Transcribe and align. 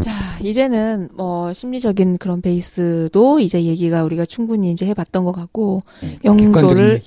자, 0.00 0.38
이제는 0.40 1.08
뭐 1.14 1.52
심리적인 1.52 2.18
그런 2.18 2.40
베이스도 2.40 3.40
이제 3.40 3.64
얘기가 3.64 4.04
우리가 4.04 4.24
충분히 4.24 4.70
이제 4.72 4.86
해봤던 4.86 5.24
것 5.24 5.32
같고 5.32 5.82
네. 6.02 6.18
영조를. 6.24 7.02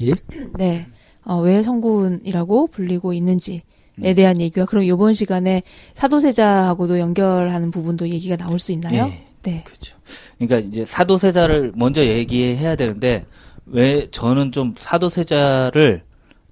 네, 0.58 0.88
어, 1.24 1.40
왜 1.40 1.64
성군이라고 1.64 2.68
불리고 2.68 3.14
있는지에 3.14 3.62
음. 4.00 4.16
대한 4.16 4.42
얘기와 4.42 4.66
그럼 4.66 4.84
이번 4.84 5.14
시간에 5.14 5.64
사도세자하고도 5.94 7.00
연결하는 7.00 7.72
부분도 7.72 8.10
얘기가 8.10 8.36
나올 8.36 8.60
수 8.60 8.72
있나요? 8.72 9.08
네. 9.08 9.28
네. 9.44 9.64
그렇죠. 9.66 9.98
그러니까 10.38 10.60
이제 10.68 10.84
사도세자를 10.84 11.74
먼저 11.76 12.06
얘기해야 12.06 12.76
되는데 12.76 13.26
왜 13.66 14.08
저는 14.12 14.52
좀 14.52 14.74
사도세자를 14.76 16.04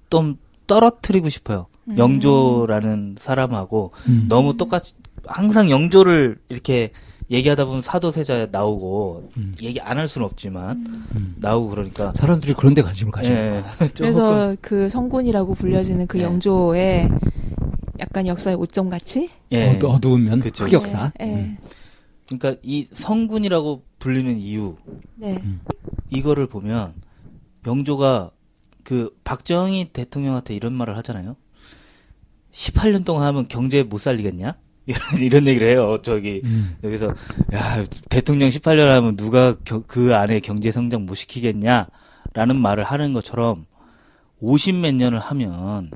좀 0.08 0.36
떨어뜨리고 0.66 1.28
싶어요. 1.28 1.66
음. 1.88 1.98
영조라는 1.98 3.16
사람하고 3.18 3.92
음. 4.08 4.26
너무 4.28 4.56
똑같이 4.56 4.94
항상 5.26 5.70
영조를 5.70 6.38
이렇게 6.48 6.92
얘기하다 7.30 7.64
보면 7.66 7.80
사도세자 7.80 8.48
나오고 8.50 9.30
음. 9.36 9.54
얘기 9.62 9.80
안 9.80 9.98
할 9.98 10.08
수는 10.08 10.24
없지만 10.26 10.84
음. 11.14 11.36
나오고 11.38 11.70
그러니까 11.70 12.12
사람들이 12.16 12.54
그런 12.54 12.74
데 12.74 12.82
관심을 12.82 13.12
가지는 13.12 13.36
예, 13.36 13.62
그래서 13.96 14.56
그 14.60 14.88
성군이라고 14.88 15.54
불려지는 15.54 16.06
그 16.08 16.16
네. 16.16 16.24
영조의 16.24 17.08
약간 18.00 18.26
역사의 18.26 18.56
오점 18.56 18.88
같이 18.88 19.28
예. 19.52 19.68
어두, 19.76 19.88
어두우면 19.88 20.40
그쵸. 20.40 20.64
흑역사. 20.64 21.12
네. 21.20 21.26
네. 21.26 21.58
그러니까 22.26 22.60
이 22.62 22.88
성군이라고 22.92 23.82
불리는 23.98 24.38
이유 24.40 24.76
네. 25.16 25.42
이거를 26.10 26.46
보면 26.46 26.94
영조가 27.66 28.30
그 28.82 29.14
박정희 29.22 29.90
대통령한테 29.92 30.54
이런 30.54 30.72
말을 30.72 30.96
하잖아요. 30.96 31.36
18년 32.52 33.04
동안 33.04 33.24
하면 33.28 33.46
경제 33.48 33.82
못 33.82 33.98
살리겠냐? 33.98 34.56
이런, 34.86 35.00
이런 35.20 35.46
얘기를 35.46 35.68
해요. 35.68 35.98
저기 36.02 36.40
음. 36.44 36.76
여기서 36.82 37.14
야 37.54 37.84
대통령 38.08 38.48
18년 38.48 38.86
하면 38.88 39.16
누가 39.16 39.54
겨- 39.64 39.82
그 39.86 40.14
안에 40.16 40.40
경제 40.40 40.70
성장 40.70 41.06
못 41.06 41.14
시키겠냐? 41.14 41.86
라는 42.32 42.56
말을 42.56 42.84
하는 42.84 43.12
것처럼 43.12 43.66
50 44.40 44.76
몇 44.76 44.94
년을 44.94 45.18
하면 45.20 45.90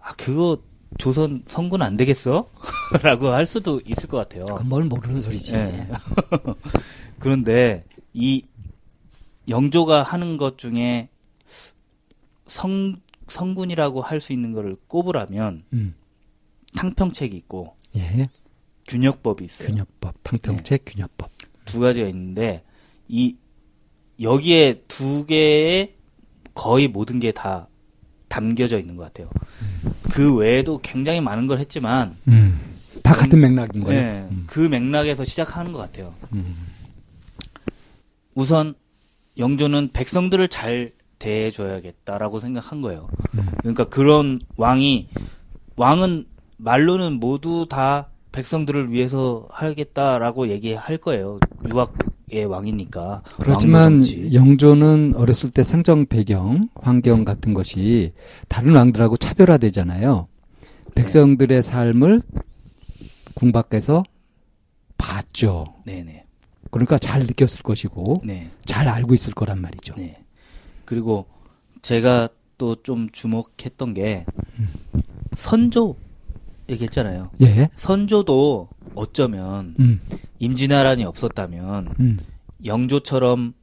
아 0.00 0.12
그거 0.16 0.58
조선 0.98 1.42
성군 1.46 1.82
안 1.82 1.96
되겠어? 1.96 2.48
라고 3.02 3.28
할 3.28 3.46
수도 3.46 3.80
있을 3.84 4.08
것 4.08 4.16
같아요. 4.16 4.44
뭘 4.64 4.84
모르는 4.84 5.20
소리지. 5.20 5.54
예. 5.54 5.88
그런데 7.18 7.84
이 8.14 8.42
영조가 9.48 10.02
하는 10.02 10.36
것 10.36 10.56
중에 10.58 11.08
성 12.46 12.96
성군이라고 13.28 14.00
할 14.00 14.20
수 14.20 14.32
있는 14.32 14.52
거를 14.52 14.76
꼽으라면 14.86 15.64
음. 15.74 15.94
탕평책이 16.74 17.36
있고 17.36 17.74
예. 17.98 18.28
균역법이 18.86 19.44
있어요. 19.44 19.68
균역법, 19.68 20.14
탕평책 20.22 20.84
균역법. 20.86 21.30
두 21.64 21.80
가지가 21.80 22.06
있는데 22.08 22.62
이 23.08 23.36
여기에 24.20 24.84
두 24.88 25.26
개의 25.26 25.94
거의 26.54 26.88
모든 26.88 27.20
게 27.20 27.30
다 27.32 27.68
담겨져 28.28 28.78
있는 28.78 28.96
것 28.96 29.04
같아요. 29.04 29.30
그 30.10 30.34
외에도 30.36 30.78
굉장히 30.82 31.20
많은 31.20 31.46
걸 31.46 31.58
했지만 31.58 32.16
음. 32.28 32.60
다 33.02 33.14
같은 33.14 33.40
맥락인 33.40 33.82
거예요. 33.84 34.00
네, 34.00 34.28
음. 34.30 34.44
그 34.46 34.60
맥락에서 34.60 35.24
시작하는 35.24 35.72
것 35.72 35.78
같아요. 35.78 36.14
음. 36.32 36.54
우선 38.34 38.74
영조는 39.38 39.90
백성들을 39.92 40.48
잘 40.48 40.92
대해줘야겠다라고 41.18 42.38
생각한 42.38 42.80
거예요. 42.80 43.08
음. 43.34 43.46
그러니까 43.58 43.84
그런 43.84 44.38
왕이 44.56 45.08
왕은 45.76 46.26
말로는 46.58 47.14
모두 47.14 47.66
다 47.68 48.08
백성들을 48.32 48.92
위해서 48.92 49.48
하겠다라고 49.50 50.48
얘기할 50.48 50.98
거예요. 50.98 51.40
유학의 51.68 52.44
왕이니까. 52.44 53.22
그렇지만. 53.40 54.02
영조는 54.32 55.14
어렸을 55.16 55.50
때 55.50 55.64
생정 55.64 56.06
배경, 56.06 56.68
환경 56.74 57.24
같은 57.24 57.54
것이 57.54 58.12
다른 58.48 58.74
왕들하고 58.76 59.16
차별화되잖아요. 59.16 60.28
백성들의 60.94 61.62
삶을 61.62 62.22
궁 63.34 63.52
밖에서 63.52 64.02
봤죠. 64.98 65.74
네네. 65.86 66.24
그러니까 66.70 66.98
잘 66.98 67.20
느꼈을 67.20 67.62
것이고 67.62 68.18
네. 68.24 68.50
잘 68.64 68.88
알고 68.88 69.14
있을 69.14 69.32
거란 69.32 69.60
말이죠. 69.60 69.94
네. 69.96 70.14
그리고 70.84 71.26
제가 71.82 72.28
또 72.58 72.74
좀 72.82 73.08
주목했던 73.10 73.94
게 73.94 74.26
선조 75.36 75.94
얘기했잖아요. 76.68 77.30
예. 77.42 77.68
선조도 77.74 78.68
어쩌면 78.94 79.74
음. 79.80 80.00
임진왜란이 80.38 81.04
없었다면 81.04 81.94
음. 82.00 82.18
영조처럼 82.64 83.54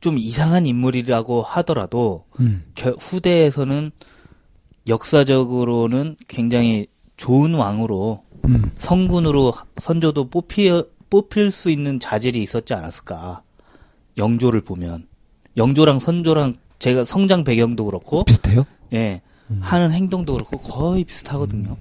좀 0.00 0.16
이상한 0.18 0.66
인물이라고 0.66 1.42
하더라도 1.42 2.24
음. 2.40 2.64
겨- 2.74 2.92
후대에서는 2.98 3.90
역사적으로는 4.88 6.16
굉장히 6.28 6.86
좋은 7.16 7.54
왕으로 7.54 8.22
음. 8.46 8.70
성군으로 8.76 9.52
선조도 9.76 10.30
뽑히, 10.30 10.82
뽑힐 11.10 11.50
수 11.50 11.70
있는 11.70 12.00
자질이 12.00 12.42
있었지 12.42 12.72
않았을까. 12.72 13.42
영조를 14.16 14.62
보면. 14.62 15.06
영조랑 15.56 15.98
선조랑 15.98 16.54
제가 16.78 17.04
성장 17.04 17.44
배경도 17.44 17.84
그렇고, 17.84 18.24
비슷해요? 18.24 18.64
예, 18.94 19.20
음. 19.50 19.58
하는 19.60 19.90
행동도 19.92 20.32
그렇고 20.32 20.56
거의 20.56 21.04
비슷하거든요. 21.04 21.76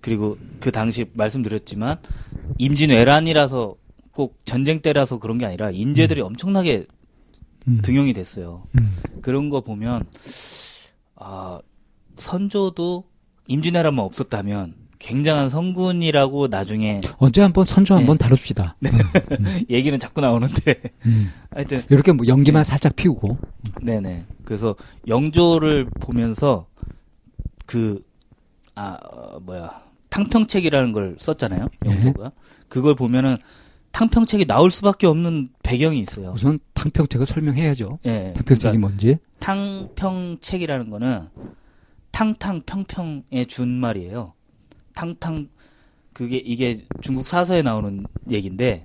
그리고 0.00 0.36
그 0.60 0.70
당시 0.70 1.06
말씀드렸지만, 1.14 1.98
임진왜란이라서 2.58 3.76
꼭 4.12 4.40
전쟁 4.44 4.80
때라서 4.80 5.18
그런 5.18 5.38
게 5.38 5.46
아니라 5.46 5.70
인재들이 5.70 6.20
엄청나게 6.20 6.86
음. 7.66 7.80
등용이 7.82 8.12
됐어요. 8.12 8.62
음. 8.78 8.96
그런 9.22 9.50
거 9.50 9.60
보면 9.60 10.04
아 11.16 11.58
선조도 12.16 13.04
임진왜란만 13.48 14.04
없었다면 14.04 14.74
굉장한 14.98 15.50
성군이라고 15.50 16.48
나중에 16.48 17.02
언제 17.18 17.42
한번 17.42 17.64
선조 17.64 17.94
한번 17.94 18.16
네. 18.16 18.24
다뤄줍시다. 18.24 18.76
얘기는 19.68 19.98
자꾸 19.98 20.20
나오는데 20.20 20.80
음. 21.06 21.30
하여튼 21.50 21.82
이렇게 21.90 22.12
뭐 22.12 22.26
연기만 22.26 22.62
네. 22.62 22.64
살짝 22.70 22.96
피우고. 22.96 23.36
네네 23.82 24.24
그래서 24.44 24.76
영조를 25.08 25.86
보면서 26.00 26.66
그 27.66 28.02
아 28.74 28.98
뭐야 29.42 29.82
탕평책이라는 30.10 30.92
걸 30.92 31.16
썼잖아요 31.18 31.68
네. 31.80 31.90
영조가 31.90 32.32
그걸 32.68 32.94
보면은 32.94 33.38
탕평책이 33.94 34.46
나올 34.46 34.72
수밖에 34.72 35.06
없는 35.06 35.50
배경이 35.62 36.00
있어요. 36.00 36.32
우선 36.34 36.58
탕평책을 36.74 37.26
설명해야죠. 37.26 38.00
예, 38.06 38.32
탕평책이 38.34 38.58
그러니까 38.58 38.88
뭔지. 38.88 39.18
탕평책이라는 39.38 40.90
거는 40.90 41.28
탕탕평평의 42.10 43.46
준말이에요. 43.46 44.32
탕탕 44.94 45.48
그게 46.12 46.38
이게 46.38 46.84
중국 47.00 47.26
사서에 47.26 47.62
나오는 47.62 48.04
얘기인데 48.30 48.84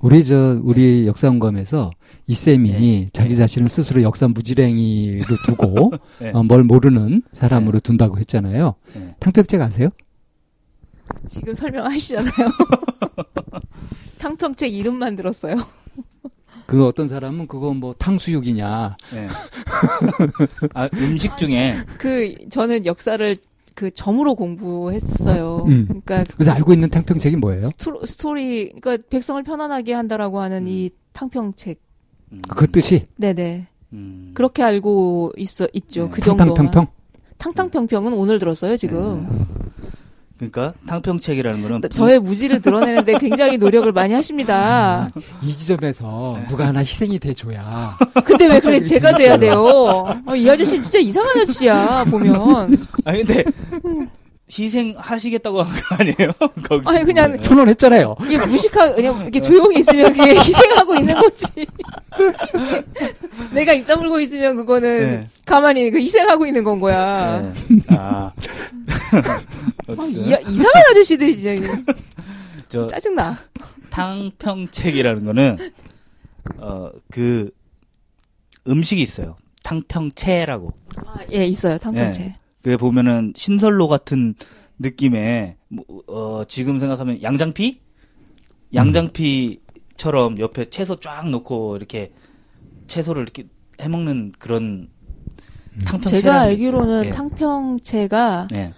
우리 0.00 0.24
저 0.24 0.60
우리 0.62 1.06
역사원검에서 1.06 1.90
이 2.26 2.34
쌤이 2.34 2.70
네. 2.72 3.08
자기 3.12 3.30
네. 3.30 3.36
자신을 3.36 3.68
스스로 3.68 4.02
역사 4.02 4.28
무지랭이로 4.28 5.24
두고 5.46 5.92
네. 6.20 6.30
어, 6.32 6.42
뭘 6.42 6.62
모르는 6.64 7.22
사람으로 7.32 7.80
둔다고 7.80 8.18
했잖아요. 8.18 8.74
네. 8.94 9.14
탕평책 9.20 9.60
아세요? 9.60 9.88
지금 11.28 11.54
설명하시잖아요. 11.54 12.32
탕평책 14.18 14.74
이름만 14.74 15.16
들었어요. 15.16 15.56
그 16.66 16.86
어떤 16.86 17.08
사람은 17.08 17.46
그거 17.46 17.74
뭐 17.74 17.92
탕수육이냐. 17.92 18.96
네. 19.12 19.28
아, 20.72 20.88
음식 20.94 21.36
중에 21.36 21.76
그 21.98 22.34
저는 22.50 22.86
역사를 22.86 23.36
그 23.74 23.90
점으로 23.90 24.34
공부했어요. 24.34 25.64
음. 25.66 25.86
그러니까 25.88 26.24
그래서 26.34 26.52
알고 26.52 26.72
있는 26.72 26.88
탕평책이 26.90 27.36
뭐예요? 27.36 27.66
스토, 27.66 28.04
스토리 28.06 28.72
그러니까 28.80 29.04
백성을 29.10 29.42
편안하게 29.42 29.92
한다라고 29.94 30.40
하는 30.40 30.66
이 30.68 30.90
탕평책. 31.12 31.80
음, 32.32 32.42
그 32.48 32.70
뜻이 32.70 33.06
네네. 33.16 33.66
음, 33.92 34.30
그렇게 34.34 34.62
알고 34.62 35.32
있어 35.36 35.68
있죠. 35.72 36.04
네. 36.04 36.10
그 36.12 36.20
정도만. 36.20 36.54
탕탕평평. 36.54 36.86
탕탕평평은 37.38 38.12
오늘 38.12 38.38
들었어요 38.38 38.76
지금. 38.76 39.28
그러니까 40.50 40.74
탕평책이라는 40.86 41.62
거는 41.62 41.80
분- 41.82 41.90
저의 41.90 42.18
무지를 42.18 42.60
드러내는데 42.60 43.18
굉장히 43.18 43.58
노력을 43.58 43.90
많이 43.92 44.14
하십니다. 44.14 45.10
이 45.42 45.52
지점에서 45.52 46.38
누가 46.48 46.66
하나 46.68 46.80
희생이 46.80 47.18
돼줘야. 47.18 47.96
근데 48.24 48.46
왜 48.46 48.60
그게 48.60 48.80
제가 48.82 49.16
돼야 49.16 49.36
돼요? 49.36 49.62
어, 50.26 50.36
이 50.36 50.48
아저씨 50.48 50.80
진짜 50.82 50.98
이상한 50.98 51.40
아저씨야 51.40 52.04
보면. 52.04 52.86
아니 53.04 53.24
근데 53.24 53.44
희생하시겠다고 54.50 55.62
한 55.62 55.74
거 55.74 55.94
아니에요? 55.96 56.32
거기 56.68 56.82
아니, 56.88 57.04
그냥 57.04 57.36
선언했잖아요. 57.40 58.16
이게 58.26 58.38
무식하 58.44 58.94
그냥 58.94 59.20
이렇게 59.22 59.40
조용히 59.40 59.78
있으면 59.80 60.12
그게 60.12 60.34
희생하고 60.36 60.94
있는 60.96 61.14
거지. 61.14 61.46
내가 63.52 63.72
입 63.72 63.86
다물고 63.86 64.20
있으면 64.20 64.56
그거는 64.56 65.10
네. 65.20 65.28
가만히 65.46 65.90
그 65.90 65.98
희생하고 65.98 66.46
있는 66.46 66.62
건 66.62 66.78
거야. 66.78 67.40
네. 67.40 67.54
아 67.88 68.32
아, 69.88 70.04
이, 70.08 70.36
이상한 70.48 70.82
아저씨들이 70.90 71.36
진짜. 71.38 71.78
저 72.68 72.86
짜증나. 72.86 73.36
탕평책이라는 73.90 75.24
거는 75.24 75.58
어 76.58 76.90
그 77.10 77.50
음식이 78.66 79.00
있어요. 79.02 79.36
탕평채라고. 79.62 80.72
아, 81.06 81.16
예, 81.32 81.44
있어요. 81.46 81.78
탕평채. 81.78 82.34
그게 82.64 82.78
보면은 82.78 83.34
신설로 83.36 83.88
같은 83.88 84.34
느낌의 84.78 85.56
뭐, 85.68 85.84
어 86.06 86.44
지금 86.46 86.80
생각하면 86.80 87.22
양장피? 87.22 87.78
양장피처럼 88.74 90.38
옆에 90.38 90.70
채소 90.70 90.98
쫙 90.98 91.28
놓고 91.28 91.76
이렇게 91.76 92.12
채소를 92.86 93.22
이렇게 93.22 93.44
해먹는 93.82 94.32
그런 94.38 94.88
탕평채. 95.86 96.16
제가 96.16 96.40
알기로는 96.40 97.04
예. 97.04 97.10
탕평채가 97.10 98.48
예. 98.54 98.72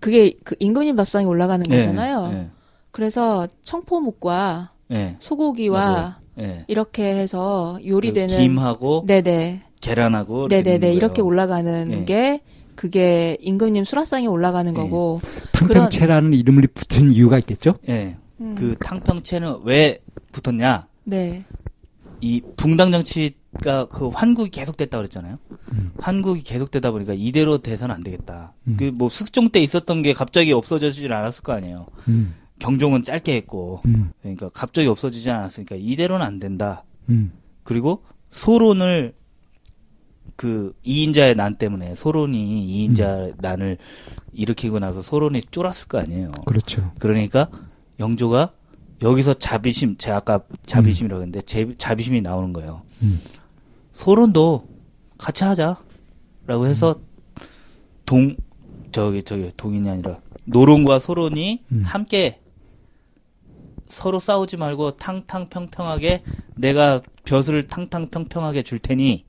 그게 0.00 0.32
그 0.42 0.56
임금님 0.58 0.96
밥상에 0.96 1.26
올라가는 1.26 1.62
예. 1.70 1.76
거잖아요. 1.76 2.30
예. 2.32 2.50
그래서 2.90 3.46
청포묵과 3.60 4.72
예. 4.92 5.16
소고기와. 5.20 6.20
예. 6.40 6.64
이렇게 6.68 7.02
해서 7.16 7.78
요리되는 7.84 8.34
그 8.34 8.40
김하고 8.42 9.04
네네 9.06 9.64
계란하고 9.80 10.46
네네네 10.48 10.94
이렇게. 10.94 11.20
올라가는 11.20 11.92
예. 11.92 12.04
게 12.04 12.40
그게 12.78 13.36
임금님 13.40 13.82
수라상에 13.82 14.26
올라가는 14.26 14.70
예. 14.70 14.76
거고 14.76 15.20
탕평채라는 15.52 16.32
이름을 16.34 16.68
붙은 16.72 17.10
이유가 17.10 17.38
있겠죠? 17.38 17.74
예. 17.88 18.16
음, 18.40 18.54
그 18.54 18.76
탕평채는 18.78 19.62
왜 19.64 19.98
붙었냐? 20.32 20.86
네 21.04 21.44
이 22.20 22.42
붕당 22.56 22.90
정치가 22.90 23.86
그 23.86 24.08
환국이 24.08 24.50
계속됐다 24.50 24.98
그랬잖아요. 24.98 25.38
음. 25.72 25.90
환국이 25.98 26.42
계속되다 26.42 26.90
보니까 26.90 27.14
이대로 27.16 27.58
돼서는 27.58 27.94
안 27.94 28.02
되겠다. 28.02 28.54
음. 28.66 28.76
그뭐 28.76 29.08
숙종 29.08 29.50
때 29.50 29.60
있었던 29.60 30.02
게 30.02 30.12
갑자기 30.12 30.52
없어지진 30.52 31.12
않았을 31.12 31.42
거 31.42 31.52
아니에요. 31.52 31.86
음, 32.08 32.34
경종은 32.58 33.04
짧게 33.04 33.36
했고 33.36 33.82
음, 33.86 34.12
그러니까 34.20 34.48
갑자기 34.52 34.88
없어지지 34.88 35.30
않았으니까 35.30 35.76
이대로는 35.78 36.24
안 36.24 36.38
된다. 36.38 36.84
음, 37.08 37.32
그리고 37.62 38.02
소론을 38.30 39.14
그 40.38 40.72
이인자의 40.84 41.34
난 41.34 41.56
때문에 41.56 41.96
소론이 41.96 42.64
이인자 42.64 43.32
난을 43.38 43.76
일으키고 44.32 44.78
나서 44.78 45.02
소론이 45.02 45.42
쫄았을 45.50 45.88
거 45.88 45.98
아니에요. 45.98 46.30
그렇죠. 46.46 46.92
그러니까 47.00 47.50
영조가 47.98 48.52
여기서 49.02 49.34
자비심, 49.34 49.96
제가 49.96 50.18
아까 50.18 50.40
자비심이라고 50.64 51.22
했는데 51.22 51.42
제, 51.42 51.74
자비심이 51.76 52.20
나오는 52.20 52.52
거예요. 52.52 52.82
음. 53.02 53.20
소론도 53.94 54.68
같이 55.18 55.42
하자라고 55.42 56.66
해서 56.66 56.94
동 58.06 58.36
저기 58.92 59.24
저기 59.24 59.50
동인이 59.56 59.90
아니라 59.90 60.20
노론과 60.44 61.00
소론이 61.00 61.64
음. 61.72 61.82
함께 61.84 62.40
서로 63.88 64.20
싸우지 64.20 64.56
말고 64.56 64.92
탕탕평평하게 64.92 66.22
내가 66.54 67.02
벼슬을 67.24 67.66
탕탕평평하게 67.66 68.62
줄 68.62 68.78
테니 68.78 69.27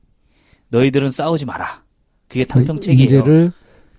너희들은 0.70 1.12
싸우지 1.12 1.46
마라. 1.46 1.84
그게 2.28 2.46
탕평책이에요. 2.46 3.02
인재를 3.02 3.52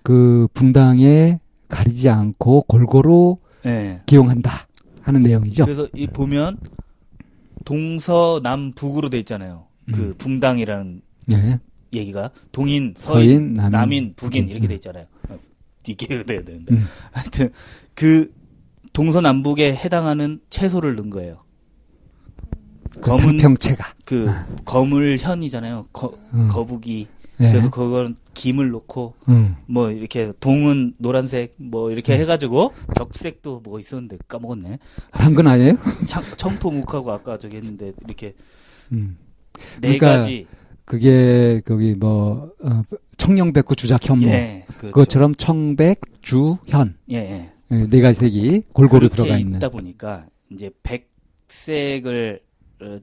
그 0.03 0.47
분당에 0.53 1.39
가리지 1.67 2.09
않고 2.09 2.63
골고루 2.63 3.37
예. 3.65 4.01
기용한다 4.05 4.67
하는 5.01 5.21
내용이죠. 5.23 5.65
그래서 5.65 5.87
이 5.93 6.07
보면 6.07 6.57
동서남북으로 7.65 9.09
돼 9.09 9.19
있잖아요. 9.19 9.67
그 9.91 10.01
음. 10.01 10.13
붕당이라는 10.17 11.01
예. 11.31 11.59
얘기가 11.93 12.31
동인, 12.51 12.93
서인, 12.97 13.27
서인, 13.29 13.53
남인, 13.53 13.71
남인, 13.71 14.13
북인. 14.15 14.49
이렇게 14.49 14.67
돼 14.67 14.73
음. 14.73 14.75
있잖아요. 14.75 15.05
어, 15.29 15.37
이게 15.85 16.23
돼야 16.23 16.43
되는데 16.43 16.73
음. 16.73 16.83
하여튼 17.11 17.49
그 17.93 18.33
동서남북에 18.93 19.75
해당하는 19.75 20.39
채소를 20.49 20.95
넣은 20.95 21.09
거예요. 21.09 21.43
그 22.91 22.99
검은 23.01 23.37
탕평채가. 23.37 23.93
그 24.05 24.29
거물현이잖아요. 24.65 25.87
거, 25.93 26.13
음. 26.33 26.49
거북이. 26.49 27.07
예. 27.39 27.49
그래서 27.49 27.69
그건 27.69 28.17
김을 28.33 28.71
넣고 28.71 29.15
음. 29.29 29.55
뭐 29.65 29.89
이렇게 29.89 30.31
동은 30.39 30.93
노란색 30.97 31.55
뭐 31.57 31.91
이렇게 31.91 32.17
해가지고 32.17 32.73
적색도 32.95 33.61
뭐 33.63 33.79
있었는데 33.79 34.17
까먹었네. 34.27 34.77
당근 35.11 35.47
아니에요? 35.47 35.77
청, 36.05 36.23
청포묵하고 36.37 37.11
아까 37.11 37.37
저기 37.39 37.57
했는데 37.57 37.93
이렇게 38.05 38.35
음. 38.91 39.17
네 39.79 39.97
그러니까 39.97 40.19
가지 40.19 40.45
그게 40.85 41.61
거기 41.65 41.95
뭐 41.95 42.51
어, 42.63 42.83
청령백구 43.17 43.75
주작현무 43.75 44.27
예, 44.27 44.65
그렇죠. 44.67 44.93
그것처럼 44.93 45.35
청백 45.35 46.01
주현 46.21 46.95
예, 47.11 47.17
예. 47.17 47.51
예, 47.71 47.87
네 47.87 48.01
가지 48.01 48.19
색이 48.19 48.63
골고루 48.73 49.09
들어가 49.09 49.37
있는. 49.37 49.57
있다 49.57 49.69
보니까 49.69 50.25
이제 50.51 50.69
백색을 50.83 52.41
어, 52.43 52.50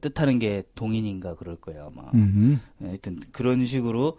뜻하는 0.01 0.39
게 0.39 0.65
동인인가 0.75 1.37
그럴 1.37 1.57
거예요 1.57 1.93
아마. 1.95 2.11
음. 2.15 2.61
예, 2.83 2.87
하여튼 2.87 3.21
그런 3.33 3.65
식으로 3.67 4.19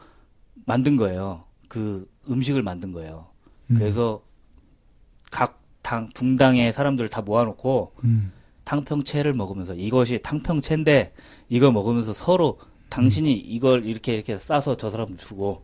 만든 0.66 0.96
거예요. 0.96 1.44
그 1.68 2.10
음식을 2.30 2.64
만든 2.64 2.92
거예요. 2.92 3.28
음. 3.70 3.76
그래서 3.76 4.22
각 5.32 5.60
당 5.90 6.08
붕당의 6.14 6.72
사람들을 6.72 7.10
다 7.10 7.24
모아놓고 7.24 7.94
음. 8.04 8.32
탕평채를 8.64 9.34
먹으면서 9.34 9.74
이것이 9.74 10.20
탕평채인데 10.22 11.14
이거 11.50 11.72
먹으면서 11.72 12.14
서로 12.14 12.60
당신이 12.90 13.34
이걸 13.34 13.88
이렇게 13.88 14.14
이렇게 14.14 14.38
싸서 14.38 14.78
저 14.78 14.92
사람 14.92 15.18
주고 15.18 15.64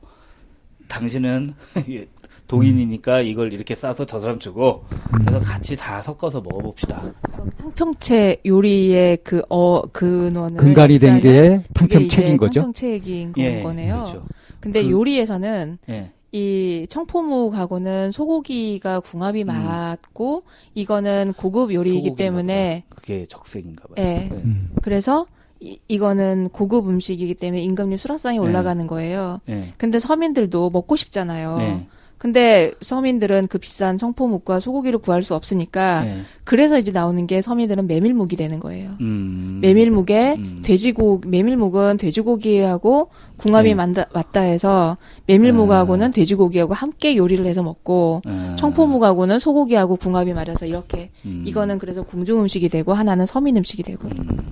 당신은 0.88 1.54
동인이니까 2.48 3.22
이걸 3.22 3.54
이렇게 3.54 3.74
싸서 3.74 4.06
저 4.06 4.20
사람 4.20 4.38
주고 4.38 4.84
그래서 5.26 5.40
같이 5.40 5.76
다 5.76 6.02
섞어서 6.02 6.42
먹어봅시다. 6.42 7.12
그럼 7.32 7.50
탕평채 7.58 8.42
요리의 8.46 9.18
그 9.24 9.42
어 9.50 9.82
근원을 9.92 10.62
근간이 10.62 11.00
된 11.00 11.20
게 11.22 11.64
탕평책인 11.74 12.38
거죠. 12.38 12.60
탕평책인 12.62 13.34
예, 13.38 13.64
거네요. 13.64 13.96
그렇죠. 13.96 14.26
근데 14.60 14.84
그- 14.84 14.92
요리에서는 14.92 15.80
예, 15.90 16.12
이 16.32 16.86
청포묵하고는 16.90 18.12
소고기가 18.12 19.00
궁합이 19.00 19.44
음. 19.44 19.48
맞고 19.48 20.44
이거는 20.76 21.34
고급 21.38 21.74
요리이기 21.74 22.12
때문에. 22.16 22.84
그게 22.90 23.26
적색인가 23.28 23.86
봐요. 23.88 24.06
예. 24.06 24.30
음. 24.32 24.70
그래서 24.84 25.26
이, 25.66 25.80
이거는 25.88 26.50
고급 26.50 26.88
음식이기 26.88 27.34
때문에 27.36 27.62
임금님 27.64 27.98
수라상에 27.98 28.38
네. 28.38 28.44
올라가는 28.44 28.86
거예요. 28.86 29.42
예. 29.50 29.74
근데 29.78 30.00
서민들도 30.00 30.70
먹고 30.70 30.96
싶잖아요. 30.96 31.88
네. 32.26 32.36
근데 32.36 32.72
서민들은 32.82 33.48
그 33.48 33.60
비싼 33.60 33.98
청포묵과 33.98 34.60
소고기를 34.60 35.00
구할 35.00 35.22
수 35.22 35.36
없으니까 35.36 36.04
네. 36.04 36.22
그래서 36.44 36.80
이제 36.80 36.92
나오는 36.92 37.28
게 37.28 37.42
서민들은 37.42 37.88
메밀묵이 37.88 38.36
되는 38.36 38.60
거예요. 38.60 38.92
음. 39.02 39.60
메밀묵에 39.62 40.36
음. 40.36 40.62
돼지고기 40.64 41.28
메밀묵은 41.28 41.98
돼지고기하고 41.98 43.10
궁합이 43.38 43.70
네. 43.70 43.76
맞다, 43.76 44.06
맞다 44.14 44.42
해서 44.42 44.98
메밀묵하고는 45.28 46.12
돼지고기하고 46.12 46.74
함께 46.74 47.16
요리를 47.16 47.46
해서 47.46 47.62
먹고 47.62 48.22
아. 48.26 48.56
청포묵하고는 48.58 49.40
소고기하고 49.40 49.98
궁합이 49.98 50.34
맞아서 50.34 50.66
이렇게 50.66 51.12
음. 51.26 51.44
이거는 51.46 51.78
그래서 51.78 52.04
궁중 52.04 52.42
음식이 52.42 52.70
되고 52.70 52.94
하나는 52.94 53.26
서민 53.26 53.58
음식이 53.58 53.84
되고 53.84 54.08
음. 54.08 54.52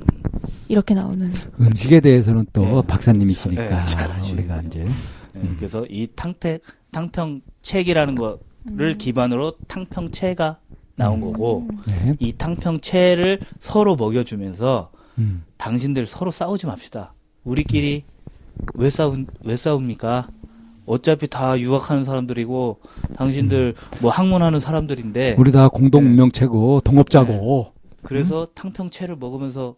이렇게 0.67 0.93
나오는 0.93 1.31
음식에 1.59 1.99
대해서는 1.99 2.45
또 2.53 2.61
네. 2.61 2.81
박사님이시니까 2.87 3.81
네. 3.81 4.33
우리가 4.33 4.61
이제 4.67 4.81
예, 4.81 4.87
음. 5.35 5.55
그래서 5.57 5.85
이 5.89 6.07
탕평 6.15 6.59
탕평책이라는 6.91 8.15
거를 8.15 8.39
음. 8.69 8.97
기반으로 8.97 9.53
탕평채가 9.67 10.59
나온 10.95 11.19
거고 11.21 11.67
네. 11.87 12.15
이 12.19 12.33
탕평채를 12.33 13.39
서로 13.59 13.95
먹여주면서 13.95 14.91
음. 15.17 15.43
당신들 15.57 16.05
서로 16.05 16.31
싸우지 16.31 16.67
맙시다. 16.67 17.13
우리끼리 17.43 18.03
왜 18.75 18.89
싸우 18.89 19.17
왜 19.43 19.55
싸웁니까? 19.55 20.27
어차피 20.85 21.27
다 21.27 21.57
유학하는 21.59 22.03
사람들이고 22.03 22.79
당신들 23.15 23.73
뭐 24.01 24.11
학문하는 24.11 24.59
사람들인데 24.59 25.35
우리 25.37 25.51
다 25.51 25.69
공동 25.69 26.05
운명체고 26.05 26.81
동업자고. 26.81 27.73
그래서 28.01 28.47
탕평채를 28.53 29.15
먹으면서 29.15 29.75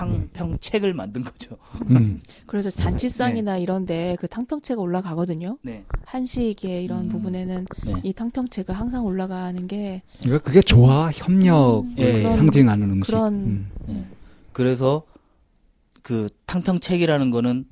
탕평책을 0.00 0.94
만든 0.94 1.22
거죠. 1.24 1.56
음. 1.90 2.20
그래서 2.46 2.70
잔치상이나 2.70 3.58
이런데 3.58 4.16
그 4.18 4.26
탕평채가 4.28 4.80
올라가거든요. 4.80 5.58
네. 5.62 5.84
한식의 6.06 6.84
이런 6.84 7.02
음. 7.04 7.08
부분에는 7.08 7.66
네. 7.86 7.94
이 8.02 8.12
탕평채가 8.12 8.72
항상 8.72 9.04
올라가는 9.04 9.66
게 9.66 10.02
그러니까 10.22 10.42
그게 10.44 10.60
조화, 10.60 11.10
협력을 11.12 11.92
예, 11.98 12.24
예. 12.24 12.30
상징하는 12.30 12.90
음식. 12.90 13.12
그런- 13.12 13.34
음. 13.34 13.70
예. 13.90 14.04
그래서 14.52 15.02
그 16.02 16.28
탕평책이라는 16.46 17.30
거는 17.30 17.66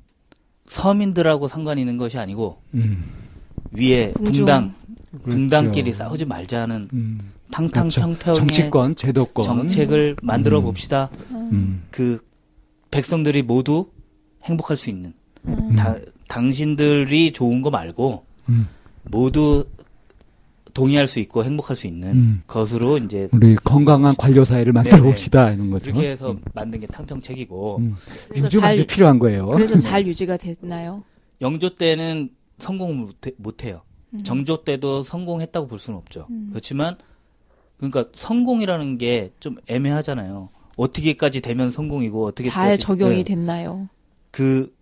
서민들하고 0.67 1.47
상관 1.47 1.77
있는 1.79 1.97
것이 1.97 2.17
아니고 2.19 2.61
음. 2.75 3.03
위에 3.71 4.11
궁중. 4.11 4.33
붕당 4.45 4.73
그렇죠. 5.11 5.29
붕당끼리 5.29 5.91
싸우지 5.93 6.25
말자는 6.25 6.89
음. 7.49 7.51
탕탕평평의 7.51 8.35
정치권, 8.35 8.95
제도권. 8.95 9.43
정책을 9.43 10.15
만들어 10.21 10.59
음. 10.59 10.65
봅시다. 10.65 11.09
음. 11.31 11.83
그 11.91 12.19
백성들이 12.91 13.43
모두 13.43 13.89
행복할 14.43 14.77
수 14.77 14.89
있는 14.89 15.13
음. 15.47 15.75
다, 15.75 15.95
당신들이 16.27 17.31
좋은 17.31 17.61
거 17.61 17.69
말고 17.69 18.25
음. 18.49 18.67
모두 19.03 19.65
동의할 20.73 21.07
수 21.07 21.19
있고 21.19 21.43
행복할 21.43 21.75
수 21.75 21.87
있는 21.87 22.11
음. 22.11 22.41
것으로 22.47 22.97
이제 22.99 23.27
우리 23.31 23.55
건강한 23.55 24.15
관료 24.15 24.45
사회를 24.45 24.71
만들어. 24.71 25.01
봅시다 25.01 25.51
이런 25.51 25.71
거죠. 25.71 25.85
그렇게 25.85 26.09
해서 26.09 26.31
음. 26.31 26.41
만든 26.53 26.79
게 26.79 26.87
탕평책이고 26.87 27.77
음. 27.77 27.95
요즘 28.37 28.61
잘 28.61 28.73
아주 28.73 28.85
필요한 28.85 29.19
거예요. 29.19 29.47
그래서 29.47 29.75
잘 29.77 30.05
유지가 30.05 30.37
됐나요? 30.37 31.03
영조 31.41 31.75
때는 31.75 32.29
성공을 32.59 32.95
못해, 32.95 33.31
못해요. 33.37 33.81
음. 34.13 34.19
정조 34.23 34.63
때도 34.63 35.03
성공했다고 35.03 35.67
볼 35.67 35.79
수는 35.79 35.97
없죠. 35.97 36.27
음. 36.29 36.47
그렇지만 36.51 36.95
그러니까 37.79 38.05
성공이라는 38.13 38.97
게 38.97 39.31
좀 39.39 39.57
애매하잖아요. 39.67 40.49
어떻게까지 40.75 41.41
되면 41.41 41.71
성공이고 41.71 42.25
어떻게 42.25 42.49
잘 42.49 42.77
적용이 42.77 43.23
됐나요? 43.23 43.89
그 44.31 44.73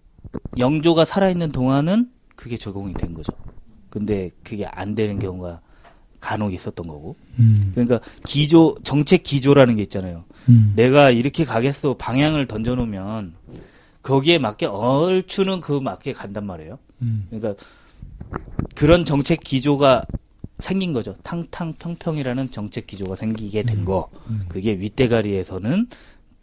영조가 0.57 1.05
살아있는 1.05 1.51
동안은 1.51 2.11
그게 2.35 2.57
적용이 2.57 2.93
된 2.93 3.13
거죠. 3.13 3.33
근데 3.89 4.31
그게 4.43 4.65
안 4.65 4.93
되는 4.93 5.17
경우가 5.17 5.61
간혹 6.19 6.53
있었던 6.53 6.87
거고. 6.87 7.15
음. 7.39 7.71
그러니까 7.73 7.99
기조 8.25 8.75
정책 8.83 9.23
기조라는 9.23 9.75
게 9.77 9.81
있잖아요. 9.83 10.25
음. 10.49 10.73
내가 10.75 11.09
이렇게 11.11 11.45
가겠어 11.45 11.95
방향을 11.95 12.47
던져놓으면 12.47 13.33
거기에 14.01 14.37
맞게 14.37 14.65
얼추는 14.67 15.61
그 15.61 15.73
맞게 15.79 16.13
간단 16.13 16.45
말이에요. 16.45 16.77
음. 17.01 17.27
그러니까 17.29 17.55
그런 18.75 19.05
정책 19.05 19.39
기조가 19.41 20.03
생긴 20.59 20.91
거죠. 20.93 21.15
탕탕평평이라는 21.23 22.51
정책 22.51 22.87
기조가 22.87 23.15
생기게 23.15 23.63
된 23.63 23.85
거. 23.85 24.09
음. 24.29 24.41
그게 24.47 24.73
윗대가리에서는 24.73 25.87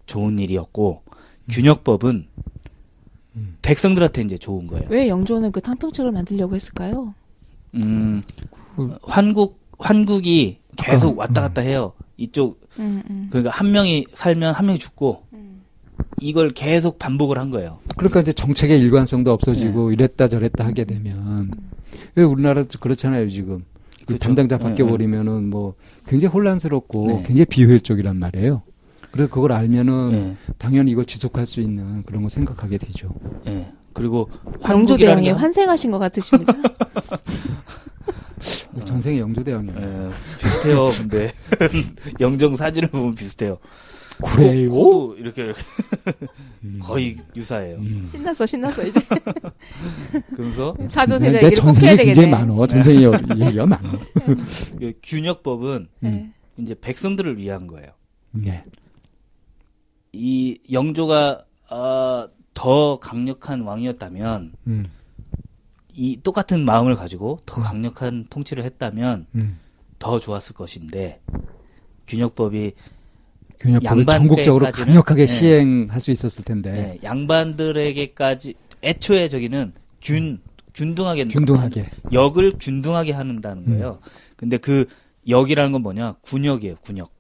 좋은 0.07 0.39
일이었고 0.39 1.03
균역법은 1.51 2.27
음. 3.37 3.57
백성들한테 3.63 4.23
이제 4.23 4.39
좋은 4.39 4.67
거예요. 4.67 4.87
왜 4.89 5.09
영조는 5.09 5.51
그 5.53 5.61
탕평책을 5.61 6.13
만들려고 6.13 6.55
했을까요? 6.55 7.15
음, 7.75 8.23
그- 8.77 8.97
환국 9.03 9.61
환국이 9.79 10.59
계속 10.77 11.19
아, 11.19 11.23
왔다 11.23 11.41
갔다 11.43 11.63
해요. 11.63 11.93
이쪽 12.17 12.61
음, 12.79 13.03
음. 13.11 13.27
그러니까 13.31 13.51
한 13.51 13.73
명이 13.73 14.07
살면 14.13 14.55
한 14.55 14.67
명이 14.67 14.79
죽고 14.79 15.25
음. 15.33 15.63
이걸 16.21 16.51
계속 16.53 17.01
반복을 17.01 17.39
한 17.39 17.51
거예요. 17.51 17.81
그러니까 17.97 18.21
이제 18.21 18.33
정책의 18.33 18.79
일관성도 18.81 19.33
없어지고 19.33 19.89
네. 19.89 19.95
이랬다 19.95 20.29
저랬다 20.29 20.65
하게 20.65 20.85
되면 20.85 21.51
왜 22.15 22.23
우리나라도 22.23 22.79
그렇잖아요 22.79 23.29
지금 23.31 23.65
그. 24.07 24.19
담당자 24.19 24.59
네, 24.59 24.65
바뀌어버리면은 24.65 25.51
뭐 25.51 25.75
굉장히 26.07 26.33
혼란스럽고 26.33 27.07
네. 27.07 27.15
굉장히 27.27 27.45
비효율적이란 27.47 28.19
말이에요. 28.19 28.63
그래서 29.11 29.31
그걸 29.31 29.53
알면은 29.53 30.11
예, 30.13 30.37
당연히 30.59 30.91
이걸 30.91 31.05
지속할 31.05 31.47
수 31.47 31.61
있는 31.61 32.03
그런 32.03 32.23
거 32.23 32.29
생각하게 32.29 32.79
되죠. 32.79 33.11
예. 33.47 33.73
그리고 33.93 34.29
영조 34.69 34.97
게 34.97 35.07
환생하신 35.31 35.93
것 35.93 36.01
같으십니다. 36.01 36.53
전생의 38.85 39.21
영조 39.21 39.45
대왕이에요. 39.45 39.81
예, 39.81 40.09
비슷해요. 40.39 40.91
근데 40.99 41.33
영정 42.21 42.57
사진을 42.57 42.89
보면 42.89 43.15
비슷해요. 43.15 43.59
그래요? 44.23 44.71
코, 44.71 45.09
도 45.09 45.17
이렇게, 45.19 45.43
이렇게 45.43 45.63
음. 46.65 46.81
거의 46.83 47.17
유사해요. 47.35 47.77
음. 47.79 48.09
신났어, 48.11 48.47
신났어 48.47 48.87
이제 48.87 49.01
그래서 50.37 50.77
사도세자 50.89 51.33
내 51.33 51.47
얘기를 51.47 51.51
꼭 51.51 51.55
전생이 51.73 51.87
해야 51.89 51.97
굉장히 51.97 52.15
되겠네. 52.15 52.31
많어. 52.31 52.67
전생의 52.67 53.13
얘기가 53.41 53.67
많어. 53.67 53.91
그 54.79 54.93
균역법은 55.03 55.89
네. 56.01 56.33
이제 56.59 56.75
백성들을 56.81 57.39
위한 57.39 57.67
거예요. 57.67 57.91
네. 58.33 58.65
이 60.13 60.59
영조가 60.71 61.45
어, 61.71 62.29
더 62.55 62.99
강력한 62.99 63.63
왕이었다면 63.63 64.53
음. 64.69 64.87
이 65.93 66.21
똑같은 66.23 66.65
마음을 66.65 66.95
가지고 66.95 67.41
더 67.47 67.61
강력한 67.61 68.27
통치를 68.31 68.65
했다면 68.65 69.27
음. 69.35 69.59
더 69.99 70.19
좋았을 70.19 70.55
것인데 70.55 71.21
균역법이 72.07 72.73
균역법을 73.65 73.99
양반 74.01 74.19
전국적으로 74.21 74.67
때까지는- 74.67 74.85
강력하게 74.85 75.27
네. 75.27 75.33
시행할 75.33 76.01
수 76.01 76.11
있었을 76.11 76.45
텐데 76.45 76.71
네, 76.73 76.99
양반들에게까지 77.03 78.55
애초에 78.83 79.29
저기는 79.29 79.73
균 80.03 80.39
균등하게 80.75 81.25
균등하게. 81.29 81.87
역을 82.13 82.55
균등하게 82.59 83.13
한다는 83.13 83.65
거예요. 83.67 84.01
근데 84.37 84.57
그 84.59 84.85
역이라는 85.29 85.73
건 85.73 85.83
뭐냐? 85.83 86.15
군역이에요. 86.23 86.75
군역. 86.83 87.13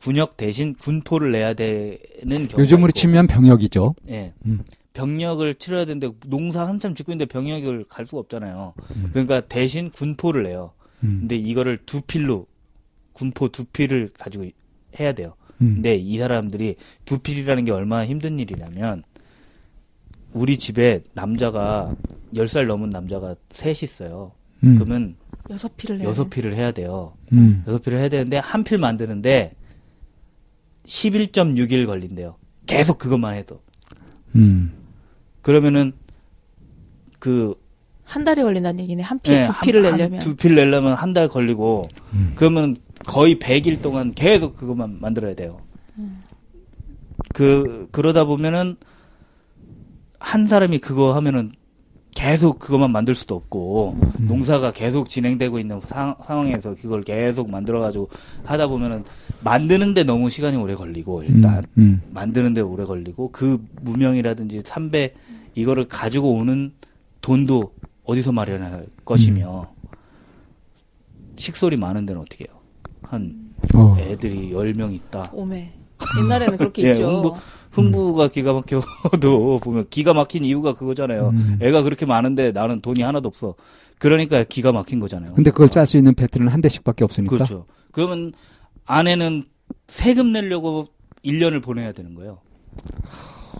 군역 0.00 0.36
대신 0.36 0.74
군포를 0.74 1.30
내야 1.30 1.54
되는 1.54 1.98
경우가 2.26 2.58
요즘으로 2.58 2.88
있고. 2.88 2.92
치면 2.98 3.28
병역이죠. 3.28 3.94
예. 4.08 4.34
음. 4.46 4.62
병력을 4.94 5.54
치러야 5.54 5.84
되는데 5.84 6.10
농사 6.26 6.66
한참 6.66 6.94
짓고 6.94 7.12
있는데 7.12 7.26
병력을 7.32 7.84
갈 7.88 8.04
수가 8.04 8.18
없잖아요. 8.20 8.74
음. 8.96 9.08
그러니까 9.12 9.40
대신 9.42 9.90
군포를 9.90 10.42
내요. 10.42 10.72
음. 11.04 11.18
근데 11.20 11.36
이거를 11.36 11.78
두 11.86 12.00
필로 12.02 12.46
군포 13.12 13.48
두 13.48 13.64
필을 13.64 14.10
가지고 14.18 14.46
해야 14.98 15.12
돼요. 15.12 15.34
음. 15.62 15.74
근데 15.74 15.94
이 15.96 16.18
사람들이 16.18 16.76
두 17.04 17.18
필이라는 17.20 17.64
게 17.64 17.72
얼마나 17.72 18.04
힘든 18.06 18.38
일이냐면 18.38 19.02
우리 20.32 20.58
집에 20.58 21.02
남자가 21.14 21.94
10살 22.34 22.66
넘은 22.66 22.90
남자가 22.90 23.34
셋이 23.50 23.78
있어요. 23.82 24.32
음. 24.64 24.74
그러면 24.76 25.16
여섯 25.50 25.76
피를 25.76 25.98
내야 25.98 26.08
여섯 26.08 26.24
돼. 26.24 26.30
필을 26.30 26.54
해야 26.54 26.72
돼요. 26.72 27.14
음. 27.32 27.62
여섯 27.66 27.82
필을 27.82 27.98
해야 27.98 28.08
되는데 28.08 28.38
한 28.38 28.64
필 28.64 28.78
만드는데 28.78 29.54
11.6일 30.84 31.86
걸린대요. 31.86 32.36
계속 32.66 32.98
그것만 32.98 33.34
해도. 33.34 33.60
음. 34.34 34.72
그러면은 35.42 35.92
그 37.18 37.54
한 38.04 38.24
달이 38.24 38.42
걸린다는 38.42 38.80
얘기네. 38.80 39.02
한 39.02 39.18
피, 39.20 39.32
예, 39.32 39.44
두 39.44 39.52
한- 39.52 39.60
피를 39.64 39.86
한 39.86 39.96
내려면. 39.96 40.18
두 40.20 40.34
필 40.36 40.54
내려면 40.54 40.92
한 40.94 41.14
달 41.14 41.28
걸리고 41.28 41.84
음. 42.12 42.32
그러면 42.34 42.76
거의 43.06 43.36
100일 43.36 43.82
동안 43.82 44.12
계속 44.14 44.56
그것만 44.56 44.98
만들어야 45.00 45.34
돼요. 45.34 45.60
그 47.34 47.88
그러다 47.90 48.24
보면은 48.24 48.76
한 50.18 50.46
사람이 50.46 50.78
그거 50.78 51.14
하면은 51.14 51.52
계속 52.14 52.58
그것만 52.58 52.92
만들 52.92 53.14
수도 53.14 53.34
없고 53.34 53.96
음. 54.20 54.26
농사가 54.28 54.70
계속 54.70 55.08
진행되고 55.08 55.58
있는 55.58 55.80
상, 55.80 56.14
상황에서 56.22 56.74
그걸 56.74 57.02
계속 57.02 57.50
만들어 57.50 57.80
가지고 57.80 58.10
하다 58.44 58.68
보면은 58.68 59.04
만드는데 59.42 60.04
너무 60.04 60.28
시간이 60.28 60.56
오래 60.56 60.74
걸리고 60.74 61.22
일단 61.24 61.64
음. 61.78 62.02
만드는데 62.10 62.60
오래 62.60 62.84
걸리고 62.84 63.32
그 63.32 63.64
무명이라든지 63.80 64.62
삼배 64.64 65.14
이거를 65.54 65.88
가지고 65.88 66.34
오는 66.34 66.72
돈도 67.22 67.74
어디서 68.04 68.32
마련할 68.32 68.86
것이며 69.04 69.70
식솔이 71.36 71.76
많은 71.76 72.04
데는 72.06 72.20
어떻게 72.20 72.46
해요? 72.48 72.61
한 73.12 73.52
어. 73.74 73.94
애들이 73.98 74.50
10명 74.52 74.92
있다. 74.94 75.30
오메. 75.34 75.70
옛날에는 76.22 76.56
그렇게 76.56 76.82
예, 76.88 76.92
있죠. 76.92 77.04
홍보- 77.10 77.36
흥부가 77.72 78.28
기가 78.28 78.52
막혀도 78.54 79.60
보면 79.62 79.86
기가 79.90 80.12
막힌 80.14 80.44
이유가 80.44 80.74
그거잖아요. 80.74 81.28
음. 81.30 81.58
애가 81.60 81.82
그렇게 81.82 82.04
많은데 82.06 82.52
나는 82.52 82.80
돈이 82.80 83.02
하나도 83.02 83.28
없어. 83.28 83.54
그러니까 83.98 84.44
기가 84.44 84.72
막힌 84.72 84.98
거잖아요. 84.98 85.34
근데 85.34 85.50
그걸 85.50 85.68
짤 85.68 85.86
수 85.86 85.96
있는 85.96 86.14
패트는 86.14 86.48
한 86.48 86.60
대씩밖에 86.60 87.04
없으니까. 87.04 87.30
그렇죠. 87.36 87.66
그러면 87.92 88.32
아내는 88.84 89.44
세금 89.86 90.32
내려고 90.32 90.88
1년을 91.24 91.62
보내야 91.62 91.92
되는 91.92 92.14
거예요. 92.14 92.40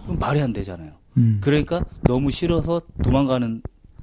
그럼 0.05 0.19
말이 0.19 0.41
안 0.43 0.53
되잖아요. 0.53 0.93
음. 1.19 1.39
그러니까 1.43 1.85
너무 2.05 2.31
싫어서 2.31 2.83
도망가는 3.05 3.63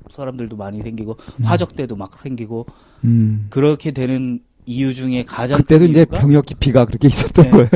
사람들도 0.10 0.56
많이 0.58 0.82
생기고 0.82 1.18
음. 1.39 1.44
화적대도 1.46 1.96
막 1.96 2.13
생기고 2.13 2.65
음. 3.03 3.48
그렇게 3.51 3.91
되는 3.91 4.39
이유 4.70 4.94
중에 4.94 5.24
가장 5.24 5.58
그때도 5.58 5.86
큰 5.86 5.90
이제 5.90 6.06
병역 6.06 6.46
기피가 6.46 6.86
그렇게 6.86 7.08
있었던 7.08 7.44
네. 7.46 7.50
거예요. 7.50 7.70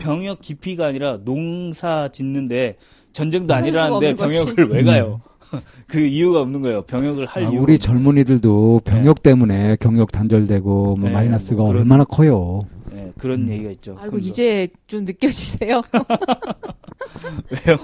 병역 0.00 0.40
기피가 0.40 0.86
아니라 0.86 1.18
농사 1.22 2.08
짓는데 2.08 2.78
전쟁도 3.12 3.52
아니라는데 3.52 4.14
거지. 4.14 4.38
병역을 4.38 4.70
왜 4.70 4.82
가요? 4.82 5.20
그 5.86 6.00
이유가 6.00 6.40
없는 6.40 6.62
거예요. 6.62 6.80
병역을 6.82 7.26
할 7.26 7.44
아, 7.44 7.48
이유가 7.50 7.62
우리 7.62 7.78
젊은이들도 7.78 8.80
병역 8.86 9.22
때문에 9.22 9.76
경력 9.78 10.10
단절되고 10.10 10.96
뭐 10.96 11.08
네, 11.10 11.14
마이너스가 11.14 11.58
뭐 11.58 11.66
그런- 11.68 11.82
얼마나 11.82 12.04
커요. 12.04 12.66
네, 12.90 13.12
그런 13.18 13.42
음. 13.42 13.52
얘기가 13.52 13.70
있죠. 13.72 13.96
아이고 14.00 14.12
그래서 14.12 14.28
이제 14.30 14.68
좀 14.86 15.04
느껴지세요. 15.04 15.82
왜요? 17.66 17.76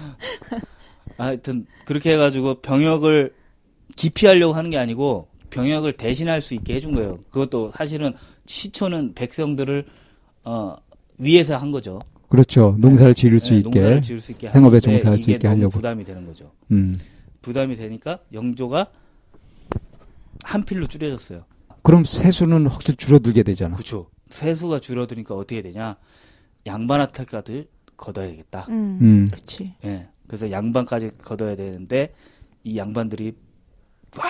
하여튼 1.18 1.66
그렇게 1.84 2.14
해가지고 2.14 2.62
병역을 2.62 3.34
기피하려고 3.96 4.54
하는 4.54 4.70
게 4.70 4.78
아니고 4.78 5.28
병역을 5.56 5.94
대신할 5.94 6.42
수 6.42 6.54
있게 6.54 6.74
해준 6.74 6.92
거예요. 6.92 7.18
그것도 7.30 7.70
사실은 7.70 8.12
시초는 8.46 9.14
백성들을 9.14 9.84
어 10.44 10.76
위해서 11.18 11.56
한 11.56 11.70
거죠. 11.70 12.00
그렇죠. 12.28 12.76
농사를 12.78 13.14
지을 13.14 13.38
수 13.40 13.50
네, 13.50 13.58
있게. 13.58 13.70
농사를 13.70 14.02
지을 14.02 14.20
수 14.20 14.32
있게 14.32 14.48
생업에 14.48 14.80
종사할 14.80 15.18
수 15.18 15.30
있게 15.30 15.46
하려고. 15.48 15.70
부담이 15.70 16.04
되는 16.04 16.26
거죠. 16.26 16.50
음. 16.70 16.94
부담이 17.42 17.76
되니까 17.76 18.18
영조가 18.32 18.86
한 20.42 20.64
필로 20.64 20.86
줄여졌어요. 20.86 21.44
그럼 21.82 22.04
세수는 22.04 22.66
확실히 22.66 22.96
줄어들게 22.96 23.42
되잖아. 23.44 23.74
그렇죠. 23.74 24.10
세수가 24.28 24.80
줄어드니까 24.80 25.34
어떻게 25.34 25.62
되냐? 25.62 25.96
양반 26.66 27.00
아타까지 27.00 27.68
걷어야겠다. 27.96 28.66
음, 28.68 28.98
음. 29.00 29.26
그치. 29.32 29.72
예. 29.84 30.08
그래서 30.26 30.50
양반까지 30.50 31.10
걷어야 31.18 31.54
되는데 31.54 32.12
이 32.64 32.76
양반들이 32.76 33.32
와 34.18 34.24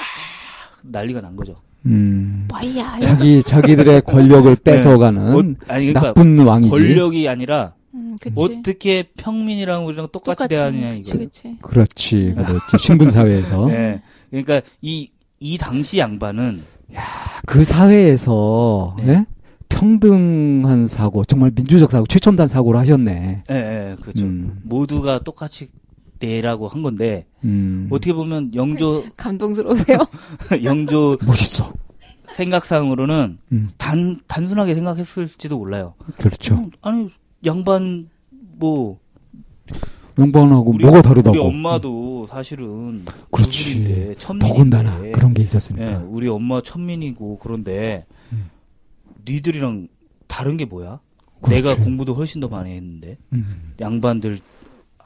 난리가 0.90 1.20
난 1.20 1.36
거죠. 1.36 1.56
음. 1.86 2.48
뭐야? 2.48 2.98
자기 3.00 3.42
자기들의 3.42 4.02
권력을 4.02 4.54
뺏어가는 4.64 5.22
어, 5.34 5.38
아니 5.68 5.86
그러니까 5.86 6.00
나쁜 6.00 6.38
왕이지. 6.38 6.70
권력이 6.70 7.28
아니라 7.28 7.74
음. 7.94 8.16
어떻게 8.34 9.04
평민이랑 9.16 9.86
우리랑 9.86 10.08
똑같이, 10.12 10.48
대하느냐 10.48 10.90
그치, 10.90 11.48
이거. 11.48 11.68
그렇지, 11.68 12.34
그렇지. 12.36 12.78
신분 12.78 13.10
사회에서 13.10 13.66
네. 13.66 14.02
그러니까 14.30 14.62
이 14.82 15.10
이 15.38 15.58
당시 15.58 15.98
양반은 15.98 16.62
그 17.46 17.62
사회에서 17.62 18.96
네. 18.98 19.08
예? 19.08 19.26
평등한 19.68 20.86
사고, 20.86 21.24
정말 21.24 21.50
민주적 21.54 21.90
사고, 21.90 22.06
최첨단 22.06 22.48
사고를 22.48 22.80
하셨네. 22.80 23.42
예, 23.50 23.54
예, 23.54 23.96
그렇죠. 24.00 24.24
음. 24.24 24.60
모두가 24.62 25.18
똑같이 25.18 25.68
내라고 26.18 26.68
한 26.68 26.82
건데 26.82 27.26
음. 27.44 27.88
어떻게 27.90 28.12
보면 28.12 28.54
영조 28.54 29.04
감동스러우세요? 29.16 29.98
영조 30.64 31.16
멋있어. 31.26 31.72
생각상으로는 32.28 33.38
음. 33.52 33.68
단 33.78 34.20
단순하게 34.26 34.74
생각했을지도 34.74 35.58
몰라요. 35.58 35.94
그렇죠. 36.18 36.54
음, 36.56 36.70
아니 36.82 37.10
양반 37.44 38.08
뭐 38.30 38.98
영반하고 40.18 40.70
우리, 40.70 40.84
뭐가 40.84 41.02
다르다고? 41.02 41.36
우리 41.36 41.46
엄마도 41.46 42.26
사실은 42.26 43.04
그렇지. 43.30 44.14
천민인데 44.18 44.46
더군다나 44.46 45.00
그런 45.12 45.34
게 45.34 45.42
있었으니까. 45.42 45.84
예, 45.84 45.94
우리 45.96 46.28
엄마 46.28 46.60
천민이고 46.62 47.38
그런데 47.38 48.06
음. 48.32 48.50
니들이랑 49.28 49.88
다른 50.26 50.56
게 50.56 50.64
뭐야? 50.64 51.00
그렇지. 51.40 51.62
내가 51.62 51.76
공부도 51.76 52.14
훨씬 52.14 52.40
더 52.40 52.48
많이 52.48 52.74
했는데 52.74 53.18
음. 53.32 53.74
양반들 53.80 54.40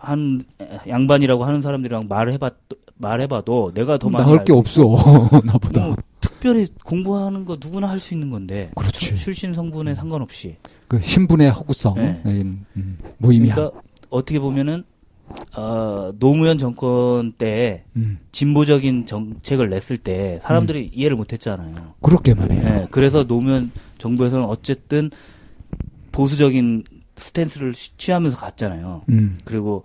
한 0.03 0.43
양반이라고 0.89 1.45
하는 1.45 1.61
사람들이랑 1.61 2.09
말해봤 2.09 2.55
말해봐도 2.97 3.73
내가 3.75 3.99
더 3.99 4.09
많이 4.09 4.25
나을 4.27 4.45
게 4.45 4.53
없어 4.53 4.83
나보다. 5.45 5.87
뭐 5.89 5.97
특별히 6.21 6.67
공부하는 6.85 7.45
거 7.45 7.59
누구나 7.63 7.89
할 7.89 8.01
수 8.01 8.15
있는 8.15 8.31
건데 8.31 8.71
그렇지. 8.77 8.99
출- 9.01 9.15
출신 9.17 9.53
성분에 9.55 9.95
상관없이 9.95 10.57
그 10.89 10.99
신분의 10.99 11.51
허구성, 11.51 11.95
네. 11.97 12.21
음, 12.27 12.65
음, 12.77 12.99
무의미함. 13.19 13.55
그러니까 13.57 13.81
어떻게 14.09 14.41
보면은 14.41 14.85
어, 15.57 16.13
노무현 16.19 16.57
정권 16.59 17.33
때 17.33 17.85
음. 17.95 18.19
진보적인 18.33 19.05
정책을 19.07 19.69
냈을 19.69 19.99
때 19.99 20.39
사람들이 20.43 20.91
이해를 20.93 21.17
못했잖아요. 21.17 21.95
그렇게 22.01 22.35
말해요. 22.35 22.63
예, 22.65 22.87
그래서 22.91 23.25
노무현 23.25 23.71
정부에서는 23.99 24.45
어쨌든 24.47 25.11
보수적인 26.11 26.85
스탠스를 27.21 27.73
취- 27.73 27.97
취하면서 27.97 28.37
갔잖아요. 28.39 29.03
음. 29.11 29.37
그리고 29.45 29.85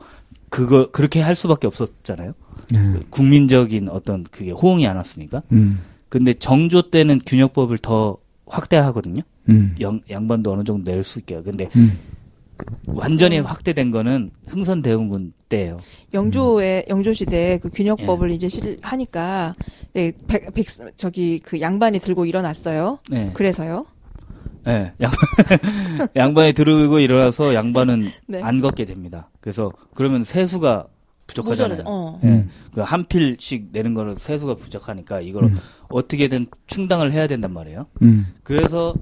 그거 0.50 0.89
그렇게 0.92 1.22
할 1.22 1.36
수밖에 1.36 1.68
없었잖아요. 1.68 2.34
네. 2.72 2.94
국민적인 3.10 3.89
어떤 3.89 4.24
그게 4.24 4.51
호응이 4.51 4.88
안 4.88 4.96
왔으니까. 4.98 5.44
음. 5.51 5.80
근데 6.10 6.34
정조 6.34 6.89
때는 6.92 7.20
균역법을 7.25 7.77
더 7.80 8.18
확대하거든요. 8.48 9.22
음. 9.50 9.75
양, 9.82 10.01
양반도 10.10 10.51
어느 10.54 10.63
정도 10.63 10.89
낼 10.89 11.04
수 11.04 11.20
있게. 11.20 11.42
근데 11.42 11.70
음. 11.75 11.98
완전히 12.88 13.39
확대된 13.39 13.92
거는 13.92 14.32
흥선대원군 14.48 15.34
때예요. 15.50 15.77
영조의 16.13 16.86
영조 16.89 17.12
시대 17.12 17.60
그 17.62 17.70
균역법을 17.70 18.32
이제 18.32 18.48
실 18.48 18.80
하니까 18.82 19.54
네, 19.94 20.13
백, 20.27 20.54
백 20.54 20.65
저기 20.96 21.39
그 21.39 21.60
양반이 21.60 22.00
들고 22.00 22.25
일어났어요. 22.25 23.00
네. 23.10 23.32
그래서요. 23.34 23.86
네. 24.66 24.94
양, 25.02 25.12
양반이 26.16 26.54
들고 26.54 27.00
일어나서 27.00 27.54
양반은 27.54 28.10
네. 28.28 28.42
안 28.42 28.62
걷게 28.62 28.86
됩니다. 28.86 29.30
그래서 29.40 29.72
그러면 29.94 30.24
세수가 30.24 30.88
부족하잖아요. 31.28 31.84
어. 31.86 32.20
예. 32.24 32.28
음. 32.28 32.50
그한 32.74 33.08
필씩 33.08 33.70
내는 33.72 33.94
거는 33.94 34.16
세수가 34.16 34.56
부족하니까 34.56 35.22
이걸 35.22 35.46
음. 35.46 35.56
어떻게든 35.90 36.48
충당을 36.68 37.12
해야 37.12 37.28
된단 37.28 37.52
말이에요. 37.54 37.88
음. 38.02 38.34
그래서 38.44 38.94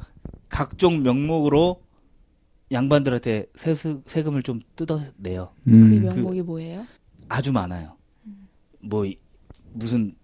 각종 0.50 1.04
명목으로 1.04 1.82
양반들한테 2.72 3.48
세수 3.56 4.02
세금을 4.06 4.42
좀 4.44 4.62
뜯어내요. 4.76 5.50
그 5.66 5.72
음. 5.74 6.02
명목이 6.04 6.42
뭐예요? 6.44 6.86
아주 7.30 7.52
많아요. 7.52 7.94
뭐 8.80 9.06
이- 9.06 9.18
무슨 9.74 10.14
어, 10.16 10.23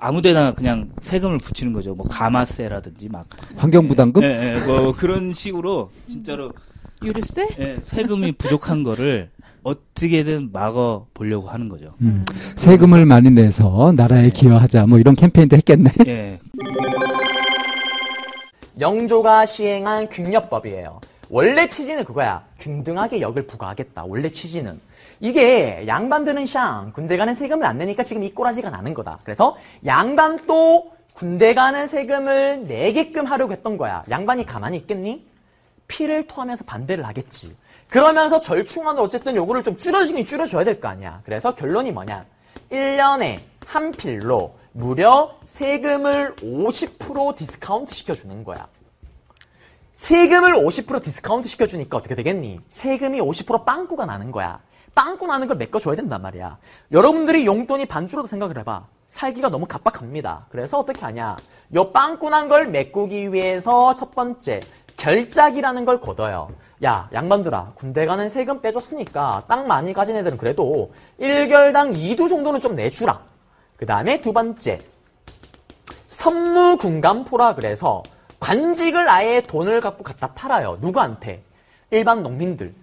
아무데나 0.00 0.54
그냥 0.54 0.90
세금을 0.98 1.38
붙이는 1.38 1.72
거죠. 1.72 1.94
뭐 1.94 2.06
가마세라든지 2.08 3.08
막 3.08 3.26
환경부담금? 3.56 4.22
예, 4.22 4.54
예, 4.56 4.66
뭐 4.66 4.92
그런 4.92 5.32
식으로 5.32 5.90
진짜로 6.06 6.52
유류세? 7.02 7.48
예, 7.58 7.78
세금이 7.80 8.32
부족한 8.32 8.82
거를 8.82 9.30
어떻게든 9.62 10.50
막아 10.52 11.02
보려고 11.14 11.48
하는 11.48 11.68
거죠. 11.68 11.94
음. 12.00 12.24
세금을 12.56 13.06
많이 13.06 13.30
내서 13.30 13.92
나라에 13.94 14.30
기여하자. 14.30 14.86
뭐 14.86 14.98
이런 14.98 15.14
캠페인도 15.14 15.56
했겠네. 15.56 15.90
예, 16.06 16.38
영조가 18.78 19.46
시행한 19.46 20.08
균역법이에요. 20.08 21.00
원래 21.30 21.68
취지는 21.68 22.04
그거야. 22.04 22.44
균등하게 22.58 23.20
역을 23.20 23.46
부과하겠다. 23.46 24.04
원래 24.04 24.30
취지는. 24.30 24.80
이게 25.20 25.84
양반들은 25.86 26.46
샹 26.46 26.92
군대 26.92 27.16
가는 27.16 27.34
세금을 27.34 27.66
안 27.66 27.78
내니까 27.78 28.02
지금 28.02 28.22
이 28.22 28.32
꼬라지가 28.32 28.70
나는 28.70 28.94
거다. 28.94 29.18
그래서 29.24 29.56
양반도 29.84 30.92
군대 31.14 31.54
가는 31.54 31.88
세금을 31.88 32.66
내게끔 32.68 33.26
하려고 33.26 33.52
했던 33.52 33.76
거야. 33.76 34.04
양반이 34.10 34.46
가만히 34.46 34.76
있겠니? 34.78 35.26
피를 35.88 36.26
토하면서 36.26 36.64
반대를 36.64 37.06
하겠지. 37.06 37.56
그러면서 37.88 38.40
절충안으로 38.40 39.04
어쨌든 39.04 39.34
요거를 39.34 39.62
좀 39.62 39.76
줄여주긴 39.76 40.24
줄여줘야 40.26 40.64
될 40.64 40.80
거 40.80 40.88
아니야. 40.88 41.20
그래서 41.24 41.54
결론이 41.54 41.90
뭐냐. 41.92 42.24
1년에 42.70 43.40
한 43.66 43.90
필로 43.92 44.54
무려 44.72 45.34
세금을 45.46 46.36
50% 46.36 47.36
디스카운트 47.36 47.94
시켜주는 47.94 48.44
거야. 48.44 48.68
세금을 49.94 50.54
50% 50.54 51.02
디스카운트 51.02 51.48
시켜주니까 51.48 51.96
어떻게 51.96 52.14
되겠니? 52.14 52.60
세금이 52.70 53.20
50% 53.20 53.64
빵꾸가 53.64 54.06
나는 54.06 54.30
거야. 54.30 54.60
빵꾸 54.98 55.28
나는 55.28 55.46
걸 55.46 55.56
메꿔줘야 55.58 55.94
된단 55.94 56.20
말이야. 56.22 56.58
여러분들이 56.90 57.46
용돈이 57.46 57.86
반 57.86 57.98
줄어도 57.98 58.26
생각을 58.26 58.58
해봐. 58.58 58.84
살기가 59.06 59.48
너무 59.48 59.64
각박합니다. 59.64 60.46
그래서 60.50 60.76
어떻게 60.76 61.00
하냐? 61.02 61.36
요 61.76 61.92
빵꾸 61.92 62.30
난 62.30 62.48
걸 62.48 62.66
메꾸기 62.66 63.32
위해서 63.32 63.94
첫 63.94 64.12
번째, 64.12 64.58
결작이라는 64.96 65.84
걸 65.84 66.00
걷어요. 66.00 66.50
야, 66.82 67.08
양반들아, 67.12 67.74
군대 67.76 68.06
가는 68.06 68.28
세금 68.28 68.60
빼줬으니까 68.60 69.44
땅 69.46 69.68
많이 69.68 69.92
가진 69.92 70.16
애들은 70.16 70.36
그래도 70.36 70.92
1결당 71.20 71.94
2두 71.94 72.28
정도는 72.28 72.60
좀 72.60 72.74
내주라. 72.74 73.20
그 73.76 73.86
다음에 73.86 74.20
두 74.20 74.32
번째, 74.32 74.80
선무군감포라 76.08 77.54
그래서 77.54 78.02
관직을 78.40 79.08
아예 79.08 79.42
돈을 79.42 79.80
갖고 79.80 80.02
갖다 80.02 80.32
팔아요. 80.34 80.78
누구한테? 80.80 81.44
일반 81.92 82.24
농민들. 82.24 82.74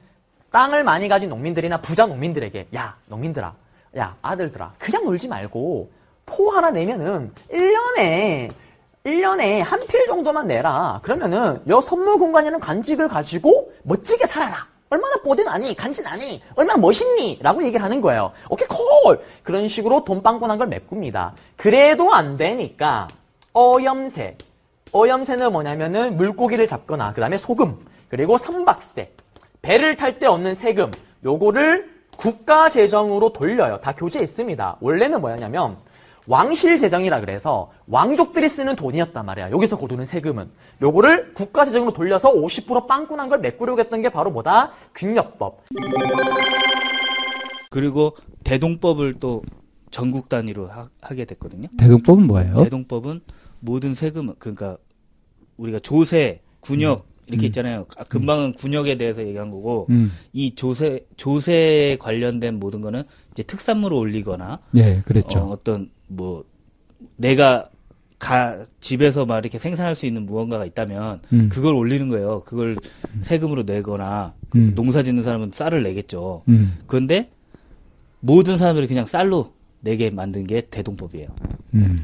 땅을 0.55 0.85
많이 0.85 1.09
가진 1.09 1.29
농민들이나 1.29 1.81
부자 1.81 2.05
농민들에게 2.05 2.69
야 2.77 2.95
농민들아 3.07 3.53
야 3.97 4.15
아들들아 4.21 4.75
그냥 4.79 5.03
놀지 5.03 5.27
말고 5.27 5.91
포 6.25 6.49
하나 6.51 6.71
내면은 6.71 7.33
1년에 7.51 8.49
1년에 9.03 9.59
한 9.59 9.81
필 9.81 10.07
정도만 10.07 10.47
내라. 10.47 11.01
그러면은 11.03 11.61
여 11.67 11.81
선무공간이라는 11.81 12.61
관직을 12.61 13.09
가지고 13.09 13.73
멋지게 13.83 14.27
살아라. 14.27 14.65
얼마나 14.89 15.17
뽀대나니 15.17 15.75
간지나니 15.75 16.41
얼마나 16.55 16.79
멋있니? 16.79 17.39
라고 17.41 17.61
얘기를 17.61 17.83
하는 17.83 17.99
거예요. 17.99 18.31
오케이 18.49 18.67
콜! 18.69 19.19
그런 19.43 19.67
식으로 19.67 20.05
돈 20.05 20.23
빵꾸난 20.23 20.57
걸 20.57 20.67
메꿉니다. 20.67 21.33
그래도 21.57 22.13
안 22.13 22.37
되니까 22.37 23.09
어염새. 23.51 24.37
어염새는 24.93 25.51
뭐냐면은 25.51 26.15
물고기를 26.15 26.65
잡거나 26.65 27.11
그 27.13 27.19
다음에 27.19 27.37
소금 27.37 27.77
그리고 28.09 28.37
선박세 28.37 29.11
배를 29.65 29.97
탈 29.97 30.19
때 30.19 30.27
얻는 30.27 30.55
세금 30.55 30.91
요거를 31.23 31.89
국가 32.17 32.69
재정으로 32.69 33.33
돌려요 33.33 33.79
다 33.81 33.93
교재에 33.93 34.21
있습니다 34.21 34.77
원래는 34.79 35.19
뭐였냐면 35.19 35.77
왕실 36.27 36.77
재정이라 36.77 37.19
그래서 37.19 37.71
왕족들이 37.87 38.49
쓰는 38.49 38.75
돈이었단 38.75 39.25
말이야. 39.27 39.51
여기서 39.51 39.77
거두는 39.77 40.05
세금은. 40.05 40.49
요거를 40.81 41.35
국가 41.35 41.65
재정으로 41.65 41.93
돌려서 41.93 42.33
50% 42.33 42.87
빵꾸난 42.87 43.29
걸 43.29 43.37
메꾸려고 43.39 43.79
했던 43.79 44.01
게 44.01 44.09
바로 44.09 44.31
뭐다? 44.31 44.71
균역법. 44.95 45.65
그리고 47.69 48.15
대동법을 48.43 49.19
또 49.19 49.43
전국 49.91 50.27
단위로 50.27 50.67
하, 50.67 50.87
게 51.13 51.25
됐거든요. 51.25 51.67
대동법은 51.77 52.25
뭐예요? 52.25 52.63
대동법은 52.63 53.21
모든 53.59 53.93
세금 53.93 54.33
그러니까 54.39 54.77
우리가 55.57 55.77
조세, 55.77 56.41
군역 56.59 57.05
이렇게 57.27 57.47
있잖아요. 57.47 57.85
아, 57.97 58.03
금방은 58.03 58.53
군역에 58.53 58.97
대해서 58.97 59.25
얘기한 59.25 59.49
거고 59.49 59.87
음. 59.89 60.11
이 60.33 60.55
조세 60.55 61.05
조세에 61.17 61.97
관련된 61.97 62.59
모든 62.59 62.81
거는 62.81 63.03
이제 63.31 63.43
특산물을 63.43 63.95
올리거나 63.97 64.59
예, 64.75 65.01
그랬죠. 65.05 65.39
어, 65.39 65.51
어떤 65.51 65.89
뭐 66.07 66.45
내가 67.17 67.69
가 68.17 68.63
집에서 68.79 69.25
막 69.25 69.39
이렇게 69.39 69.59
생산할 69.59 69.93
수 69.95 70.05
있는 70.05 70.25
무언가가 70.25 70.65
있다면 70.65 71.21
음. 71.33 71.49
그걸 71.49 71.75
올리는 71.75 72.07
거예요. 72.07 72.41
그걸 72.45 72.77
세금으로 73.19 73.63
내거나 73.63 74.33
그 74.49 74.57
음. 74.57 74.73
농사 74.75 75.03
짓는 75.03 75.23
사람은 75.23 75.51
쌀을 75.53 75.83
내겠죠. 75.83 76.43
음. 76.47 76.77
그런데 76.87 77.29
모든 78.21 78.57
사람들이 78.57 78.87
그냥 78.87 79.05
쌀로 79.05 79.53
내게 79.81 80.09
만든 80.09 80.47
게 80.47 80.61
대동법이에요. 80.61 81.27
음. 81.75 81.95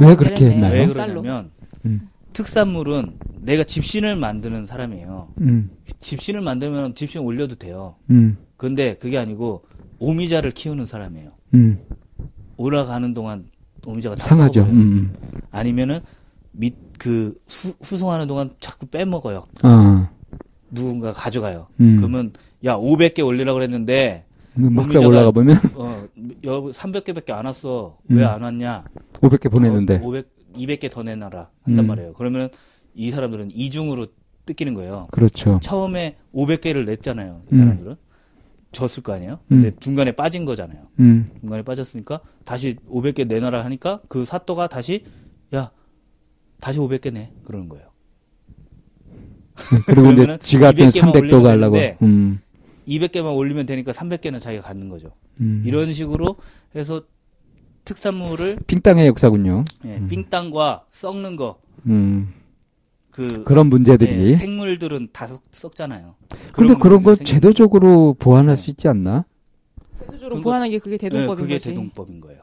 왜 0.00 0.14
그렇게 0.14 0.50
했나요? 0.50 0.72
왜 0.72 0.88
쌀로. 0.88 1.22
그러냐면 1.22 1.50
음. 1.84 2.08
특산물은 2.42 3.14
내가 3.40 3.64
집신을 3.64 4.14
만드는 4.14 4.64
사람이에요. 4.64 5.28
음. 5.40 5.70
집신을 5.98 6.40
만들면 6.40 6.94
집신 6.94 7.22
올려도 7.22 7.56
돼요. 7.56 7.96
음. 8.10 8.36
근데 8.56 8.94
그게 8.98 9.18
아니고 9.18 9.64
오미자를 9.98 10.52
키우는 10.52 10.86
사람이에요. 10.86 11.30
음. 11.54 11.80
올라가는 12.56 13.12
동안 13.12 13.46
오미자가 13.84 14.14
다 14.14 14.24
상하죠. 14.24 14.60
썩어버려요. 14.60 14.82
음. 14.82 15.12
아니면은 15.50 16.00
밑 16.52 16.74
그 16.98 17.32
후송하는 17.80 18.26
동안 18.26 18.50
자꾸 18.58 18.86
빼먹어요. 18.86 19.44
아. 19.62 20.10
누군가 20.72 21.12
가져가요. 21.12 21.68
음. 21.80 21.94
그러면 21.96 22.32
야 22.64 22.74
500개 22.74 23.24
올리라 23.24 23.52
그랬는데 23.54 24.24
막상 24.54 25.02
오미자가- 25.02 25.06
올라가 25.06 25.30
보면 25.30 25.56
어여 25.76 26.70
300개밖에 26.72 27.30
안 27.30 27.44
왔어. 27.46 27.98
음. 28.10 28.16
왜안 28.16 28.42
왔냐? 28.42 28.82
500개 29.20 29.48
보냈는데. 29.48 30.00
500 30.02 30.28
200개 30.56 30.90
더 30.90 31.02
내놔라 31.02 31.50
한단 31.62 31.84
음. 31.84 31.86
말이에요. 31.86 32.12
그러면 32.14 32.48
이 32.94 33.10
사람들은 33.10 33.50
이중으로 33.52 34.06
뜯기는 34.46 34.74
거예요. 34.74 35.08
그렇죠. 35.10 35.60
처음에 35.62 36.16
500개를 36.34 36.84
냈잖아요. 36.84 37.42
이 37.50 37.54
음. 37.54 37.58
사람들은 37.58 37.96
졌을 38.72 39.02
거 39.02 39.12
아니에요. 39.12 39.40
근데 39.48 39.68
음. 39.68 39.72
중간에 39.80 40.12
빠진 40.12 40.44
거잖아요. 40.44 40.88
음. 41.00 41.26
중간에 41.40 41.62
빠졌으니까 41.62 42.20
다시 42.44 42.76
500개 42.88 43.26
내놔라 43.26 43.64
하니까 43.64 44.00
그 44.08 44.24
사또가 44.24 44.68
다시 44.68 45.04
야 45.54 45.70
다시 46.60 46.78
500개 46.78 47.12
내 47.12 47.30
그러는 47.44 47.68
거예요. 47.68 47.88
그리고 49.86 50.12
이제 50.12 50.24
그러면은 50.24 50.38
지 50.40 50.58
같은 50.58 50.88
200 50.88 50.92
개만 50.92 51.12
300도 51.12 51.22
올리면 51.22 51.42
가려고. 51.42 51.76
음. 52.02 52.40
200개만 52.86 53.36
올리면 53.36 53.66
되니까 53.66 53.92
300개는 53.92 54.40
자기가 54.40 54.62
갖는 54.62 54.88
거죠. 54.88 55.12
음. 55.40 55.62
이런 55.66 55.92
식으로 55.92 56.36
해서 56.74 57.02
특산물을 57.88 58.58
빙땅의 58.66 59.06
역사군요. 59.06 59.64
예, 59.86 59.96
음. 59.96 60.08
삥땅과 60.08 60.84
썩는 60.90 61.36
거, 61.36 61.58
음. 61.86 62.34
그 63.10 63.44
그런 63.44 63.68
문제들이. 63.68 64.32
예, 64.32 64.36
생물들은 64.36 65.08
다 65.12 65.26
썩, 65.26 65.42
썩잖아요. 65.50 66.14
근데 66.52 66.74
그런 66.74 67.02
거 67.02 67.16
제도적으로 67.16 68.14
보완할 68.18 68.56
네. 68.56 68.62
수 68.62 68.70
있지 68.70 68.88
않나? 68.88 69.24
제도적으로 69.98 70.28
그건- 70.36 70.42
보완한 70.42 70.70
게 70.70 70.78
그게 70.78 70.98
네, 70.98 71.08
대동법인 71.08 71.42
그게 71.44 71.54
거지. 71.54 71.68
대동법인 71.70 72.20
거예요. 72.20 72.42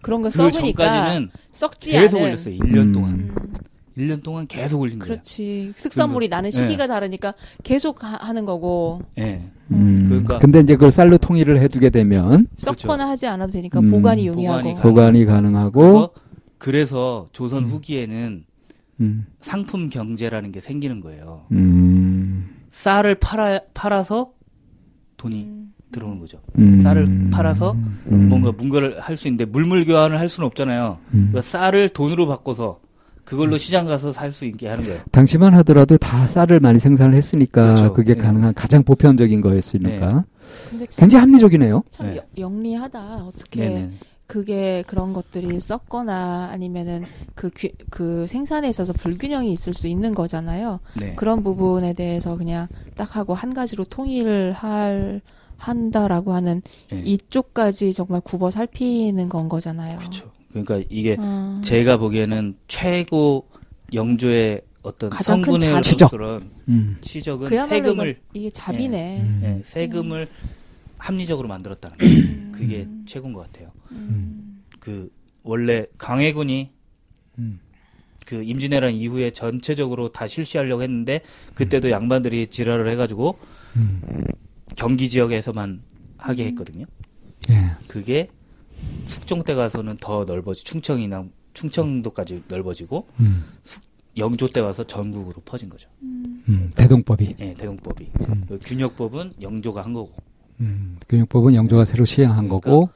그런 0.00 0.22
거그 0.22 0.36
써보니까 0.36 0.84
전까지는 0.84 1.30
썩지 1.52 1.90
계속 1.92 2.18
않은. 2.18 2.28
올렸어요. 2.28 2.54
1년 2.56 2.76
음. 2.78 2.92
동안. 2.92 3.12
음, 3.14 3.54
1년 3.96 4.22
동안 4.22 4.46
계속 4.46 4.80
올린 4.80 4.98
거예요. 5.00 5.12
그렇지. 5.12 5.72
흑산물이 5.76 6.28
나는 6.28 6.50
네. 6.50 6.56
시기가 6.56 6.86
다르니까 6.86 7.34
계속 7.64 8.04
하, 8.04 8.16
하는 8.16 8.44
거고 8.44 9.02
예. 9.18 9.42
음. 9.70 10.04
그러니까- 10.08 10.38
근데 10.38 10.60
이제 10.60 10.74
그걸 10.74 10.90
쌀로 10.90 11.16
통일을 11.18 11.58
해두게 11.60 11.90
되면 11.90 12.46
썩거나 12.58 13.08
하지 13.08 13.26
않아도 13.26 13.52
되니까 13.52 13.80
음, 13.80 13.90
보관이 13.90 14.26
용이하고. 14.26 14.74
보관이 14.76 15.24
가- 15.24 15.34
가능하고, 15.34 15.80
그래서 15.80 16.10
그래서 16.58 17.28
조선 17.32 17.64
음. 17.64 17.68
후기에는 17.68 18.44
음. 19.00 19.26
상품 19.40 19.88
경제라는 19.88 20.52
게 20.52 20.60
생기는 20.60 21.00
거예요. 21.00 21.46
음. 21.52 22.48
쌀을 22.70 23.16
팔아 23.16 23.60
팔아서 23.74 24.30
돈이 25.16 25.44
음. 25.44 25.72
들어오는 25.92 26.18
거죠. 26.18 26.38
음. 26.58 26.78
쌀을 26.80 27.30
팔아서 27.30 27.72
음. 27.72 28.28
뭔가 28.28 28.52
뭔가를 28.52 29.00
할 29.00 29.16
수 29.16 29.28
있는데 29.28 29.44
물물 29.44 29.84
교환을 29.84 30.18
할 30.18 30.28
수는 30.28 30.46
없잖아요. 30.48 30.98
음. 31.14 31.28
그러니까 31.30 31.40
쌀을 31.40 31.88
돈으로 31.88 32.26
바꿔서 32.26 32.80
그걸로 33.24 33.56
시장 33.58 33.86
가서 33.86 34.12
살 34.12 34.32
수 34.32 34.44
있게 34.44 34.68
하는 34.68 34.84
거예요. 34.84 35.00
당시만 35.12 35.54
하더라도 35.54 35.96
다 35.96 36.26
쌀을 36.26 36.60
많이 36.60 36.78
생산을 36.80 37.14
했으니까 37.14 37.74
그렇죠. 37.74 37.92
그게 37.94 38.14
네. 38.14 38.22
가능한 38.22 38.54
가장 38.54 38.82
보편적인 38.82 39.40
거였으니까 39.40 40.24
참, 40.70 40.86
굉장히 40.96 41.20
합리적이네요. 41.22 41.82
참 41.90 42.06
네. 42.10 42.16
여- 42.18 42.22
영리하다. 42.36 43.24
어떻게 43.26 43.68
네네. 43.68 43.90
그게 44.26 44.82
그런 44.86 45.12
것들이 45.12 45.60
썩거나 45.60 46.48
아니면은 46.50 47.04
그, 47.34 47.50
규, 47.54 47.68
그 47.90 48.26
생산에 48.26 48.68
있어서 48.70 48.92
불균형이 48.94 49.52
있을 49.52 49.74
수 49.74 49.86
있는 49.86 50.14
거잖아요. 50.14 50.80
네. 50.98 51.14
그런 51.14 51.42
부분에 51.44 51.92
대해서 51.92 52.36
그냥 52.36 52.66
딱 52.96 53.16
하고 53.16 53.34
한 53.34 53.52
가지로 53.52 53.84
통일할 53.84 55.20
한다라고 55.56 56.32
하는 56.34 56.62
네. 56.90 57.00
이쪽까지 57.04 57.92
정말 57.92 58.20
굽어 58.22 58.50
살피는 58.50 59.28
건 59.28 59.48
거잖아요. 59.48 59.98
그렇죠. 59.98 60.30
그러니까 60.54 60.80
이게 60.88 61.16
어, 61.18 61.60
제가 61.64 61.96
보기에는 61.96 62.56
최고 62.68 63.48
영조의 63.92 64.62
어떤 64.82 65.10
성분의. 65.10 65.80
그런 66.10 66.50
음. 66.68 66.96
치적은 67.00 67.48
세금을 67.66 68.20
이게 68.34 68.50
잡이네. 68.50 69.20
음. 69.22 69.40
예, 69.42 69.62
세금을 69.64 70.28
합리적으로 70.98 71.48
만들었다는 71.48 71.98
거예요. 71.98 72.52
그게 72.52 72.88
최고인 73.04 73.32
것 73.32 73.40
같아요. 73.40 73.72
음. 73.90 74.62
그 74.78 75.10
원래 75.42 75.86
강해군이 75.98 76.70
음. 77.38 77.58
그 78.24 78.42
임진왜란 78.42 78.94
이후에 78.94 79.30
전체적으로 79.30 80.12
다 80.12 80.26
실시하려고 80.28 80.82
했는데 80.82 81.20
그때도 81.54 81.90
양반들이 81.90 82.46
지랄을 82.46 82.88
해가지고 82.88 83.38
음. 83.76 84.00
경기 84.76 85.08
지역에서만 85.08 85.82
하게 86.16 86.46
했거든요. 86.46 86.86
예. 87.50 87.58
그게 87.88 88.28
숙종 89.04 89.42
때 89.42 89.54
가서는 89.54 89.98
더 90.00 90.24
넓어지 90.24 90.64
충청이나 90.64 91.24
충청도까지 91.52 92.44
넓어지고 92.48 93.06
음. 93.20 93.44
영조 94.16 94.46
때 94.46 94.60
와서 94.60 94.84
전국으로 94.84 95.40
퍼진 95.44 95.68
거죠. 95.68 95.88
음. 96.02 96.70
대동법이. 96.76 97.34
예, 97.40 97.54
대동법이. 97.54 98.10
음. 98.28 98.44
그 98.48 98.58
균역법은 98.58 99.34
영조가 99.40 99.82
한 99.82 99.92
거고 99.92 100.12
음. 100.60 100.96
교육법은 101.08 101.54
영조가 101.54 101.84
새로 101.84 102.04
시행한 102.04 102.48
그러니까 102.48 102.70
거고 102.70 102.90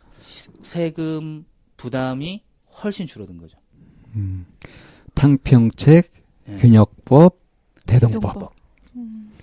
세금 0.62 1.45
부담이 1.77 2.43
훨씬 2.83 3.07
줄어든 3.07 3.38
거죠. 3.38 3.59
음. 4.14 4.47
탕평책, 5.14 6.12
예. 6.49 6.57
균역법, 6.57 7.38
대동법. 7.87 8.23
대동법. 8.23 8.58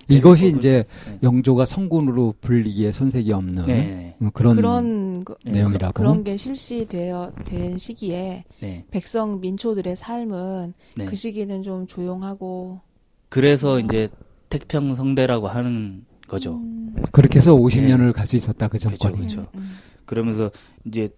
음. 0.08 0.14
이것이 0.14 0.44
대동법은- 0.52 0.56
이제 0.58 0.84
네. 1.10 1.18
영조가 1.22 1.64
성군으로 1.66 2.34
불리기에 2.40 2.92
손색이 2.92 3.32
없는 3.32 3.66
네, 3.66 4.14
뭐 4.18 4.30
그런, 4.32 4.56
그런 4.56 5.24
그- 5.24 5.34
네, 5.44 5.52
내용이라고. 5.52 5.92
그런 5.94 6.22
게 6.24 6.36
실시되어 6.36 7.32
된 7.44 7.76
시기에 7.78 8.44
네, 8.60 8.84
백성 8.90 9.40
민초들의 9.40 9.96
삶은 9.96 10.74
네. 10.96 11.04
그 11.06 11.16
시기는 11.16 11.62
좀 11.62 11.86
조용하고 11.86 12.80
그래서 13.28 13.80
이제 13.80 14.08
태평성대라고 14.48 15.48
하는 15.48 16.04
거죠. 16.28 16.54
음, 16.54 16.94
그렇게 17.12 17.38
해서 17.40 17.54
50년을 17.54 18.12
갈 18.12 18.26
수 18.26 18.36
있었다 18.36 18.68
그 18.68 18.78
정권이. 18.78 19.16
그쵸. 19.18 19.46
음, 19.54 19.72
그러면서 20.04 20.50
이제 20.84 21.08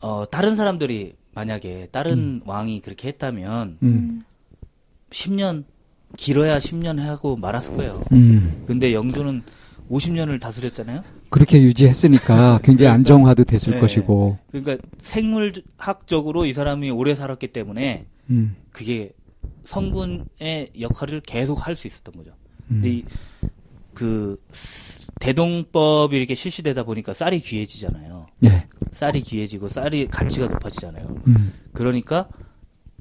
어 0.00 0.24
다른 0.30 0.54
사람들이 0.54 1.14
만약에 1.34 1.88
다른 1.90 2.40
왕이 2.44 2.80
그렇게 2.80 3.08
했다면 3.08 3.78
음. 3.82 3.86
음. 3.88 4.22
10년 5.10 5.64
길어야 6.16 6.58
10년 6.58 6.98
하고 6.98 7.36
말았을 7.36 7.76
거예요. 7.76 8.02
음. 8.12 8.64
근데 8.66 8.92
영조는 8.92 9.42
50년을 9.90 10.40
다스렸잖아요. 10.40 11.02
그렇게 11.30 11.60
유지했으니까 11.62 12.58
굉장히 12.64 12.76
그러니까- 12.78 12.92
안정화도 12.94 13.44
됐을 13.44 13.74
네. 13.74 13.80
것이고. 13.80 14.38
그러니까 14.50 14.76
생물학적으로 15.00 16.46
이 16.46 16.52
사람이 16.52 16.90
오래 16.90 17.14
살았기 17.14 17.48
때문에 17.48 18.06
음. 18.30 18.56
그게 18.72 19.12
성군의 19.64 20.70
역할을 20.80 21.20
계속 21.20 21.66
할 21.66 21.76
수 21.76 21.86
있었던 21.86 22.14
거죠. 22.16 22.30
음. 22.70 22.80
근데 22.80 22.90
이, 22.90 23.04
그 23.94 24.40
스- 24.52 25.06
대동법이 25.20 26.16
이렇게 26.16 26.34
실시되다 26.34 26.82
보니까 26.84 27.14
쌀이 27.14 27.40
귀해지잖아요. 27.40 28.26
예. 28.44 28.66
쌀이 28.92 29.22
귀해지고 29.22 29.68
쌀이 29.68 30.08
가치가 30.08 30.46
높아지잖아요. 30.48 31.22
음. 31.28 31.52
그러니까 31.72 32.28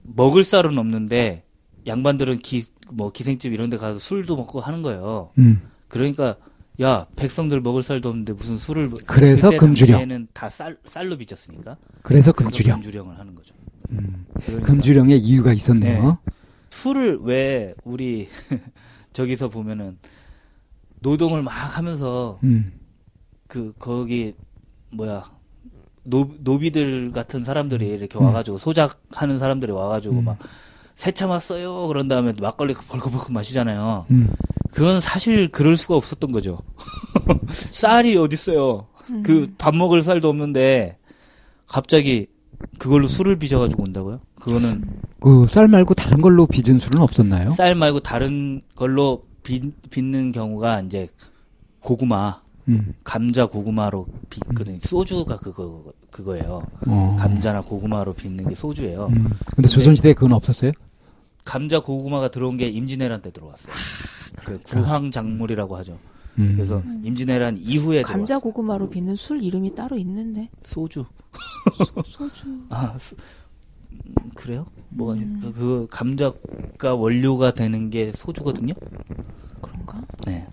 먹을 0.03 0.43
쌀은 0.43 0.77
없는데 0.77 1.43
양반들은 1.87 2.39
기 2.39 2.63
뭐 2.91 3.11
기생집 3.11 3.53
이런 3.53 3.69
데 3.69 3.77
가서 3.77 3.99
술도 3.99 4.35
먹고 4.35 4.59
하는 4.59 4.81
거예요. 4.81 5.31
음. 5.37 5.61
그러니까 5.87 6.35
야 6.81 7.07
백성들 7.15 7.61
먹을 7.61 7.81
쌀도 7.81 8.09
없는데 8.09 8.33
무슨 8.33 8.57
술을 8.57 8.89
먹- 8.89 8.99
그래서 9.05 9.49
금주령. 9.49 9.99
당시에는 9.99 10.27
다 10.33 10.49
쌀 10.49 10.77
쌀로 10.85 11.17
빚었으니까 11.17 11.77
그래서 12.01 12.31
금주령. 12.31 12.81
금주령을 12.81 13.17
하는 13.17 13.33
거죠. 13.35 13.55
음. 13.91 14.25
그러니까 14.45 14.67
금주령의 14.67 15.19
이유가 15.19 15.53
있었네요. 15.53 16.17
술을 16.69 17.19
왜 17.21 17.73
우리 17.83 18.27
저기서 19.13 19.49
보면은 19.49 19.97
노동을 20.99 21.41
막 21.43 21.51
하면서 21.77 22.39
음. 22.43 22.73
그 23.47 23.73
거기 23.79 24.35
뭐야 24.91 25.23
노, 26.03 26.29
노비들 26.39 27.11
같은 27.11 27.43
사람들이 27.43 27.87
이렇게 27.87 28.17
음. 28.19 28.23
와가지고 28.25 28.57
소작하는 28.57 29.37
사람들이 29.39 29.71
와가지고 29.71 30.15
음. 30.19 30.25
막 30.25 30.37
새참 30.95 31.27
왔어요 31.27 31.87
그런 31.87 32.07
다음에 32.07 32.33
막걸리 32.39 32.73
벌컥벌컥 32.73 33.31
마시잖아요. 33.31 34.05
음. 34.11 34.33
그건 34.71 34.99
사실 35.01 35.49
그럴 35.49 35.77
수가 35.77 35.95
없었던 35.95 36.31
거죠. 36.31 36.59
쌀이 37.49 38.17
어딨어요. 38.17 38.87
음. 39.11 39.23
그밥 39.23 39.75
먹을 39.75 40.01
쌀도 40.03 40.29
없는데 40.29 40.97
갑자기 41.67 42.27
그걸로 42.79 43.07
술을 43.07 43.37
빚어가지고 43.37 43.83
온다고요? 43.83 44.21
그거는 44.39 44.83
그 45.19 45.45
쌀 45.47 45.67
말고 45.67 45.93
다른 45.95 46.21
걸로 46.21 46.45
빚은 46.47 46.79
술은 46.79 47.01
없었나요? 47.01 47.49
쌀 47.51 47.75
말고 47.75 47.99
다른 47.99 48.61
걸로 48.75 49.23
빚, 49.43 49.63
빚는 49.89 50.31
경우가 50.31 50.81
이제 50.81 51.07
고구마 51.79 52.41
음. 52.67 52.93
감자 53.03 53.45
고구마로 53.45 54.07
빚거든요. 54.29 54.79
소주가 54.81 55.37
그거 55.37 55.83
그거예요. 56.19 56.63
어. 56.87 57.15
감자나 57.19 57.59
고구마로 57.61 58.13
빚는 58.13 58.47
게 58.47 58.55
소주예요. 58.55 59.07
음. 59.07 59.29
근데 59.53 59.67
조선시대에 59.67 60.13
그건 60.13 60.31
없었어요? 60.31 60.71
감자 61.43 61.81
고구마가 61.81 62.29
들어온 62.29 62.55
게 62.55 62.69
임진왜란 62.69 63.21
때 63.21 63.31
들어왔어요. 63.31 63.73
그 64.45 64.59
구황 64.63 65.11
작물이라고 65.11 65.75
하죠. 65.77 65.99
음. 66.39 66.53
그래서 66.55 66.81
임진왜란 67.03 67.57
이후에 67.57 68.01
감자 68.01 68.25
들어왔어요. 68.35 68.39
고구마로 68.39 68.89
빚는 68.89 69.17
술 69.17 69.43
이름이 69.43 69.75
따로 69.75 69.97
있는데 69.97 70.49
소주. 70.63 71.05
소 72.05 72.31
주. 72.31 72.45
아 72.69 72.95
수- 72.97 73.15
음, 73.91 74.29
그래요? 74.35 74.65
뭐가 74.89 75.15
그, 75.41 75.51
그 75.53 75.87
감자가 75.91 76.95
원료가 76.95 77.51
되는 77.53 77.89
게 77.89 78.13
소주거든요. 78.13 78.73
그런가? 79.61 80.01
네. 80.25 80.47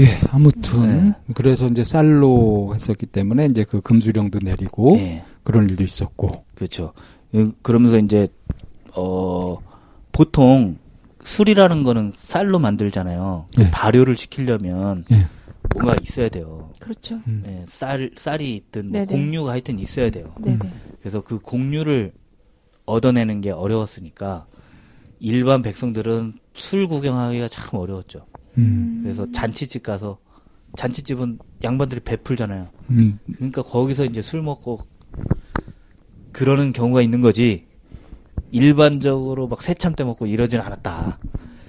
예, 0.00 0.18
아무튼 0.30 1.10
네. 1.10 1.32
그래서 1.34 1.66
이제 1.66 1.84
쌀로 1.84 2.72
했었기 2.74 3.06
때문에 3.06 3.46
이제 3.46 3.64
그 3.64 3.80
금수령도 3.80 4.40
내리고 4.42 4.96
네. 4.96 5.24
그런 5.42 5.68
일도 5.68 5.84
있었고. 5.84 6.28
그렇죠. 6.54 6.92
음, 7.34 7.52
그러면서 7.62 7.98
이제 7.98 8.28
어 8.94 9.58
보통 10.12 10.78
술이라는 11.22 11.82
거는 11.82 12.12
쌀로 12.16 12.58
만들잖아요. 12.58 13.46
그 13.54 13.62
예. 13.62 13.70
발효를 13.70 14.14
시키려면 14.14 15.04
예. 15.12 15.26
뭔가 15.74 15.96
있어야 16.02 16.28
돼요. 16.28 16.70
그렇죠. 16.78 17.16
음. 17.26 17.42
예, 17.46 17.64
쌀 17.66 18.10
쌀이 18.16 18.56
있든 18.56 18.90
뭐. 18.92 19.04
공유가 19.04 19.52
하여튼 19.52 19.78
있어야 19.78 20.10
돼요. 20.10 20.32
네네. 20.40 20.58
그래서 21.00 21.20
그 21.20 21.38
공유를 21.38 22.12
얻어내는 22.86 23.42
게 23.42 23.50
어려웠으니까 23.50 24.46
일반 25.20 25.62
백성들은 25.62 26.34
술 26.52 26.86
구경하기가 26.86 27.48
참 27.48 27.78
어려웠죠. 27.78 28.24
음. 28.58 29.00
그래서 29.02 29.30
잔치집 29.30 29.82
가서 29.82 30.18
잔치집은 30.76 31.38
양반들이 31.64 32.00
베풀잖아요. 32.00 32.68
음. 32.90 33.18
그러니까 33.36 33.62
거기서 33.62 34.04
이제 34.04 34.20
술 34.20 34.42
먹고 34.42 34.80
그러는 36.32 36.72
경우가 36.72 37.02
있는 37.02 37.20
거지. 37.20 37.66
일반적으로 38.50 39.46
막 39.48 39.62
새참 39.62 39.94
때 39.94 40.04
먹고 40.04 40.26
이러진 40.26 40.60
않았다. 40.60 41.18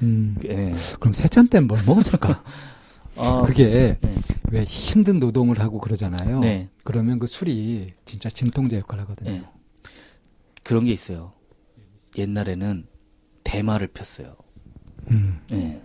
음. 0.02 0.36
예. 0.46 0.74
그럼 1.00 1.14
새참 1.14 1.48
때는 1.48 1.68
뭘 1.68 1.80
먹었을까? 1.86 2.44
어, 3.16 3.44
그게 3.44 3.98
네. 4.00 4.22
왜 4.52 4.64
힘든 4.64 5.20
노동을 5.20 5.60
하고 5.60 5.80
그러잖아요. 5.80 6.40
네. 6.40 6.70
그러면 6.84 7.20
그 7.20 7.28
술이 7.28 7.94
진짜 8.06 8.30
진통제 8.30 8.78
역할을 8.78 9.04
하거든요. 9.04 9.32
예. 9.32 9.44
그런 10.64 10.86
게 10.86 10.92
있어요. 10.92 11.34
옛날에는 12.18 12.86
대마를 13.44 13.88
폈어요. 13.88 14.36
음. 15.12 15.40
예. 15.52 15.82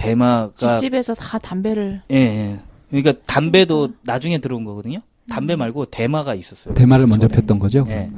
대마가 0.00 0.52
집집에서 0.54 1.14
다 1.14 1.38
담배를 1.38 2.02
예, 2.10 2.16
예. 2.16 2.58
그러니까 2.88 3.12
담배도 3.26 3.90
나중에 4.02 4.38
들어온 4.38 4.64
거거든요. 4.64 5.00
담배 5.28 5.54
말고 5.56 5.86
대마가 5.86 6.34
있었어요. 6.34 6.74
대마를 6.74 7.06
먼저 7.06 7.28
전에. 7.28 7.40
폈던 7.40 7.58
거죠? 7.58 7.86
예. 7.88 8.10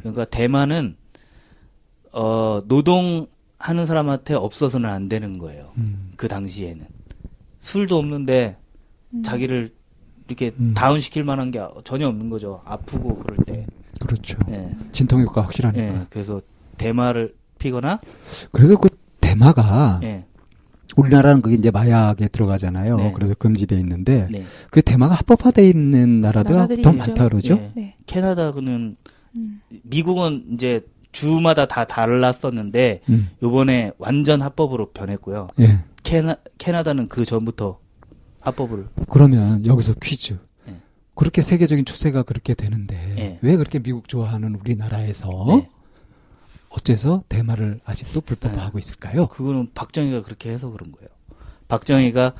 그러니까 0.00 0.24
대마는 0.26 0.96
어 2.12 2.60
노동하는 2.66 3.86
사람한테 3.86 4.34
없어서는 4.34 4.88
안 4.88 5.08
되는 5.08 5.38
거예요. 5.38 5.72
음. 5.78 6.12
그 6.16 6.28
당시에는 6.28 6.86
술도 7.60 7.96
없는데 7.96 8.56
자기를 9.24 9.72
이렇게 10.28 10.52
음. 10.58 10.74
다운 10.76 11.00
시킬 11.00 11.24
만한 11.24 11.50
게 11.50 11.60
전혀 11.82 12.06
없는 12.06 12.30
거죠. 12.30 12.60
아프고 12.64 13.16
그럴 13.16 13.38
때. 13.46 13.66
그렇죠. 14.00 14.38
예. 14.50 14.70
진통 14.92 15.22
효과 15.22 15.42
확실하니까. 15.42 15.82
예. 15.82 16.06
그래서 16.10 16.40
대마를 16.76 17.34
피거나 17.58 17.98
그래서 18.52 18.76
그 18.76 18.88
대마가 19.20 20.00
예. 20.04 20.24
우리나라는 20.96 21.42
그게 21.42 21.56
이제 21.56 21.70
마약에 21.70 22.28
들어가잖아요. 22.28 22.96
네. 22.96 23.12
그래서 23.14 23.34
금지돼 23.34 23.78
있는데 23.80 24.28
네. 24.30 24.44
그 24.70 24.82
대마가 24.82 25.14
합법화돼 25.14 25.68
있는 25.68 26.20
나라가 26.20 26.66
더 26.66 26.74
있죠. 26.74 26.92
많다 26.92 27.28
그러죠. 27.28 27.54
예. 27.54 27.72
네. 27.74 27.96
캐나다는 28.06 28.96
음. 29.36 29.60
미국은 29.82 30.46
이제 30.52 30.80
주마다 31.12 31.66
다 31.66 31.84
달랐었는데 31.84 33.02
음. 33.08 33.30
요번에 33.42 33.92
완전 33.98 34.42
합법으로 34.42 34.90
변했고요. 34.92 35.48
예. 35.60 35.80
캐나 36.02 36.36
캐나다는 36.58 37.08
그 37.08 37.24
전부터 37.24 37.78
합법을 38.40 38.88
그러면 39.08 39.66
여기서 39.66 39.94
퀴즈. 40.02 40.38
예. 40.68 40.76
그렇게 41.14 41.42
세계적인 41.42 41.84
추세가 41.84 42.22
그렇게 42.22 42.54
되는데 42.54 42.96
예. 43.18 43.38
왜 43.42 43.56
그렇게 43.56 43.78
미국 43.78 44.08
좋아하는 44.08 44.54
우리나라에서 44.54 45.44
네. 45.48 45.66
어째서 46.70 47.22
대마를 47.28 47.80
아직도 47.84 48.20
불법화하고 48.22 48.78
있을까요? 48.78 49.26
그거는 49.26 49.70
박정희가 49.74 50.22
그렇게 50.22 50.50
해서 50.50 50.70
그런 50.70 50.92
거예요. 50.92 51.08
박정희가 51.68 52.34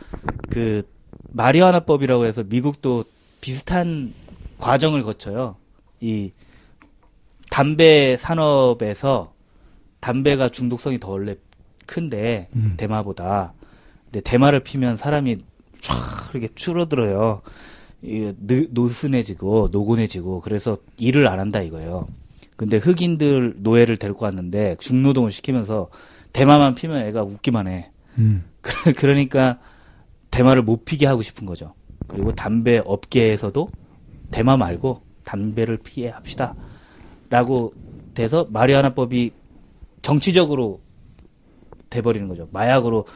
그 0.51 0.83
마리아나법이라고 1.31 2.25
해서 2.25 2.45
미국도 2.45 3.05
비슷한 3.41 4.13
과정을 4.59 5.03
거쳐요. 5.03 5.57
이 6.01 6.33
담배 7.51 8.17
산업에서 8.17 9.33
담배가 10.01 10.49
중독성이 10.49 10.99
더 11.01 11.11
원래 11.11 11.37
큰데 11.87 12.49
음. 12.55 12.75
대마보다 12.77 13.53
근데 14.05 14.21
대마를 14.21 14.61
피면 14.61 14.97
사람이 14.97 15.39
쫙 15.81 15.97
이렇게 16.33 16.49
줄어들어요. 16.55 17.43
이 18.03 18.33
느- 18.39 18.69
노슨해지고 18.71 19.69
노곤해지고 19.73 20.41
그래서 20.41 20.79
일을 20.99 21.27
안 21.27 21.41
한다 21.41 21.61
이거예요. 21.61 22.07
근데 22.61 22.77
흑인들 22.77 23.55
노예를 23.61 23.97
데리고 23.97 24.27
왔는데 24.27 24.77
중노동을 24.81 25.31
시키면서 25.31 25.89
대마만 26.35 26.75
피면 26.75 27.07
애가 27.07 27.23
웃기만 27.23 27.67
해. 27.69 27.91
음. 28.19 28.45
그- 28.61 28.93
그러니까 28.93 29.59
대마를 30.31 30.61
못 30.63 30.85
피게 30.85 31.07
하고 31.07 31.23
싶은 31.23 31.47
거죠. 31.47 31.73
그리고 32.07 32.35
담배 32.35 32.83
업계에서도 32.85 33.71
대마 34.31 34.59
말고 34.59 35.01
담배를 35.25 35.79
피게 35.79 36.11
합시다. 36.11 36.55
라고 37.31 37.73
돼서 38.13 38.47
마리아나법이 38.51 39.31
정치적으로 40.03 40.83
돼버리는 41.89 42.29
거죠. 42.29 42.47
마약으로 42.53 43.07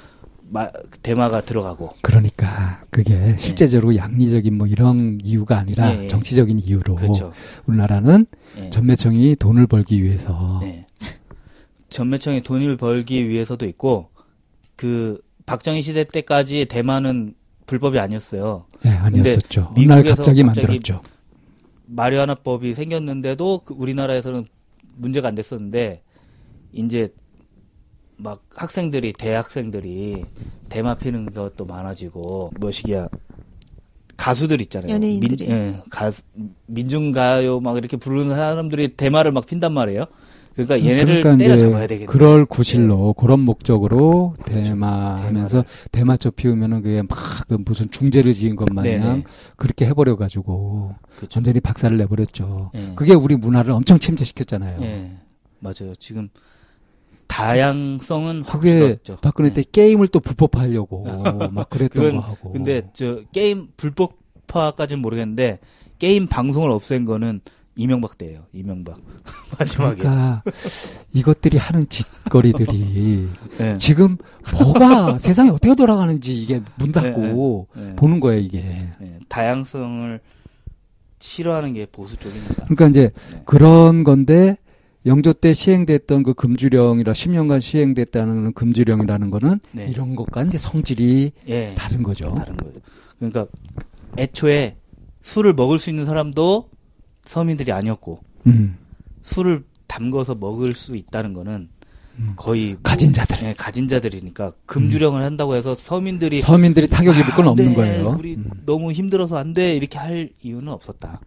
마- 0.51 0.71
대마가 1.03 1.41
들어가고. 1.41 1.91
그러니까 2.03 2.85
그게 2.91 3.37
실제적으로 3.37 3.97
양리적인 3.97 4.57
뭐 4.57 4.67
이런 4.67 5.19
이유가 5.23 5.59
아니라 5.59 5.95
예, 5.97 6.05
예. 6.05 6.09
정치적인 6.09 6.59
이유로 6.61 6.97
그렇죠. 6.97 7.33
우리나라는 7.67 8.27
예. 8.59 8.71
전매청이 8.71 9.37
돈을 9.37 9.67
벌기 9.67 10.03
위해서 10.03 10.59
네. 10.63 10.87
전매청이 11.89 12.43
돈을 12.43 12.77
벌기 12.77 13.29
위해서도 13.29 13.67
있고 13.67 14.11
그 14.77 15.21
박정희 15.47 15.83
시대 15.83 16.05
때까지 16.05 16.67
대만은 16.67 17.35
불법이 17.67 17.99
아니었어요. 17.99 18.67
예, 18.85 18.91
아니었었죠. 18.91 19.73
미국에서 19.77 20.17
갑자기 20.17 20.43
갑자기 20.43 20.45
만들었죠. 20.45 21.01
마리아나법이 21.87 22.75
생겼는데도 22.75 23.61
그 23.65 23.75
우리나라에서는 23.75 24.47
문제가 24.97 25.29
안 25.29 25.35
됐었는데 25.35 26.03
이제 26.73 27.09
막 28.17 28.43
학생들이 28.55 29.13
대학생들이 29.13 30.25
대마 30.69 30.95
피는 30.95 31.33
것도 31.33 31.65
많아지고 31.65 32.53
뭐시기야 32.61 33.09
가수들 34.17 34.61
있잖아요. 34.63 34.93
연예인들이. 34.93 35.47
민, 35.47 35.51
예, 35.51 35.75
가수 35.91 36.23
민중가요 36.67 37.61
막 37.61 37.77
이렇게 37.77 37.97
부르는 37.97 38.37
사람들이 38.37 38.97
대마를 38.97 39.33
막 39.33 39.47
핀단 39.47 39.73
말이에요. 39.73 40.07
그러니까 40.55 40.79
얘네를 40.79 41.21
그러니까 41.21 41.37
때려 41.37 41.55
이제 41.57 41.67
잡아야 41.67 41.87
되겠네. 41.89 42.07
그럴 42.07 42.47
구실로 42.47 43.13
그런 43.15 43.41
목적으로 43.41 44.35
그렇죠. 44.45 44.63
대마 44.63 45.17
대마를. 45.17 45.27
하면서 45.27 45.65
대마초 45.91 46.31
피우면은 46.31 46.83
그게 46.83 47.03
막그 47.03 47.59
무슨 47.65 47.91
중재를 47.91 48.33
지은 48.33 48.55
것 48.55 48.69
마냥 48.73 49.01
네네. 49.01 49.25
그렇게 49.57 49.85
해버려 49.87 50.15
가지고 50.15 50.95
그렇죠. 51.17 51.39
완전히 51.39 51.59
박살을 51.59 51.97
내버렸죠. 51.99 52.71
예. 52.77 52.93
그게 52.95 53.15
우리 53.15 53.35
문화를 53.35 53.73
엄청 53.73 53.99
침체시켰잖아요. 53.99 54.79
예, 54.83 55.11
맞아요. 55.59 55.93
지금 55.99 56.29
다양성은 57.27 58.43
확 58.43 58.61
그게 58.61 58.79
줄었죠. 58.79 59.17
박근혜 59.23 59.51
예. 59.51 59.55
때 59.55 59.65
게임을 59.71 60.09
또 60.09 60.21
불법화하려고 60.21 61.05
막 61.53 61.71
그랬던 61.71 62.03
그건 62.03 62.17
거 62.17 62.23
하고. 62.23 62.53
근데 62.53 62.83
저 62.93 63.23
게임 63.33 63.69
불법화까지는 63.77 65.03
모르겠는데 65.03 65.59
게임 65.99 66.27
방송을 66.27 66.71
없앤 66.71 67.05
거는 67.05 67.41
이명박 67.77 68.19
때예요. 68.19 68.47
이명박 68.53 68.99
마지막에. 69.59 69.97
그러니까 69.97 70.43
이것들이 71.13 71.59
하는 71.59 71.89
짓거리들이 71.89 73.29
예. 73.61 73.77
지금 73.79 74.17
뭐가 74.53 75.19
세상이 75.19 75.51
어떻게 75.51 75.75
돌아가는지 75.75 76.35
이게 76.41 76.63
문 76.77 76.93
닫고 76.93 77.69
예. 77.77 77.95
보는 77.97 78.21
거예요 78.21 78.41
이게. 78.41 78.59
예. 79.03 79.19
다양성을 79.29 80.21
싫어하는 81.19 81.73
게 81.73 81.87
보수 81.87 82.17
쪽입니다. 82.17 82.67
그러니까 82.67 82.89
이제 82.89 83.11
네. 83.33 83.43
그런 83.47 84.05
건데 84.05 84.59
영조 85.07 85.33
때 85.35 85.53
시행됐던 85.53 86.23
그 86.23 86.33
금주령이라 86.35 87.13
10년간 87.13 87.61
시행됐다는 87.61 88.55
금주령이라는 88.55 89.31
거는 89.31 89.61
네. 89.73 89.87
이런 89.91 90.17
것과 90.17 90.45
이제 90.45 90.57
성질이 90.57 91.33
예. 91.49 91.73
다른 91.77 92.03
거죠. 92.03 92.35
다른 92.35 92.57
거예요. 92.57 92.73
그러니까 93.19 93.47
애초에 94.19 94.77
술을 95.21 95.53
먹을 95.53 95.79
수 95.79 95.91
있는 95.91 96.07
사람도 96.07 96.71
서민들이 97.25 97.71
아니었고 97.73 98.21
음. 98.47 98.77
술을 99.23 99.65
담궈서 99.87 100.37
먹을 100.37 100.75
수 100.75 100.97
있다는 100.97 101.33
거는 101.35 101.69
거의 102.37 102.71
뭐- 102.73 102.79
가진 102.83 103.13
자들. 103.13 103.37
예, 103.43 103.53
가진 103.55 103.89
자들이니까 103.89 104.53
금주령을 104.67 105.23
한다고 105.23 105.55
해서 105.57 105.75
서민들이 105.75 106.41
서민들이 106.41 106.89
타격 106.89 107.17
입을 107.19 107.33
건 107.35 107.47
아, 107.47 107.51
없는 107.51 107.69
네, 107.71 107.75
거예요. 107.75 108.17
우리 108.19 108.35
음. 108.37 108.49
너무 108.65 108.93
힘들어서 108.93 109.37
안 109.37 109.53
돼 109.53 109.77
이렇게 109.77 109.99
할 109.99 110.31
이유는 110.43 110.69
없었다. 110.69 111.21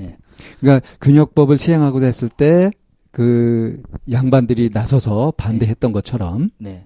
예. 0.00 0.16
그러니까 0.60 0.86
균역법을 1.00 1.58
시행하고자 1.58 2.06
했을 2.06 2.28
때 2.28 2.70
그 3.16 3.80
양반들이 4.10 4.68
나서서 4.74 5.32
반대했던 5.38 5.90
것처럼 5.90 6.50
네. 6.58 6.84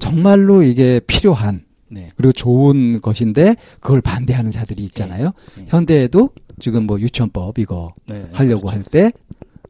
정말로 0.00 0.64
이게 0.64 0.98
필요한 1.06 1.64
네. 1.88 2.10
그리고 2.16 2.32
좋은 2.32 3.00
것인데 3.00 3.54
그걸 3.78 4.00
반대하는 4.00 4.50
자들이 4.50 4.82
있잖아요. 4.86 5.30
네. 5.56 5.66
현대에도 5.68 6.30
지금 6.58 6.88
뭐 6.88 6.98
유치원법 6.98 7.60
이거 7.60 7.94
네. 8.08 8.28
하려고 8.32 8.66
그렇죠. 8.66 8.78
할때 8.78 9.12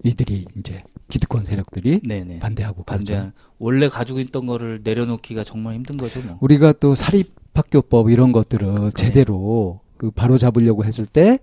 이들이 0.02 0.46
이제 0.58 0.82
기득권 1.10 1.44
세력들이 1.44 2.00
네, 2.02 2.24
네. 2.24 2.38
반대하고 2.38 2.84
반대한. 2.84 3.34
원래 3.58 3.86
가지고 3.88 4.20
있던 4.20 4.46
거를 4.46 4.80
내려놓기가 4.82 5.44
정말 5.44 5.74
힘든 5.74 5.98
거죠, 5.98 6.22
뭐. 6.22 6.38
우리가 6.40 6.72
또 6.72 6.94
사립 6.94 7.34
학교법 7.52 8.08
이런 8.08 8.32
것들을 8.32 8.92
제대로 8.92 9.80
그 9.98 10.10
바로 10.10 10.38
잡으려고 10.38 10.86
했을 10.86 11.04
때 11.04 11.38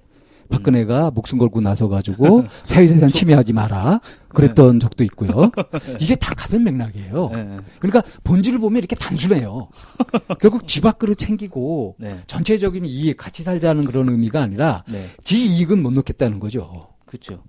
박근혜가 0.51 1.11
목숨 1.11 1.39
걸고 1.39 1.61
나서 1.61 1.87
가지고 1.87 2.43
사유재산 2.63 3.09
침해하지 3.09 3.53
마라 3.53 4.01
그랬던 4.29 4.79
적도 4.79 5.03
있고요. 5.05 5.51
이게 5.99 6.15
다 6.15 6.35
같은 6.35 6.63
맥락이에요. 6.63 7.29
네. 7.33 7.57
그러니까 7.79 8.03
본질을 8.23 8.59
보면 8.59 8.77
이렇게 8.77 8.95
단순해요. 8.95 9.69
결국 10.39 10.67
집 10.67 10.85
앞그릇 10.85 11.17
챙기고 11.17 11.95
네. 11.97 12.19
전체적인 12.27 12.85
이익 12.85 13.17
같이 13.17 13.43
살자는 13.43 13.85
그런 13.85 14.09
의미가 14.09 14.41
아니라 14.41 14.83
네. 14.87 15.07
지 15.23 15.43
이익은 15.43 15.81
못 15.81 15.91
놓겠다는 15.91 16.39
거죠. 16.39 16.89
그렇죠. 17.05 17.43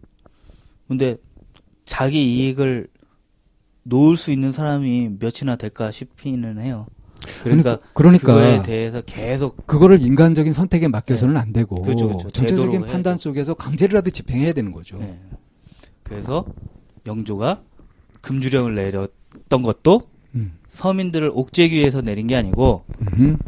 근데 0.88 1.16
자기 1.84 2.36
이익을 2.36 2.88
놓을 3.84 4.16
수 4.16 4.30
있는 4.30 4.52
사람이 4.52 5.10
몇이나 5.18 5.56
될까 5.56 5.90
싶기는 5.90 6.60
해요. 6.60 6.86
그러니까 7.42 7.78
그러니까 7.94 8.26
그거에 8.26 8.62
대해서 8.62 9.00
계속 9.02 9.66
그거를 9.66 10.00
인간적인 10.00 10.52
선택에 10.52 10.88
맡겨서는 10.88 11.36
안 11.36 11.52
되고 11.52 11.80
그렇죠, 11.82 12.06
그렇죠. 12.06 12.30
전체적인 12.30 12.82
판단 12.82 13.12
해야죠. 13.12 13.22
속에서 13.30 13.54
강제로라도 13.54 14.10
집행해야 14.10 14.52
되는 14.52 14.72
거죠. 14.72 14.98
네. 14.98 15.20
그래서 16.02 16.44
영조가 17.06 17.62
금주령을 18.20 18.74
내렸던 18.74 19.62
것도 19.62 20.08
음. 20.34 20.58
서민들을 20.68 21.30
옥죄기 21.32 21.76
위해서 21.76 22.00
내린 22.00 22.26
게 22.26 22.36
아니고 22.36 22.84
음. 23.18 23.38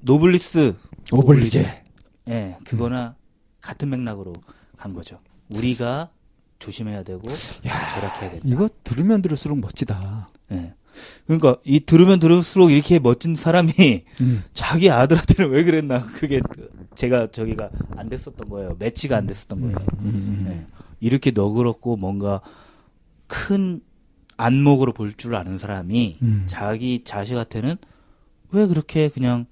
노블리스 0.00 0.74
오블리제. 1.12 1.82
예, 2.28 2.56
그거나 2.64 3.16
같은 3.60 3.90
맥락으로 3.90 4.32
간 4.76 4.92
거죠. 4.92 5.18
우리가 5.54 6.10
조심해야 6.62 7.02
되고 7.02 7.22
절약해야 7.62 8.30
된다. 8.30 8.46
이거 8.46 8.68
들으면 8.84 9.20
들을수록 9.20 9.58
멋지다. 9.58 10.28
예. 10.52 10.74
그러니까 11.26 11.56
이 11.64 11.80
들으면 11.80 12.18
들을수록 12.18 12.70
이렇게 12.70 12.98
멋진 12.98 13.34
사람이 13.34 14.04
음. 14.20 14.44
자기 14.52 14.90
아들한테는 14.90 15.50
왜 15.50 15.64
그랬나 15.64 16.00
그게 16.00 16.40
제가 16.94 17.28
저기가 17.28 17.70
안 17.96 18.08
됐었던 18.08 18.48
거예요. 18.48 18.76
매치가 18.78 19.16
안 19.16 19.26
됐었던 19.26 19.60
거예요. 19.60 19.76
음. 20.00 20.46
예. 20.48 20.66
이렇게 21.00 21.30
너그럽고 21.32 21.96
뭔가 21.96 22.40
큰 23.26 23.80
안목으로 24.36 24.92
볼 24.92 25.12
줄 25.16 25.34
아는 25.34 25.58
사람이 25.58 26.18
음. 26.22 26.44
자기 26.46 27.02
자식한테는 27.04 27.76
왜 28.50 28.66
그렇게 28.66 29.08
그냥 29.08 29.46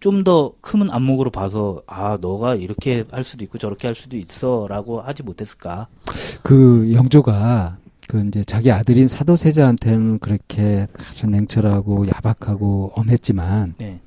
좀 0.00 0.24
더 0.24 0.52
큰 0.60 0.90
안목으로 0.90 1.30
봐서 1.30 1.82
아 1.86 2.18
너가 2.20 2.54
이렇게 2.54 3.04
할 3.10 3.24
수도 3.24 3.44
있고 3.44 3.58
저렇게 3.58 3.88
할 3.88 3.94
수도 3.94 4.16
있어라고 4.16 5.00
하지 5.00 5.22
못했을까? 5.22 5.88
그 6.42 6.92
영조가 6.92 7.78
그 8.08 8.24
이제 8.26 8.44
자기 8.44 8.70
아들인 8.70 9.08
사도세자한테는 9.08 10.18
그렇게 10.20 10.86
아주 10.98 11.26
냉철하고 11.26 12.06
야박하고 12.08 12.92
엄했지만 12.94 13.74
네. 13.78 14.00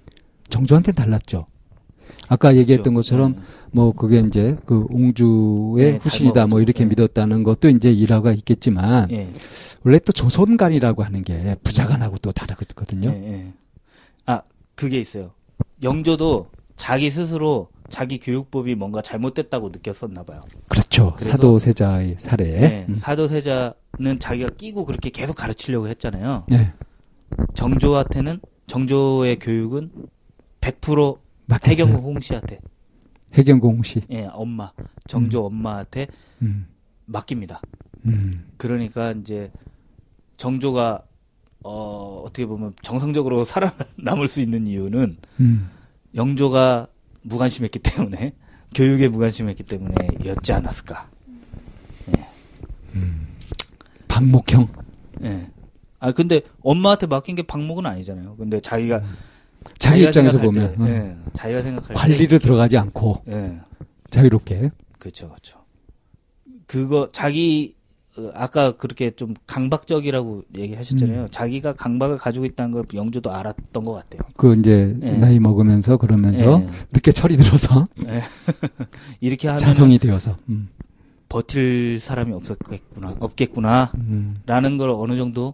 정조한테는 0.49 0.95
달랐죠. 0.95 1.47
아까 2.28 2.56
얘기했던 2.56 2.93
그렇죠. 2.93 3.15
것처럼 3.15 3.36
네. 3.36 3.41
뭐 3.71 3.91
그게 3.91 4.19
이제 4.19 4.56
그 4.65 4.86
옹주의 4.89 5.93
네, 5.93 5.97
후신이다 5.97 6.47
뭐. 6.47 6.62
이렇게 6.62 6.84
네. 6.84 6.89
믿었다는 6.89 7.43
것도 7.43 7.69
이제 7.69 7.91
일화가 7.91 8.32
있겠지만 8.34 9.10
예. 9.12 9.32
원래 9.84 9.99
또 9.99 10.12
조선간이라고 10.12 11.04
하는 11.04 11.23
게 11.23 11.56
부자간하고 11.63 12.17
또 12.21 12.32
다르거든요. 12.32 13.10
예, 13.10 13.32
예. 13.34 13.54
아 14.25 14.41
그게 14.75 14.99
있어요. 14.99 15.32
영조도 15.81 16.47
자기 16.75 17.09
스스로 17.09 17.69
자기 17.89 18.19
교육법이 18.19 18.75
뭔가 18.75 19.01
잘못됐다고 19.01 19.69
느꼈었나 19.69 20.23
봐요. 20.23 20.41
그렇죠. 20.69 21.15
사도세자의 21.19 22.15
사례. 22.19 22.43
네, 22.45 22.85
음. 22.87 22.95
사도세자는 22.95 24.19
자기가 24.19 24.49
끼고 24.51 24.85
그렇게 24.85 25.09
계속 25.09 25.35
가르치려고 25.35 25.87
했잖아요. 25.87 26.45
네. 26.47 26.73
정조한테는 27.55 28.39
정조의 28.67 29.39
교육은 29.39 29.91
100% 30.61 31.17
맡겼어요. 31.47 31.71
해경궁 31.85 32.05
홍씨한테, 32.05 32.59
해경공 33.33 33.83
씨. 33.83 34.01
예, 34.11 34.27
엄마, 34.31 34.71
정조 35.07 35.45
엄마한테 35.45 36.07
음. 36.41 36.67
맡깁니다. 37.05 37.61
음. 38.05 38.31
그러니까 38.57 39.11
이제 39.11 39.51
정조가 40.37 41.03
어, 41.63 42.24
어떻게 42.26 42.45
보면 42.45 42.74
정상적으로 42.82 43.43
살아남을 43.45 44.28
수 44.28 44.41
있는 44.41 44.67
이유는 44.67 45.17
음. 45.39 45.69
영조가 46.15 46.88
무관심했기 47.22 47.80
때문에 47.80 48.34
교육에 48.76 49.08
무관심했기 49.08 49.63
때문에였지 49.63 50.54
않았을까. 50.54 51.10
박목형. 54.19 54.67
예. 55.24 55.50
아 56.00 56.12
근데 56.12 56.41
엄마한테 56.62 57.08
맡긴 57.08 57.36
게 57.36 57.43
방목은 57.43 57.86
아니잖아요. 57.86 58.36
근데 58.38 58.60
자기가 58.60 59.02
자기 59.78 60.04
자기가 60.04 60.10
입장에서 60.10 60.39
보면 60.39 60.76
때, 60.76 60.82
어. 60.82 60.88
예, 60.88 61.15
자기가 61.34 61.62
생각할 61.62 61.95
관리를 61.95 62.39
들어가지 62.39 62.78
않고 62.78 63.24
때, 63.26 63.34
예, 63.34 63.60
자유롭게. 64.10 64.72
그렇죠, 64.98 65.30
그렇죠. 65.30 65.60
그거 66.67 67.10
자기 67.12 67.76
어, 67.76 67.78
아까 68.34 68.71
그렇게 68.71 69.12
좀 69.12 69.34
강박적이라고 69.47 70.43
얘기하셨잖아요. 70.58 71.23
음. 71.23 71.27
자기가 71.32 71.73
강박을 71.73 72.17
가지고 72.17 72.45
있다는 72.45 72.71
걸 72.71 72.86
영조도 72.93 73.32
알았던 73.32 73.84
것 73.84 73.93
같아요. 73.93 74.21
그 74.38 74.55
이제 74.55 74.95
예. 75.01 75.12
나이 75.13 75.39
먹으면서 75.39 75.97
그러면서 75.97 76.62
예. 76.62 76.69
늦게 76.91 77.12
철이 77.12 77.38
들어서 77.38 77.88
이렇게 79.21 79.47
하면 79.47 79.60
자성이 79.60 79.97
되어서. 79.97 80.38
음. 80.49 80.69
버틸 81.29 81.99
사람이 81.99 82.34
없었겠구나, 82.34 83.15
없겠구나, 83.19 83.91
음. 83.95 84.36
라는 84.47 84.77
걸 84.77 84.89
어느 84.89 85.15
정도 85.15 85.53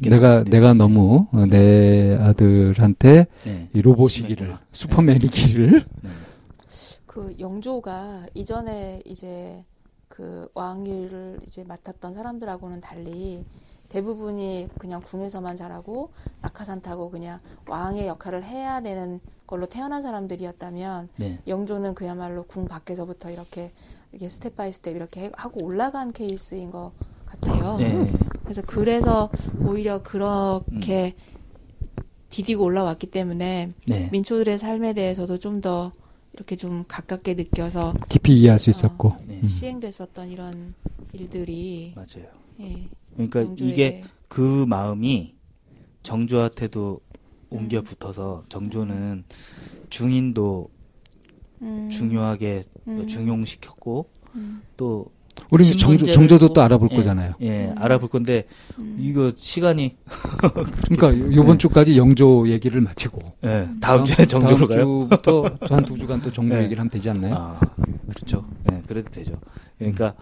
내가. 0.00 0.42
내가 0.44 0.74
너무 0.74 1.28
어, 1.32 1.46
내 1.46 2.16
아들한테 2.20 3.26
네. 3.44 3.68
이 3.72 3.82
로봇이기를. 3.82 4.56
슈퍼맨이기를 4.72 5.84
네. 6.02 6.10
그 7.06 7.34
영조가 7.38 8.26
이전에 8.34 9.00
이제 9.06 9.64
그 10.16 10.48
왕위를 10.54 11.40
이제 11.46 11.62
맡았던 11.64 12.14
사람들하고는 12.14 12.80
달리 12.80 13.44
대부분이 13.90 14.70
그냥 14.78 15.02
궁에서만 15.02 15.56
자라고 15.56 16.08
낙하산 16.40 16.80
타고 16.80 17.10
그냥 17.10 17.38
왕의 17.68 18.06
역할을 18.06 18.42
해야 18.42 18.80
되는 18.80 19.20
걸로 19.46 19.66
태어난 19.66 20.00
사람들이었다면 20.00 21.10
네. 21.16 21.38
영조는 21.46 21.94
그야말로 21.94 22.44
궁 22.44 22.64
밖에서부터 22.66 23.30
이렇게 23.30 23.72
이렇게 24.10 24.30
step 24.30 24.56
by 24.56 24.72
step 24.72 24.96
이렇게 24.96 25.24
해- 25.26 25.32
하고 25.36 25.62
올라간 25.66 26.12
케이스인 26.12 26.70
것 26.70 26.92
같아요. 27.26 27.76
네. 27.76 28.10
그래서 28.44 28.62
그래서 28.66 29.30
오히려 29.66 30.02
그렇게 30.02 31.14
디디고 32.30 32.64
올라왔기 32.64 33.08
때문에 33.10 33.72
네. 33.86 34.08
민초들의 34.12 34.56
삶에 34.56 34.94
대해서도 34.94 35.36
좀더 35.36 35.92
이렇게 36.36 36.54
좀 36.54 36.84
가깝게 36.86 37.34
느껴서 37.34 37.94
깊이 38.08 38.38
이해할 38.38 38.58
수 38.58 38.70
있었고. 38.70 39.12
네. 39.26 39.40
음. 39.42 39.46
시행됐었던 39.46 40.28
이런 40.28 40.74
일들이 41.12 41.94
맞아요. 41.96 42.28
예, 42.60 42.88
그러니까 43.14 43.40
영조에게 43.40 43.72
이게 43.72 44.02
그 44.28 44.66
마음이 44.68 45.34
정조한테도 46.02 47.00
옮겨 47.50 47.80
붙어서 47.80 48.44
정조는 48.48 49.24
중인도 49.88 50.68
음, 51.62 51.88
중요하게 51.90 52.64
음, 52.86 53.06
중용시켰고 53.06 54.10
음, 54.34 54.62
또 54.76 55.10
우리 55.50 55.64
신분제를 55.64 56.12
정조도 56.14 56.48
또- 56.48 56.54
또 56.54 56.62
알아볼 56.62 56.88
예, 56.90 56.96
거잖아요. 56.96 57.34
예, 57.40 57.66
음. 57.66 57.74
알아볼 57.78 58.08
건데 58.08 58.46
음. 58.78 58.96
이거 58.98 59.30
시간이 59.36 59.96
그러니까 60.88 61.34
요번 61.34 61.58
주까지 61.58 61.96
영조 61.96 62.48
얘기를 62.48 62.80
마치고 62.80 63.20
예, 63.44 63.68
다음 63.80 64.04
주에 64.04 64.24
정조로 64.26 64.66
가요. 64.66 64.78
주부터 65.08 65.44
한 65.68 65.84
두 65.84 65.96
주간 65.98 66.20
또 66.20 66.32
정조 66.32 66.54
네. 66.56 66.64
얘기를 66.64 66.80
하면 66.80 66.90
되지 66.90 67.10
않나요? 67.10 67.34
아, 67.34 67.60
그렇죠. 68.08 68.44
예, 68.72 68.82
그래도 68.86 69.10
되죠. 69.10 69.34
그러니까 69.78 70.14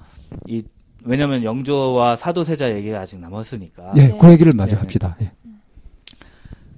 이 0.47 0.63
왜냐면 1.05 1.43
영조와 1.45 2.17
사도세자 2.17 2.75
얘기가 2.77 3.01
아직 3.01 3.19
남았으니까 3.21 3.93
예, 3.97 4.09
네. 4.09 4.19
그 4.21 4.31
얘기를 4.31 4.53
마저 4.55 4.73
네. 4.77 4.81
합시다. 4.81 5.17
예. 5.23 5.33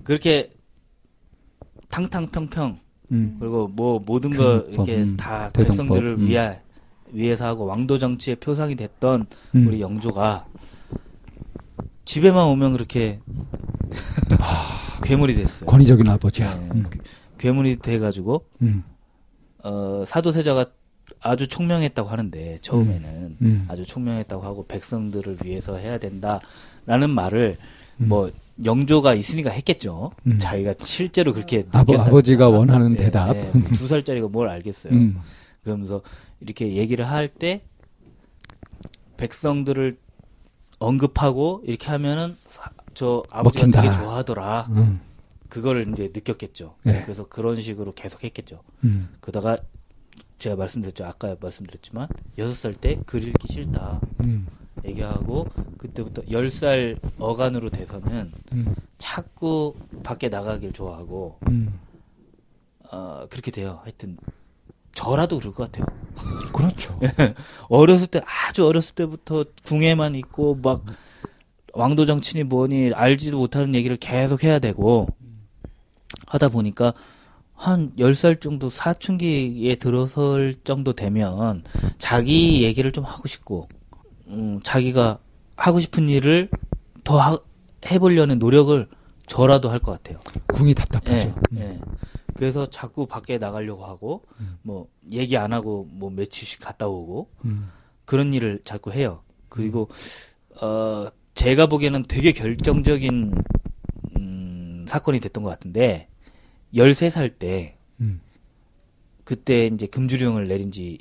그렇게 0.05 0.51
탕탕평평 1.89 2.78
음. 3.12 3.37
그리고 3.41 3.68
뭐 3.68 4.01
모든 4.05 4.30
걸 4.30 4.66
대동법, 4.66 4.72
이렇게 4.89 5.03
음, 5.03 5.16
다 5.16 5.49
대동법, 5.53 5.66
백성들을 5.66 6.16
음. 6.18 6.26
위해 6.26 6.61
위해서 7.12 7.46
하고 7.46 7.64
왕도 7.66 7.98
정치의 7.98 8.36
표상이 8.36 8.74
됐던 8.76 9.26
음. 9.54 9.66
우리 9.68 9.80
영조가 9.80 10.46
집에만 12.04 12.46
오면 12.46 12.72
그렇게 12.72 13.20
괴물이 15.02 15.34
됐어요. 15.34 15.66
권위적인 15.66 16.09
아버지야. 16.09 16.54
네, 16.54 16.68
음. 16.74 16.84
그- 16.88 16.98
괴물이 17.38 17.76
돼가지고 17.76 18.44
음. 18.62 18.82
어, 19.62 20.04
사도세자가 20.07 20.66
아주 21.20 21.48
총명했다고 21.48 22.09
하는데 22.09 22.59
처음에는 22.61 23.36
음. 23.42 23.64
아주 23.68 23.84
총명했다고 23.84 24.42
하고 24.44 24.66
백성들을 24.66 25.38
위해서 25.44 25.76
해야 25.76 25.98
된다라는 25.98 27.11
말을 27.14 27.59
음. 27.98 28.09
뭐 28.09 28.30
영조가 28.64 29.14
있으니까 29.14 29.50
했겠죠. 29.50 30.12
음. 30.26 30.38
자기가 30.38 30.74
실제로 30.80 31.32
그렇게 31.32 31.66
아버-. 31.72 32.00
아버지가 32.00 32.48
원하는 32.48 32.92
예, 32.92 32.96
대답. 32.96 33.36
예, 33.36 33.50
두 33.74 33.86
살짜리가 33.86 34.28
뭘 34.28 34.48
알겠어요. 34.48 34.92
음. 34.94 35.18
그러면서 35.62 36.00
이렇게 36.41 36.74
얘기를 36.76 37.09
할 37.09 37.28
때 37.28 37.62
백성들을 39.16 39.99
언급하고 40.78 41.62
이렇게 41.64 41.89
하면은 41.89 42.37
사- 42.49 42.70
저 42.95 43.22
아버지가 43.30 43.66
먹힌다. 43.66 43.82
되게 43.82 43.93
좋아하더라. 43.95 44.66
음. 44.70 45.01
그거를 45.49 45.89
이제 45.91 46.11
느꼈겠죠. 46.12 46.74
네. 46.82 47.03
그래서 47.03 47.26
그런 47.28 47.57
식으로 47.61 47.93
계속 47.93 48.24
했겠죠. 48.24 48.62
음. 48.84 49.09
그러다가 49.20 49.59
제가 50.39 50.57
말씀드렸죠. 50.57 51.05
아까 51.07 51.37
말씀드렸지만 51.41 52.09
여섯 52.37 52.53
살 52.55 52.72
때 52.74 53.01
글 53.07 53.24
읽기 53.26 53.49
싫다 53.53 54.01
음. 54.22 54.47
얘기하고 54.84 55.47
그때부터 55.78 56.22
열 56.30 56.51
살 56.51 56.99
어간으로 57.18 57.70
돼서는 57.70 58.32
음. 58.53 58.74
자꾸 58.99 59.74
밖에 60.03 60.28
나가길 60.28 60.72
좋아하고 60.72 61.39
음. 61.49 61.78
어 62.93 63.26
그렇게 63.30 63.51
돼요. 63.51 63.80
하여튼 63.82 64.18
저라도 65.01 65.38
그럴 65.38 65.53
것 65.53 65.70
같아요. 65.70 65.86
그렇죠. 66.53 66.99
어렸을 67.68 68.07
때 68.07 68.20
아주 68.24 68.66
어렸을 68.66 68.94
때부터 68.94 69.44
궁에만 69.64 70.14
있고 70.16 70.59
막 70.62 70.84
왕도 71.74 72.07
정치니 72.07 72.44
뭐니 72.44 72.92
알지도 72.94 73.36
못하는 73.38 73.74
얘기를 73.74 73.97
계속 73.99 74.42
해야 74.42 74.59
되고 74.59 75.07
하다 76.26 76.49
보니까 76.49 76.94
한 77.55 77.92
10살 77.99 78.40
정도 78.40 78.68
사춘기에 78.70 79.74
들어설 79.76 80.55
정도 80.64 80.94
되면 80.94 81.62
자기 81.99 82.62
얘기를 82.64 82.90
좀 82.92 83.05
하고 83.05 83.28
싶고 83.28 83.68
음, 84.28 84.61
자기가 84.64 85.18
하고 85.57 85.78
싶은 85.80 86.09
일을 86.09 86.49
더 87.05 87.18
하- 87.20 87.38
해보려는 87.90 88.38
노력을 88.38 88.88
저라도 89.26 89.68
할 89.70 89.80
것 89.80 89.92
같아요. 89.92 90.18
궁이 90.55 90.70
예, 90.70 90.74
답답하죠. 90.74 91.34
음. 91.53 91.59
예. 91.59 91.78
그래서 92.37 92.66
자꾸 92.66 93.07
밖에 93.07 93.39
나가려고 93.39 93.84
하고 93.84 94.24
뭐 94.62 94.89
얘기 95.12 95.37
안 95.37 95.53
하고 95.53 95.89
뭐 95.91 96.11
며칠씩 96.11 96.61
갔다 96.61 96.87
오고 96.87 97.30
음. 97.45 97.70
그런 98.05 98.32
일을 98.34 98.61
자꾸 98.64 98.93
해요. 98.93 99.22
그리고 99.49 99.89
어 100.61 101.07
제가 101.34 101.66
보기에는 101.66 102.05
되게 102.09 102.32
결정적인 102.32 103.34
음, 104.18 104.84
사건이 104.89 105.20
됐던 105.20 105.45
것 105.45 105.51
같은데 105.51 106.09
13살 106.74 107.39
때 107.39 107.76
음. 108.01 108.20
그때 109.24 109.66
이제 109.66 109.87
금주령을 109.87 110.49
내린 110.49 110.70
지 110.70 110.99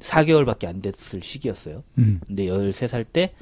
4개월밖에 0.00 0.66
안 0.66 0.80
됐을 0.80 1.22
시기였어요. 1.22 1.82
음. 1.98 2.20
근데 2.26 2.46
13살 2.46 3.04
때 3.10 3.34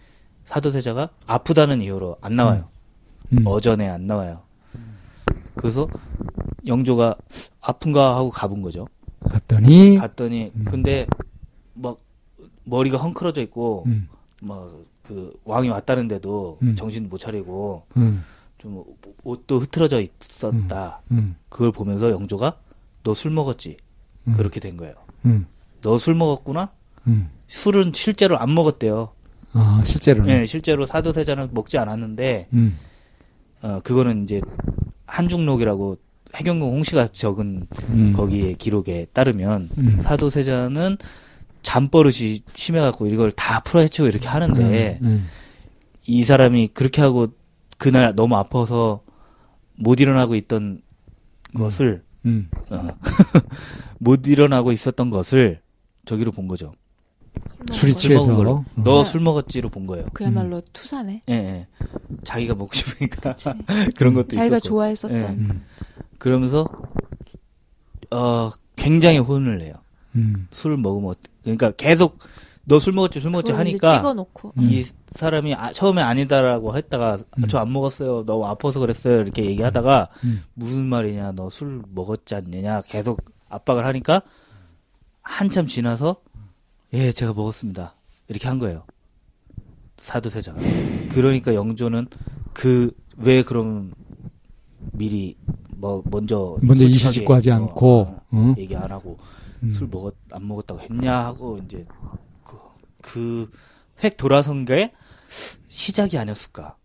사도세자가 0.45 1.11
아프다는 1.27 1.83
이유로 1.83 2.19
안 2.21 2.35
나와요. 2.35 2.69
음. 3.33 3.47
어전에 3.47 3.89
안 3.89 4.07
나와요. 4.07 4.44
그래서 5.57 5.89
영조가 6.67 7.17
아픈가 7.61 8.17
하고 8.17 8.31
가본 8.31 8.63
거죠. 8.63 8.87
갔더니 9.29 9.97
갔더니 9.97 10.53
근데 10.65 11.07
막 11.75 12.01
머리가 12.65 12.99
헝클어져 12.99 13.43
있고 13.43 13.85
음. 13.87 14.09
막그 14.43 15.39
왕이 15.45 15.69
왔다는데도 15.69 16.59
음. 16.63 16.75
정신 16.77 17.09
못 17.09 17.19
차리고 17.19 17.85
음. 17.97 18.23
좀 18.59 18.85
옷도 19.23 19.59
흐트러져 19.59 20.01
있었다. 20.03 21.01
음. 21.11 21.37
그걸 21.49 21.73
보면서 21.73 22.11
영조가 22.11 22.59
너 23.03 23.15
술 23.15 23.31
먹었지. 23.31 23.77
음. 24.27 24.33
그렇게 24.35 24.61
된 24.61 24.77
거예요. 24.77 24.95
음. 25.27 25.47
너술 25.83 26.15
먹었구나. 26.15 26.71
음. 27.07 27.31
술은 27.47 27.93
실제로 27.95 28.39
안 28.39 28.55
먹었대요. 28.55 29.11
아, 29.53 29.83
실제로는. 29.85 30.31
예, 30.31 30.47
실제로 30.47 30.87
사도세자는 30.87 31.51
먹지 31.53 31.77
않았는데 31.79 32.49
음. 32.55 32.79
어 33.63 33.81
그거는 33.85 34.23
이제 34.25 34.41
한중록이라고 35.07 35.97
해경궁 36.35 36.69
홍씨가 36.69 37.09
적은 37.09 37.65
음. 37.91 38.13
거기에 38.15 38.55
기록에 38.55 39.07
따르면 39.13 39.69
음. 39.79 40.01
사도세자는 40.01 40.99
잠버릇이 41.63 42.41
심해갖고 42.53 43.07
이걸 43.07 43.31
다 43.33 43.61
풀어헤치고 43.61 44.09
이렇게 44.09 44.29
하는데 44.29 44.99
음. 45.03 45.29
이 46.07 46.25
사람이 46.25 46.69
그렇게 46.69 47.01
하고 47.01 47.29
그날 47.79 48.15
너무 48.15 48.37
아파서 48.37 49.03
못 49.77 50.01
일어나고 50.01 50.35
있던 50.35 50.83
것을 51.57 52.03
음. 52.27 52.49
어, 52.71 52.89
못 53.99 54.27
일어나고 54.27 54.73
있었던 54.73 55.11
것을 55.11 55.61
저기로 56.05 56.33
본 56.33 56.49
거죠. 56.49 56.75
술이 57.73 57.93
술 57.93 58.01
취해서. 58.01 58.37
걸. 58.37 58.47
어. 58.49 58.65
너술 58.75 59.21
먹었지로 59.21 59.71
본 59.71 59.87
거예요. 59.87 60.07
그야말로 60.13 60.61
투사네. 60.73 61.23
예, 61.31 61.33
예. 61.35 61.67
자기가 62.23 62.55
먹고 62.55 62.73
싶으니까. 62.75 63.35
그런 63.97 64.13
것도 64.15 64.29
자기가 64.29 64.57
있었고. 64.57 64.69
좋아했었던. 64.69 65.21
예. 65.21 65.25
음. 65.27 65.65
그러면서 66.19 66.67
어 68.11 68.51
굉장히 68.77 69.19
혼을 69.19 69.59
내요. 69.59 69.75
음. 70.15 70.47
술을 70.51 70.77
먹으면 70.77 71.11
어때? 71.11 71.21
그러니까 71.43 71.71
계속 71.73 72.19
너 72.67 72.79
술 72.79 72.93
먹었지 72.95 73.21
술 73.21 73.31
먹었지 73.31 73.53
하니까 73.53 73.97
찍어놓고. 73.97 74.53
이 74.61 74.85
사람이 75.09 75.55
아, 75.55 75.73
처음에 75.73 76.01
아니다라고 76.03 76.77
했다가 76.77 77.19
음. 77.39 77.47
저안 77.49 77.73
먹었어요. 77.73 78.25
너무 78.25 78.47
아파서 78.47 78.81
그랬어요. 78.81 79.21
이렇게 79.21 79.45
얘기하다가 79.45 80.09
음. 80.25 80.43
무슨 80.55 80.87
말이냐 80.87 81.33
너 81.33 81.49
술 81.51 81.83
먹었지 81.95 82.35
않느냐 82.35 82.83
계속 82.83 83.23
압박을 83.49 83.85
하니까 83.87 84.23
한참 85.23 85.67
지나서 85.67 86.17
예 86.95 87.13
제가 87.13 87.35
먹었습니다. 87.35 87.95
이렇게 88.29 88.49
한 88.49 88.59
거예요. 88.59 88.85
사도세자가. 89.97 90.59
그러니까 91.11 91.55
영조는 91.55 92.09
그 92.53 92.91
왜 93.17 93.43
그럼 93.43 93.93
미리 94.93 95.37
뭐 95.77 96.03
먼저 96.07 96.57
먼저 96.61 96.85
이시직고하지 96.85 97.51
어, 97.51 97.55
않고, 97.55 98.01
어, 98.01 98.23
어? 98.31 98.55
얘기 98.59 98.75
안 98.77 98.91
하고 98.91 99.17
음. 99.63 99.71
술 99.71 99.89
먹었 99.91 100.15
안 100.31 100.47
먹었다고 100.47 100.81
했냐 100.81 101.13
하고 101.27 101.59
이제 101.65 101.87
그획 103.03 104.17
돌아선 104.17 104.65
게 104.65 104.93
시작이 105.69 106.19
아니었을까. 106.19 106.77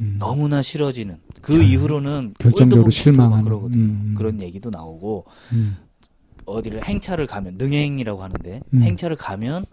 음. 0.00 0.16
너무나 0.18 0.62
싫어지는 0.62 1.18
그 1.40 1.60
이후로는 1.60 2.34
결정적으로 2.38 2.90
실망하는. 2.90 3.44
그러거든요. 3.44 3.82
음. 3.82 4.14
그런 4.16 4.40
얘기도 4.40 4.70
나오고 4.70 5.24
음. 5.52 5.76
어디를 6.48 6.84
행차를 6.84 7.26
가면 7.26 7.54
능행이라고 7.58 8.22
하는데 8.22 8.60
음. 8.74 8.82
행차를 8.82 9.16
가면 9.16 9.66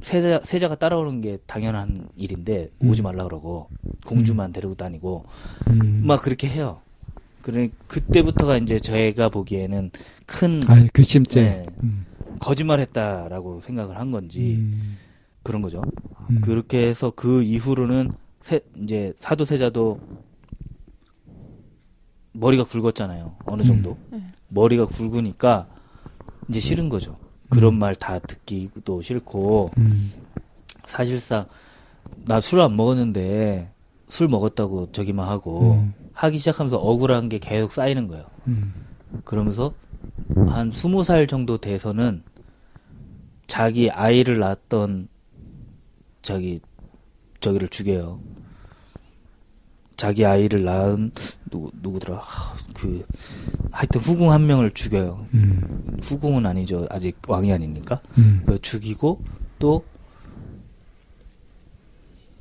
세자 0.00 0.40
세자가 0.40 0.76
따라오는 0.76 1.20
게 1.20 1.38
당연한 1.46 2.08
일인데 2.16 2.70
음. 2.82 2.88
오지 2.88 3.02
말라 3.02 3.24
그러고 3.24 3.68
공주만 4.06 4.52
데리고 4.52 4.74
다니고 4.74 5.24
음. 5.68 6.02
막 6.04 6.22
그렇게 6.22 6.48
해요. 6.48 6.80
그래 7.42 7.70
그때부터가 7.86 8.58
이제 8.58 8.78
저희가 8.78 9.28
보기에는 9.28 9.90
큰 10.26 10.60
아, 10.66 10.86
괘씸죄. 10.92 11.40
네. 11.40 11.66
음. 11.82 12.06
거짓말했다라고 12.40 13.60
생각을 13.60 13.98
한 13.98 14.10
건지 14.10 14.56
음. 14.58 14.96
그런 15.42 15.62
거죠. 15.62 15.82
음. 16.30 16.40
그렇게 16.40 16.86
해서 16.86 17.12
그 17.14 17.42
이후로는 17.42 18.12
세, 18.40 18.60
이제 18.82 19.12
사도세자도 19.18 19.98
머리가 22.32 22.64
굵었잖아요. 22.64 23.36
어느 23.46 23.62
정도. 23.62 23.96
음. 24.12 24.26
머리가 24.48 24.86
굵으니까 24.86 25.66
이제 26.48 26.60
싫은 26.60 26.88
거죠. 26.88 27.16
그런 27.50 27.78
말 27.78 27.94
다 27.94 28.18
듣기도 28.18 29.00
싫고 29.02 29.70
음. 29.78 30.12
사실상 30.86 31.46
나 32.26 32.36
술 32.38 32.60
안 32.62 32.76
먹었는데 32.76 33.70
술 34.08 34.28
먹었다고 34.28 34.92
저기만 34.92 35.26
하고 35.28 35.74
음. 35.74 35.94
하기 36.12 36.38
시작하면서 36.38 36.78
억울한 36.78 37.28
게 37.28 37.38
계속 37.38 37.72
쌓이는 37.72 38.08
거예요. 38.08 38.24
음. 38.48 38.74
그러면서 39.24 39.72
한 40.48 40.70
스무 40.70 41.04
살 41.04 41.26
정도 41.26 41.58
돼서는 41.58 42.22
자기 43.46 43.90
아이를 43.90 44.38
낳았던 44.38 45.08
자기 46.22 46.60
저기를 47.40 47.68
죽여요. 47.68 48.20
자기 49.96 50.24
아이를 50.26 50.64
낳은 50.64 51.12
누구 51.48 51.70
누구더라 51.80 52.18
하, 52.18 52.56
그 52.74 53.04
하여튼 53.70 54.00
후궁 54.00 54.30
한 54.32 54.46
명을 54.46 54.70
죽여요. 54.72 55.26
음. 55.34 55.98
후궁은 56.00 56.46
아니죠 56.46 56.86
아직 56.90 57.16
왕이 57.26 57.52
아니니까 57.52 58.00
음. 58.18 58.42
그 58.46 58.60
죽이고 58.60 59.22
또 59.58 59.84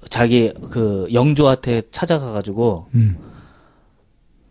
자기 0.09 0.53
그 0.71 1.07
영조한테 1.11 1.83
찾아가 1.91 2.31
가지고 2.31 2.87
음. 2.95 3.17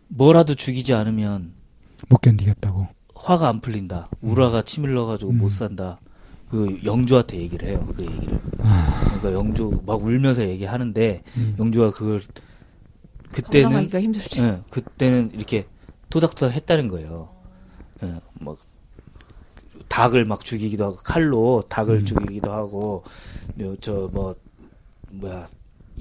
뭐라도 0.08 0.54
죽이지 0.54 0.94
않으면 0.94 1.52
못 2.08 2.20
견디겠다고. 2.20 2.88
화가 3.14 3.48
안 3.48 3.60
풀린다. 3.60 4.08
우라가 4.20 4.62
치밀러 4.62 5.06
가지고 5.06 5.32
음. 5.32 5.38
못 5.38 5.48
산다. 5.48 5.98
그 6.50 6.78
영조한테 6.84 7.38
얘기를 7.38 7.68
해요. 7.68 7.84
그 7.96 8.04
얘기를. 8.04 8.38
아, 8.60 9.00
그러니까 9.04 9.32
영조 9.32 9.82
막 9.84 10.00
울면서 10.00 10.46
얘기하는데 10.48 11.22
음. 11.36 11.56
영조가 11.58 11.90
그걸 11.90 12.20
그때는 13.32 13.62
성장하기가 13.64 14.00
힘들지. 14.00 14.42
예, 14.42 14.62
그때는 14.70 15.30
이렇게 15.34 15.66
토닥토닥 16.10 16.54
했다는 16.54 16.88
거예요. 16.88 17.28
예, 18.02 18.14
막 18.40 18.56
닭을 19.88 20.24
막 20.24 20.44
죽이기도 20.44 20.84
하고 20.84 20.96
칼로 20.96 21.62
닭을 21.68 22.00
음. 22.00 22.04
죽이기도 22.04 22.52
하고 22.52 23.04
저 23.80 24.08
뭐 24.12 24.34
뭐야 25.10 25.46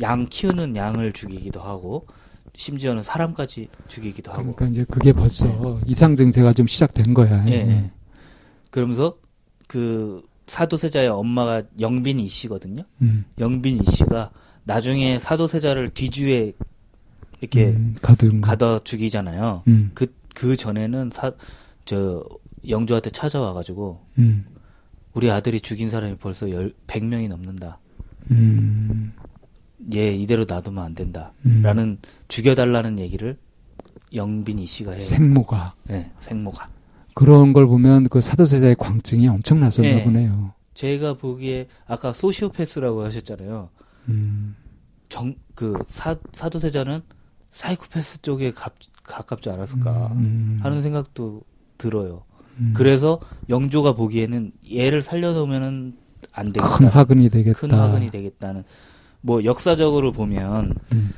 양 0.02 0.28
키우는 0.28 0.76
양을 0.76 1.14
죽이기도 1.14 1.62
하고 1.62 2.06
심지어는 2.56 3.04
사람까지 3.04 3.70
죽이기도 3.88 4.32
하고 4.32 4.56
그러니까 4.56 4.68
이제 4.68 4.86
그게 4.90 5.12
벌써 5.12 5.80
이상 5.86 6.16
증세가 6.16 6.54
좀 6.54 6.68
시작된 6.68 7.14
거야. 7.14 7.46
예, 7.48 7.54
예. 7.54 7.92
그러면서 8.72 9.18
그 9.68 10.24
사도세자의 10.48 11.08
엄마가 11.10 11.64
영빈 11.80 12.20
이 12.20 12.28
씨거든요. 12.28 12.84
음, 13.02 13.26
영빈 13.40 13.82
이 13.82 13.86
씨가 13.86 14.32
나중에 14.64 15.20
사도세자를 15.20 15.92
뒤주에 15.94 16.54
이렇게 17.42 17.68
음. 17.68 17.96
가다 18.42 18.80
죽이잖아요. 18.80 19.64
음, 19.68 19.92
그, 19.94 20.14
그 20.34 20.56
전에는 20.56 21.12
사, 21.14 21.34
저, 21.86 22.24
영조한테 22.68 23.10
찾아와가지고, 23.12 24.02
음, 24.20 24.46
우리 25.14 25.30
아들이 25.32 25.62
죽인 25.62 25.90
사람이 25.90 26.18
벌써 26.18 26.50
열, 26.50 26.74
100명이 26.88 27.28
넘는다. 27.30 27.80
음, 28.32 29.14
얘 29.94 30.14
이대로 30.14 30.46
놔두면 30.48 30.84
안 30.84 30.96
된다. 30.96 31.34
음. 31.46 31.62
라는 31.62 32.00
죽여달라는 32.28 33.00
얘기를 33.00 33.38
영빈이 34.14 34.66
씨가 34.66 34.94
해요. 34.94 35.02
생모가 35.02 35.76
네, 35.84 36.12
생모가. 36.22 36.70
그런 37.14 37.54
걸 37.54 37.66
보면 37.68 38.10
그 38.10 38.20
사도세자의 38.20 38.76
광증이 38.76 39.28
엄청났었나 39.28 39.88
예. 39.88 40.04
보네요. 40.04 40.54
제가 40.74 41.14
보기에, 41.14 41.68
아까 41.88 42.12
소시오패스라고 42.12 43.04
하셨잖아요. 43.06 43.70
음, 44.10 44.56
정, 45.08 45.36
그, 45.54 45.78
사, 45.88 46.18
사도세자는 46.34 47.02
사이코패스 47.56 48.22
쪽에 48.22 48.52
가, 48.52 48.70
가깝지 49.04 49.50
않았을까 49.50 50.08
음, 50.12 50.60
하는 50.62 50.82
생각도 50.82 51.42
들어요. 51.78 52.24
음. 52.60 52.74
그래서 52.76 53.20
영조가 53.50 53.94
보기에는 53.94 54.52
얘를 54.74 55.02
살려놓으면은 55.02 55.96
안 56.34 56.52
되겠다. 56.52 56.78
큰 56.78 56.88
화근이 56.88 57.30
되겠다. 57.30 57.58
큰 57.60 57.72
화근이 57.72 58.10
되겠다는 58.10 58.64
뭐 59.22 59.46
역사적으로 59.46 60.12
보면 60.12 60.74
음, 60.94 61.12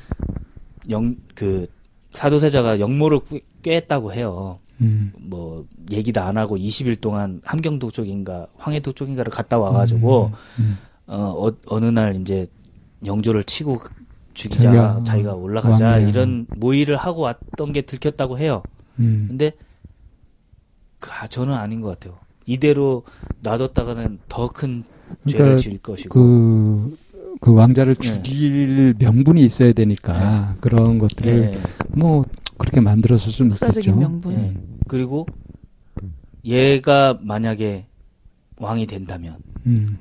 영그 0.88 1.66
사도세자가 2.10 2.78
영모를 2.78 3.20
꿰- 3.24 3.42
꿰었다고 3.62 4.12
해요. 4.12 4.60
음, 4.80 5.12
뭐 5.18 5.66
얘기도 5.90 6.20
안 6.20 6.38
하고 6.38 6.56
20일 6.56 7.00
동안 7.00 7.40
함경도 7.44 7.90
쪽인가 7.90 8.46
황해도 8.56 8.92
쪽인가를 8.92 9.32
갔다 9.32 9.58
와가지고 9.58 10.30
음, 10.60 10.78
어, 11.08 11.50
어, 11.66 11.80
느 11.80 11.90
날 11.90 12.14
이제 12.20 12.46
영조를 13.04 13.42
치고 13.42 13.80
죽이자 14.38 14.62
자기가, 14.62 15.04
자기가, 15.04 15.32
어, 15.32 15.36
올라가자 15.36 15.86
왕래야. 15.88 16.08
이런 16.08 16.46
모의를 16.56 16.96
하고 16.96 17.22
왔던 17.22 17.72
게 17.72 17.82
들켰다고 17.82 18.38
해요. 18.38 18.62
음, 19.00 19.26
근데 19.28 19.50
그, 21.00 21.10
아, 21.12 21.26
저는 21.26 21.54
아닌 21.54 21.80
것 21.80 21.88
같아요. 21.88 22.18
이대로 22.46 23.02
놔뒀다가는 23.42 24.20
더큰 24.28 24.84
죄를 25.26 25.44
그러니까 25.44 25.56
지을 25.62 25.78
것이고. 25.78 26.08
그, 26.14 26.98
그 27.40 27.52
왕자를 27.52 27.96
예. 28.02 28.08
죽일 28.22 28.94
명분이 28.98 29.44
있어야 29.44 29.72
되니까 29.72 30.56
그런 30.60 30.98
것들을 30.98 31.54
예. 31.54 31.58
뭐 31.88 32.24
그렇게 32.56 32.80
만들었을 32.80 33.32
수는 33.32 33.50
역사적인 33.50 33.90
있겠죠. 33.90 33.96
명분. 33.96 34.32
예. 34.34 34.54
그리고 34.86 35.26
얘가 36.44 37.18
만약에 37.20 37.86
왕이 38.56 38.86
된다면 38.86 39.36
음, 39.66 39.98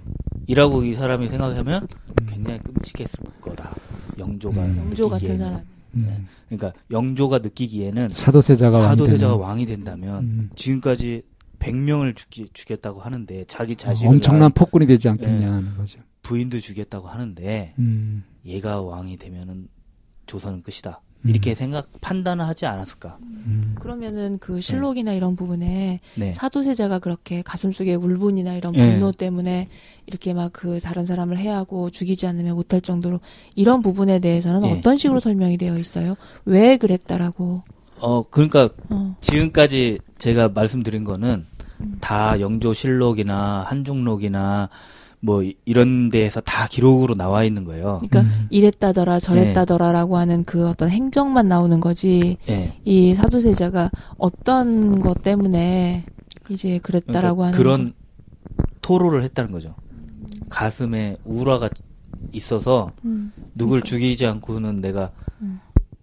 이라고 0.48 0.84
이 0.84 0.94
사람이 0.94 1.30
생각하면 1.30 1.88
굉장히 2.28 2.60
끔찍했을 2.60 3.20
거다. 3.42 3.76
영조가 4.18 4.66
음. 4.66 4.78
영조 4.78 5.10
같은 5.10 5.28
느끼기에는. 5.28 5.52
사람. 5.52 5.66
음. 5.96 6.28
그러니까 6.50 6.74
영조가 6.92 7.40
느끼기에는 7.40 8.10
사도세자가 8.12 8.78
왕이 8.78 8.90
사도세자가 8.90 9.34
되면, 9.34 9.48
왕이 9.48 9.66
된다면 9.66 10.24
음, 10.24 10.50
지금까지 10.56 11.24
100명을 11.60 12.16
죽기, 12.16 12.50
죽였다고 12.54 13.02
하는데 13.02 13.46
자기 13.48 13.76
자식을 13.76 14.10
엄청난 14.10 14.40
낳은 14.42 14.52
폭군이 14.54 14.86
되지 14.86 15.10
않겠냐 15.10 15.52
하는 15.52 15.76
거죠. 15.78 16.00
부인도 16.22 16.60
죽였다고 16.60 17.08
하는데 17.08 17.74
음, 17.80 18.24
얘가 18.46 18.82
왕이 18.82 19.18
되면은 19.18 19.68
조선은 20.28 20.62
끝이다. 20.62 21.02
음. 21.28 21.30
이렇게 21.30 21.56
생각 21.56 21.88
판단을 22.02 22.46
하지 22.46 22.66
않았을까? 22.66 23.18
음. 23.22 23.76
그러면은 23.80 24.38
그 24.40 24.60
실록이나 24.60 25.14
이런 25.14 25.36
부분에 25.36 26.00
네. 26.16 26.34
사도세자가 26.34 27.00
그렇게 27.00 27.42
가슴속에 27.42 27.96
울분이나 27.96 28.56
이런 28.56 28.76
예. 28.76 28.80
분노 28.80 29.12
때문에 29.12 29.70
이렇게 30.08 30.34
막 30.34 30.48
그 30.58 30.80
다른 30.80 31.06
사람을 31.06 31.38
해하고 31.38 31.92
죽이지 31.92 32.26
않으면 32.26 32.56
못할 32.56 32.82
정도로 32.82 33.20
이런 33.56 33.84
부분에 33.84 34.18
대해서는 34.20 34.68
예. 34.68 34.72
어떤 34.72 34.98
식으로 34.98 35.20
설명이 35.20 35.58
되어 35.58 35.78
있어요? 35.78 36.16
왜 36.46 36.78
그랬다라고? 36.78 37.62
어 38.00 38.24
그러니까 38.30 38.70
어. 38.90 39.16
지금까지 39.22 40.00
제가 40.18 40.50
말씀드린 40.50 41.04
거는 41.04 41.46
음. 41.82 41.98
다 42.02 42.40
영조실록이나 42.40 43.66
한중록이나 43.68 44.70
뭐 45.28 45.44
이- 45.44 45.56
이런 45.66 46.08
데에서 46.08 46.40
다 46.40 46.68
기록으로 46.70 47.14
나와 47.14 47.44
있는 47.44 47.66
거예요. 47.66 48.00
그러니까 48.10 48.22
음. 48.22 48.48
이랬다더라 48.50 49.20
저랬다더라라고 49.20 50.16
하는 50.16 50.44
그 50.44 50.70
어떤 50.70 50.90
행정만 50.90 51.50
나오는 51.50 51.82
거지 51.82 52.38
예. 52.48 52.74
이 52.86 53.14
사도세자가 53.14 53.92
어떤 54.18 55.02
것 55.02 55.22
때문에 55.22 56.06
이제 56.50 56.80
그랬다라고 56.82 57.40
그러니까 57.40 57.46
하는 57.48 57.58
그런 57.58 57.94
토로를 58.82 59.22
했다는 59.24 59.52
거죠. 59.52 59.76
가슴에 60.48 61.18
우라가 61.26 61.70
있어서 62.32 62.86
거. 62.86 62.94
음. 63.04 63.34
누굴 63.54 63.82
죽이지 63.82 64.26
않고는 64.26 64.80
내가 64.80 65.12
음. 65.42 65.60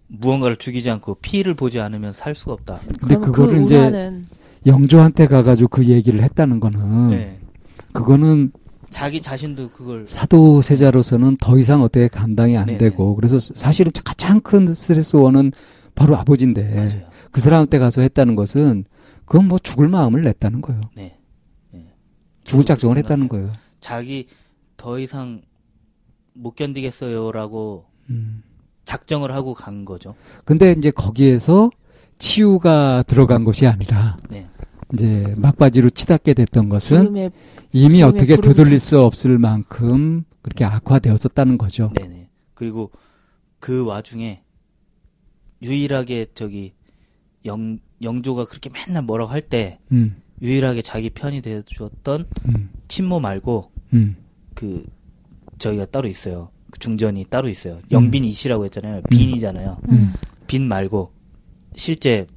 무언가를 0.07 0.55
죽이지 0.57 0.87
않고 0.91 1.15
피를 1.15 1.55
보지 1.55 1.79
않으면 1.79 2.11
살 2.11 2.35
수가 2.35 2.53
없다. 2.53 2.79
근데 2.99 3.15
그러면 3.15 3.31
그거를 3.31 3.59
그 3.59 3.65
이제 3.65 4.13
영조한테 4.67 5.25
가가지고 5.25 5.69
그 5.69 5.85
얘기를 5.85 6.21
했다는 6.21 6.59
거는 6.59 7.07
네. 7.09 7.39
그거는 7.91 8.51
자기 8.89 9.21
자신도 9.21 9.69
그걸 9.71 10.07
사도세자로서는 10.07 11.37
더 11.37 11.57
이상 11.57 11.81
어떻게 11.81 12.07
감당이 12.07 12.57
안 12.57 12.65
네네. 12.65 12.77
되고 12.77 13.15
그래서 13.15 13.37
사실은 13.39 13.91
가장 14.03 14.39
큰 14.41 14.73
스트레스 14.73 15.15
원은 15.15 15.51
바로 15.95 16.15
아버지인데 16.17 16.73
맞아요. 16.75 17.09
그 17.31 17.41
사람한테 17.41 17.79
가서 17.79 18.01
했다는 18.01 18.35
것은 18.35 18.85
그건 19.25 19.47
뭐 19.47 19.59
죽을 19.59 19.87
마음을 19.87 20.23
냈다는 20.23 20.61
거예요. 20.61 20.81
네. 20.95 21.17
죽을 22.45 22.63
작정을 22.63 22.97
했다는. 22.97 23.27
거예요. 23.27 23.51
자기 23.79 24.27
더 24.77 24.99
이상 24.99 25.41
못 26.33 26.55
견디겠어요라고 26.55 27.85
음. 28.11 28.43
작정을 28.85 29.33
하고 29.33 29.53
간 29.53 29.83
거죠. 29.83 30.15
근데 30.45 30.75
이제 30.77 30.91
거기에서 30.91 31.71
치유가 32.19 33.03
들어간 33.03 33.43
것이 33.43 33.65
아니라 33.67 34.17
네. 34.29 34.47
이제 34.93 35.33
막바지로 35.37 35.89
치닫게 35.89 36.33
됐던 36.33 36.69
것은 36.69 36.99
기름에 36.99 37.31
이미 37.73 37.95
기름에 37.95 38.03
어떻게 38.03 38.35
되돌릴 38.35 38.79
수 38.79 39.01
없을 39.01 39.37
만큼 39.37 40.23
그렇게 40.41 40.63
악화되었었다는 40.63 41.57
거죠. 41.57 41.91
네네. 41.95 42.29
그리고 42.53 42.91
그 43.59 43.85
와중에 43.85 44.43
유일하게 45.61 46.27
저기 46.35 46.73
영 47.45 47.79
영조가 48.01 48.45
그렇게 48.45 48.69
맨날 48.69 49.03
뭐라고 49.03 49.31
할때 49.31 49.79
음, 49.91 50.21
유일하게 50.41 50.81
자기 50.81 51.09
편이 51.09 51.41
되어 51.41 51.61
주었던 51.61 52.27
음, 52.47 52.69
친모 52.87 53.19
말고 53.19 53.71
음, 53.93 54.17
그 54.53 54.83
저희가 55.57 55.85
따로 55.85 56.07
있어요. 56.07 56.49
그 56.71 56.79
중전이 56.79 57.25
따로 57.29 57.47
있어요. 57.47 57.79
영빈 57.91 58.25
이씨라고 58.25 58.65
했잖아요. 58.65 59.01
빈이잖아요. 59.09 59.77
음. 59.89 60.13
빈 60.47 60.67
말고 60.67 61.13
실제 61.73 62.27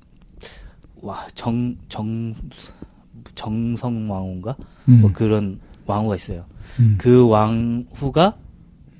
와정 1.02 1.76
정 1.88 2.34
정성 3.34 4.10
왕후인가 4.10 4.56
음, 4.88 5.00
뭐 5.00 5.12
그런 5.12 5.60
왕후가 5.86 6.16
있어요. 6.16 6.44
음, 6.80 6.96
그 6.98 7.28
왕후가 7.28 8.36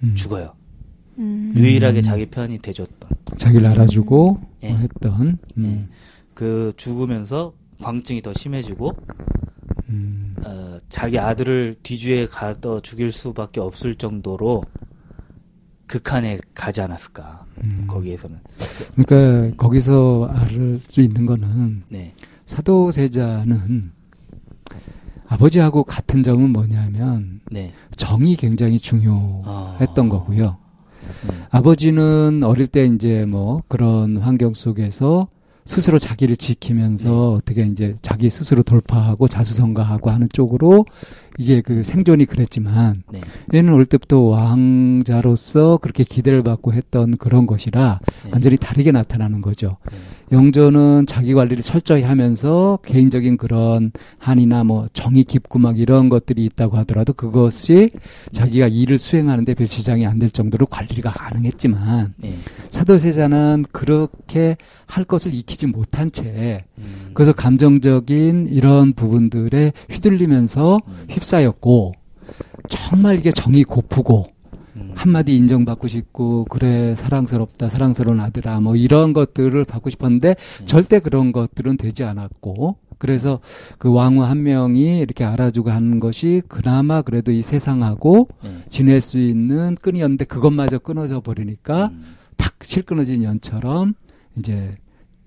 음. 0.02 0.14
죽어요. 0.14 0.54
음. 1.18 1.52
유일하게 1.56 2.00
자기 2.00 2.26
편이 2.26 2.58
돼줬던 2.58 3.10
자기를 3.36 3.66
알아주고 3.66 4.40
예. 4.62 4.70
뭐 4.70 4.78
했던 4.78 5.38
음, 5.56 5.64
예. 5.64 5.94
그 6.34 6.72
죽으면서 6.76 7.52
광증이 7.82 8.22
더 8.22 8.32
심해지고 8.32 8.92
음, 9.88 10.34
어, 10.44 10.78
자기 10.88 11.18
아들을 11.18 11.76
뒤주에 11.82 12.26
가둬 12.26 12.80
죽일 12.80 13.10
수밖에 13.12 13.60
없을 13.60 13.94
정도로 13.94 14.62
극한에 15.88 16.38
가지 16.54 16.80
않았을까 16.80 17.46
음. 17.64 17.84
거기에서는 17.88 18.38
그러니까 18.94 19.56
거기서 19.56 20.30
알 20.32 20.78
수 20.80 21.00
있는 21.00 21.26
거는 21.26 21.82
네 21.90 22.14
사도세자는 22.46 23.90
아버지하고 25.26 25.84
같은 25.84 26.22
점은 26.22 26.50
뭐냐면 26.50 27.40
네. 27.50 27.72
정이 27.96 28.36
굉장히 28.36 28.78
중요했던 28.78 30.06
어. 30.06 30.08
거고요. 30.08 30.56
네. 31.28 31.36
아버지는 31.50 32.42
어릴 32.44 32.66
때 32.66 32.86
이제 32.86 33.26
뭐 33.26 33.62
그런 33.68 34.16
환경 34.18 34.54
속에서 34.54 35.28
스스로 35.68 35.98
자기를 35.98 36.36
지키면서 36.36 37.32
어떻게 37.32 37.62
이제 37.66 37.94
자기 38.00 38.30
스스로 38.30 38.62
돌파하고 38.62 39.28
자수성가하고 39.28 40.10
하는 40.10 40.26
쪽으로 40.32 40.86
이게 41.36 41.60
그 41.60 41.84
생존이 41.84 42.24
그랬지만 42.24 42.96
네. 43.12 43.20
얘는 43.54 43.72
올 43.74 43.84
때부터 43.84 44.18
왕자로서 44.18 45.76
그렇게 45.76 46.02
기대를 46.04 46.42
받고 46.42 46.72
했던 46.72 47.16
그런 47.18 47.46
것이라 47.46 48.00
네. 48.24 48.30
완전히 48.32 48.56
다르게 48.56 48.92
나타나는 48.92 49.40
거죠. 49.42 49.76
네. 49.92 49.98
영조는 50.32 51.06
자기 51.06 51.32
관리를 51.34 51.62
철저히 51.62 52.02
하면서 52.02 52.78
개인적인 52.84 53.36
그런 53.36 53.92
한이나 54.18 54.64
뭐 54.64 54.86
정이 54.92 55.24
깊고 55.24 55.58
막 55.58 55.78
이런 55.78 56.08
것들이 56.08 56.44
있다고 56.46 56.76
하더라도 56.78 57.12
그것이 57.12 57.90
자기가 58.32 58.68
일을 58.68 58.98
수행하는데 58.98 59.54
별 59.54 59.66
지장이 59.66 60.06
안 60.06 60.18
될 60.18 60.30
정도로 60.30 60.66
관리가 60.66 61.10
가능했지만 61.12 62.14
네. 62.16 62.36
사도세자는 62.70 63.66
그렇게 63.70 64.56
할 64.86 65.04
것을 65.04 65.32
익히 65.32 65.57
지 65.58 65.66
못한 65.66 66.12
채 66.12 66.64
음. 66.78 67.10
그래서 67.14 67.32
감정적인 67.32 68.46
이런 68.46 68.92
부분들에 68.92 69.72
휘둘리면서 69.90 70.78
음. 70.86 71.04
휩싸였고 71.10 71.94
정말 72.68 73.16
이게 73.16 73.32
정이 73.32 73.64
고프고 73.64 74.26
음. 74.76 74.92
한마디 74.94 75.36
인정받고 75.36 75.88
싶고 75.88 76.44
그래 76.44 76.94
사랑스럽다 76.94 77.68
사랑스러운 77.68 78.20
아들아 78.20 78.60
뭐 78.60 78.76
이런 78.76 79.12
것들을 79.12 79.64
받고 79.64 79.90
싶었는데 79.90 80.34
네. 80.34 80.64
절대 80.64 81.00
그런 81.00 81.32
것들은 81.32 81.76
되지 81.76 82.04
않았고 82.04 82.76
그래서 82.98 83.40
그 83.78 83.92
왕후 83.92 84.22
한 84.22 84.44
명이 84.44 85.00
이렇게 85.00 85.24
알아주고 85.24 85.70
하는 85.70 85.98
것이 85.98 86.42
그나마 86.46 87.02
그래도 87.02 87.32
이 87.32 87.42
세상하고 87.42 88.28
네. 88.44 88.50
지낼 88.68 89.00
수 89.00 89.18
있는 89.18 89.76
끈이었는데 89.80 90.24
그것마저 90.24 90.78
끊어져 90.78 91.20
버리니까 91.20 91.86
음. 91.86 92.16
탁 92.36 92.54
실끊어진 92.62 93.24
연처럼 93.24 93.94
이제 94.38 94.72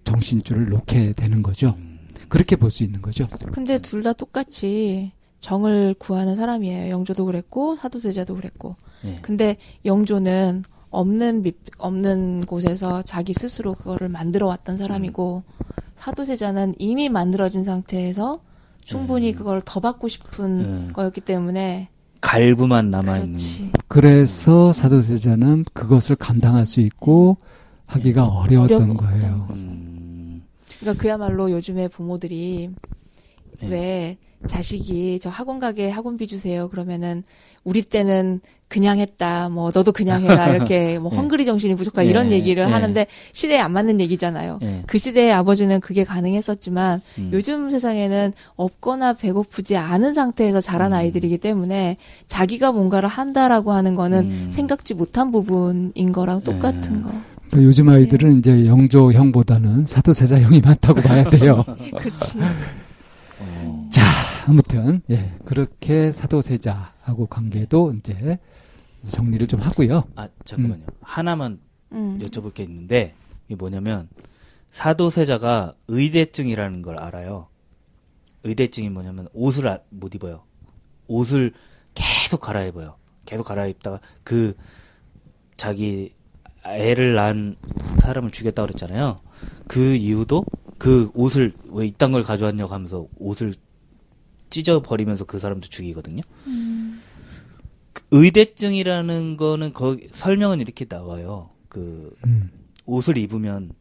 정신줄을 0.03 0.69
놓게 0.69 1.13
되는 1.13 1.41
거죠. 1.43 1.75
음. 1.77 1.99
그렇게 2.29 2.55
볼 2.55 2.71
수 2.71 2.83
있는 2.83 3.01
거죠. 3.01 3.27
근데 3.51 3.77
둘 3.79 4.03
다 4.03 4.13
똑같이 4.13 5.11
정을 5.39 5.95
구하는 5.97 6.35
사람이에요. 6.35 6.89
영조도 6.91 7.25
그랬고 7.25 7.75
사도세자도 7.75 8.35
그랬고. 8.35 8.75
네. 9.03 9.17
근데 9.21 9.57
영조는 9.85 10.63
없는 10.91 11.41
밑, 11.41 11.55
없는 11.77 12.45
곳에서 12.45 13.01
자기 13.01 13.33
스스로 13.33 13.73
그거를 13.73 14.07
만들어 14.09 14.47
왔던 14.47 14.77
사람이고 14.77 15.43
사도세자는 15.95 16.75
이미 16.79 17.09
만들어진 17.09 17.63
상태에서 17.63 18.41
충분히 18.83 19.31
음. 19.31 19.35
그걸 19.35 19.61
더 19.63 19.79
받고 19.79 20.07
싶은 20.07 20.45
음. 20.59 20.89
거였기 20.93 21.21
때문에 21.21 21.89
갈구만 22.21 22.91
남아 22.91 23.17
있는. 23.19 23.37
그래서 23.87 24.71
사도세자는 24.73 25.65
그것을 25.73 26.15
감당할 26.15 26.65
수 26.65 26.79
있고 26.81 27.37
하기가 27.87 28.25
어려웠던 28.25 28.91
어려웠던 28.91 28.97
거예요. 28.97 29.47
음. 29.53 29.90
그러니까 30.81 31.01
그야말로 31.01 31.49
요즘에 31.51 31.87
부모들이 31.87 32.69
네. 33.61 33.67
왜 33.67 34.17
자식이 34.47 35.19
저 35.21 35.29
학원 35.29 35.59
가게 35.59 35.89
학원비 35.89 36.27
주세요 36.27 36.67
그러면은 36.69 37.23
우리 37.63 37.83
때는 37.83 38.41
그냥 38.67 38.99
했다 38.99 39.49
뭐 39.49 39.69
너도 39.73 39.91
그냥 39.91 40.23
해라 40.23 40.47
이렇게 40.47 40.97
뭐 40.97 41.11
네. 41.11 41.17
헝그리 41.17 41.45
정신이 41.45 41.75
부족하다 41.75 42.03
네. 42.03 42.09
이런 42.09 42.31
얘기를 42.31 42.65
네. 42.65 42.71
하는데 42.71 43.05
시대에 43.33 43.59
안 43.59 43.73
맞는 43.73 43.99
얘기잖아요. 43.99 44.59
네. 44.61 44.83
그 44.87 44.97
시대의 44.97 45.33
아버지는 45.33 45.81
그게 45.81 46.05
가능했었지만 46.05 47.01
음. 47.19 47.29
요즘 47.33 47.69
세상에는 47.69 48.33
없거나 48.55 49.13
배고프지 49.13 49.75
않은 49.75 50.13
상태에서 50.13 50.61
자란 50.61 50.93
음. 50.93 50.97
아이들이기 50.97 51.37
때문에 51.37 51.97
자기가 52.27 52.71
뭔가를 52.71 53.09
한다라고 53.09 53.73
하는 53.73 53.93
거는 53.95 54.19
음. 54.19 54.49
생각지 54.51 54.93
못한 54.93 55.31
부분인 55.31 56.13
거랑 56.13 56.41
똑같은 56.41 56.95
네. 56.95 57.01
거. 57.03 57.30
그러니까 57.51 57.63
요즘 57.67 57.89
아이들은 57.89 58.39
이제 58.39 58.65
영조형보다는 58.65 59.85
사도세자형이 59.85 60.61
많다고 60.61 61.01
봐야 61.01 61.23
돼요. 61.25 61.63
그렇지. 61.97 62.39
어. 63.39 63.89
자, 63.91 64.01
아무튼 64.47 65.01
예, 65.09 65.33
그렇게 65.43 66.13
사도세자하고 66.13 67.27
관계도 67.27 67.93
이제 67.99 68.39
정리를 69.05 69.45
좀 69.47 69.59
하고요. 69.59 70.05
아 70.15 70.29
잠깐만요. 70.45 70.85
하나만 71.01 71.59
음. 71.91 72.19
여쭤볼 72.21 72.53
게 72.53 72.63
있는데 72.63 73.15
이게 73.47 73.55
뭐냐면 73.55 74.07
사도세자가 74.71 75.73
의대증이라는 75.89 76.81
걸 76.81 77.01
알아요. 77.01 77.47
의대증이 78.43 78.89
뭐냐면 78.89 79.27
옷을 79.33 79.67
아- 79.67 79.79
못 79.89 80.15
입어요. 80.15 80.43
옷을 81.07 81.51
계속 81.95 82.39
갈아입어요. 82.39 82.95
계속 83.25 83.43
갈아입다가 83.43 83.99
그 84.23 84.53
자기 85.57 86.13
애를 86.65 87.15
낳은 87.15 87.55
사람을 87.99 88.31
죽였다 88.31 88.61
그랬잖아요. 88.61 89.19
그 89.67 89.95
이유도 89.95 90.45
그 90.77 91.11
옷을 91.13 91.53
왜 91.69 91.87
이딴 91.87 92.11
걸 92.11 92.23
가져왔냐고 92.23 92.73
하면서 92.73 93.07
옷을 93.17 93.53
찢어 94.49 94.81
버리면서 94.81 95.25
그 95.25 95.39
사람도 95.39 95.67
죽이거든요. 95.67 96.21
그 97.93 98.03
의대증이라는 98.11 99.37
거는 99.37 99.73
거기 99.73 100.07
설명은 100.11 100.59
이렇게 100.59 100.85
나와요. 100.87 101.49
그 101.69 102.15
음. 102.25 102.51
옷을 102.85 103.17
입으면 103.17 103.71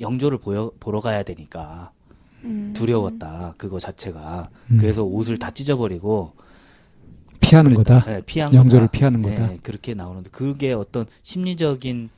영조를 0.00 0.38
보여, 0.38 0.72
보러 0.80 1.00
가야 1.00 1.22
되니까 1.22 1.92
음. 2.44 2.72
두려웠다. 2.74 3.54
그거 3.56 3.78
자체가. 3.78 4.50
음. 4.70 4.76
그래서 4.78 5.04
옷을 5.04 5.38
다 5.38 5.50
찢어버리고 5.50 6.32
피하는 7.40 7.74
거다. 7.74 8.04
네, 8.04 8.20
피한 8.24 8.52
영조를 8.54 8.88
거다. 8.88 8.98
피하는 8.98 9.22
네, 9.22 9.34
거다. 9.36 9.52
그렇게 9.62 9.94
나오는데 9.94 10.30
그게 10.30 10.72
어떤 10.72 11.06
심리적인 11.22 12.08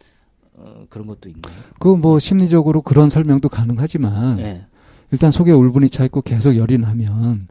어, 0.55 0.87
그런 0.89 1.07
것도 1.07 1.29
있나요? 1.29 1.55
그 1.79 1.97
뭐 1.97 2.19
심리적으로 2.19 2.83
그런 2.83 3.09
설명도 3.09 3.49
가능하지만 3.49 4.37
네. 4.37 4.67
일단 5.13 5.31
속에 5.31 5.53
울분이 5.53 5.89
차 5.91 6.05
있고 6.05 6.21
계속 6.23 6.57
열이 6.57 6.79
나면 6.79 7.49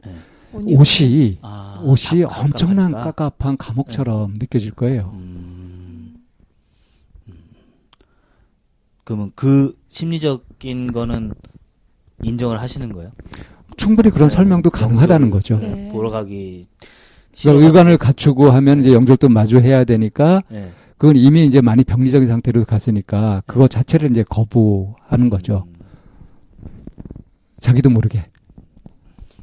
옷. 0.52 0.64
옷이 0.80 1.38
아, 1.42 1.80
옷이 1.84 2.22
답- 2.22 2.44
엄청난? 2.44 2.92
깝깝한 2.92 3.56
감옥처럼 3.56 4.34
느껴질 4.38 4.72
거예요. 4.72 5.10
음, 5.14 6.16
음. 7.28 7.34
그러면 9.04 9.32
그 9.34 9.76
심리적인 9.88 10.92
거는 10.92 11.32
인정을 12.22 12.60
하시는 12.60 12.92
거예요? 12.92 13.10
충분히 13.76 14.10
그런 14.10 14.28
네, 14.28 14.34
설명도 14.34 14.70
가능하다는 14.70 15.30
거죠. 15.30 15.58
네. 15.58 15.88
보러 15.92 16.10
가기 16.10 16.66
그러니까 17.42 17.66
의관을. 17.66 17.98
갖추고 17.98 18.50
하면 18.50 18.80
이제 18.80 18.92
영절도 18.92 19.28
마주해야 19.28 19.84
되니까 19.84 20.42
네. 20.48 20.70
그건 20.96 21.16
이미 21.16 21.46
이제 21.46 21.60
많이 21.60 21.84
병리적인 21.84 22.26
상태로 22.26 22.64
갔으니까 22.64 23.42
그거 23.46 23.68
자체를 23.68 24.10
이제 24.10 24.24
거부하는 24.28 25.30
거죠. 25.30 25.64
음, 25.68 25.74
자기도 27.60 27.90
모르게. 27.90 28.24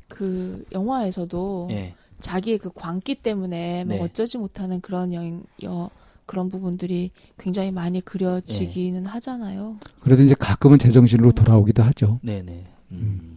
그 0.07 0.65
영화에서도 0.71 1.67
예. 1.71 1.93
자기의 2.19 2.57
그 2.57 2.69
광기 2.73 3.15
때문에 3.15 3.83
뭐 3.85 3.97
네. 3.97 4.03
어쩌지 4.03 4.37
못하는 4.37 4.81
그런 4.81 5.13
여, 5.13 5.21
여 5.63 5.89
그런 6.25 6.49
부분들이 6.49 7.11
굉장히 7.37 7.71
많이 7.71 8.01
그려지기는 8.01 9.03
네. 9.03 9.09
하잖아요. 9.09 9.77
그래도 9.99 10.23
이제 10.23 10.35
가끔은 10.37 10.79
제정신으로 10.79 11.31
돌아오기도 11.31 11.83
하죠. 11.83 12.19
네네. 12.23 12.63
음. 12.91 13.35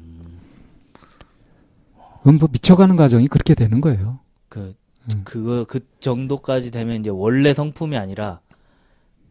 그건 2.18 2.36
뭐 2.36 2.48
미쳐가는 2.50 2.96
과정이 2.96 3.28
그렇게 3.28 3.54
되는 3.54 3.80
거예요. 3.80 4.20
그 4.48 4.74
음. 5.12 5.22
그거 5.24 5.64
그 5.64 5.80
정도까지 6.00 6.70
되면 6.70 7.00
이제 7.00 7.10
원래 7.10 7.52
성품이 7.52 7.96
아니라 7.96 8.40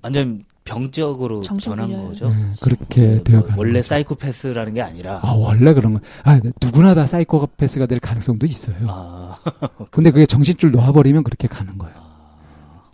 완전 0.02 0.46
병적으로. 0.64 1.40
변한 1.64 1.92
거죠. 2.08 2.30
네, 2.30 2.50
그렇게 2.62 3.02
그, 3.02 3.14
뭐 3.14 3.24
되어가는 3.24 3.58
원래 3.58 3.80
거죠. 3.80 3.88
사이코패스라는 3.90 4.74
게 4.74 4.82
아니라 4.82 5.22
아, 5.24 5.32
원래 5.32 5.74
그런 5.74 5.94
거. 5.94 6.02
아, 6.24 6.40
누구나 6.62 6.94
다 6.94 7.06
사이코패스가 7.06 7.86
될 7.86 8.00
가능성도 8.00 8.46
있어요. 8.46 8.76
아, 8.88 9.36
근데 9.92 10.12
그게 10.12 10.26
정신줄 10.26 10.72
놓아버리면 10.72 11.24
그렇게 11.24 11.48
가는 11.48 11.78
거예요. 11.78 11.96
아, 11.98 12.92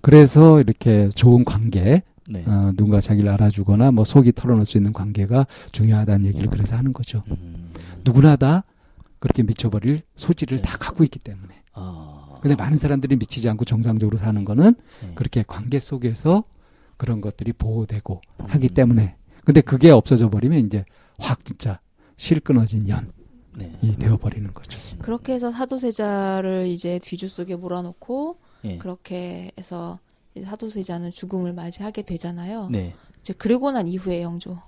그래서 0.00 0.60
이렇게 0.60 1.08
좋은 1.14 1.44
관계, 1.44 2.02
네. 2.28 2.44
어, 2.46 2.72
누군가 2.76 3.00
자기를 3.00 3.30
알아주거나 3.30 3.92
뭐 3.92 4.04
속이 4.04 4.32
털어놓을 4.32 4.66
수 4.66 4.76
있는 4.76 4.92
관계가 4.92 5.46
중요하다는 5.70 6.26
얘기를 6.26 6.48
그래서 6.50 6.76
하는 6.76 6.92
거죠. 6.92 7.22
음, 7.30 7.70
누구나 8.04 8.34
다 8.34 8.64
그렇게 9.22 9.44
미쳐버릴 9.44 10.00
소지를 10.16 10.58
네. 10.58 10.64
다 10.64 10.76
갖고 10.78 11.04
있기 11.04 11.20
때문에. 11.20 11.62
아, 11.74 12.34
근데 12.42 12.56
많은 12.56 12.76
사람들이 12.76 13.14
미치지 13.14 13.48
않고 13.48 13.64
정상적으로 13.64 14.18
사는 14.18 14.44
거는 14.44 14.74
네. 15.00 15.14
그렇게 15.14 15.44
관계 15.46 15.78
속에서 15.78 16.42
그런 16.96 17.20
것들이 17.20 17.52
보호되고 17.52 18.20
음. 18.40 18.46
하기 18.48 18.70
때문에. 18.70 19.14
근데 19.44 19.60
그게 19.60 19.90
없어져 19.90 20.28
버리면 20.28 20.66
이제 20.66 20.84
확 21.20 21.44
진짜 21.44 21.78
실 22.16 22.40
끊어진 22.40 22.88
연이 22.88 23.06
네. 23.56 23.96
되어버리는 23.96 24.52
거죠. 24.52 24.76
그렇게 24.98 25.34
해서 25.34 25.52
사도세자를 25.52 26.66
이제 26.66 26.98
뒤주 26.98 27.28
속에 27.28 27.54
몰아놓고 27.54 28.40
예. 28.64 28.78
그렇게 28.78 29.52
해서 29.56 30.00
이제 30.34 30.44
사도세자는 30.44 31.12
죽음을 31.12 31.52
맞이하게 31.52 32.02
되잖아요. 32.02 32.70
네. 32.72 32.96
이제 33.20 33.34
그리고 33.38 33.70
난 33.70 33.86
이후에 33.86 34.22
영조. 34.22 34.58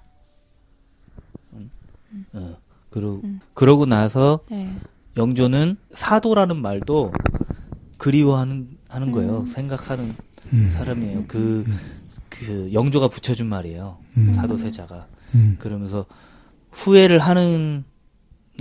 어. 2.33 2.57
그러, 2.95 3.15
음. 3.25 3.41
그러고 3.55 3.87
나서 3.87 4.39
네. 4.49 4.73
영조는 5.17 5.77
사도라는 5.95 6.63
말도 6.63 7.11
그리워하는 7.99 8.69
하는 8.89 9.11
거예요. 9.11 9.41
음. 9.41 9.45
생각하는 9.45 10.15
음. 10.53 10.69
사람이에요. 10.71 11.25
그, 11.27 11.65
그 12.29 12.73
영조가 12.73 13.09
붙여준 13.09 13.49
말이에요. 13.49 13.99
음. 14.17 14.29
사도세자가. 14.33 15.09
음. 15.35 15.57
그러면서 15.59 16.07
후회를 16.71 17.19
하는 17.19 17.83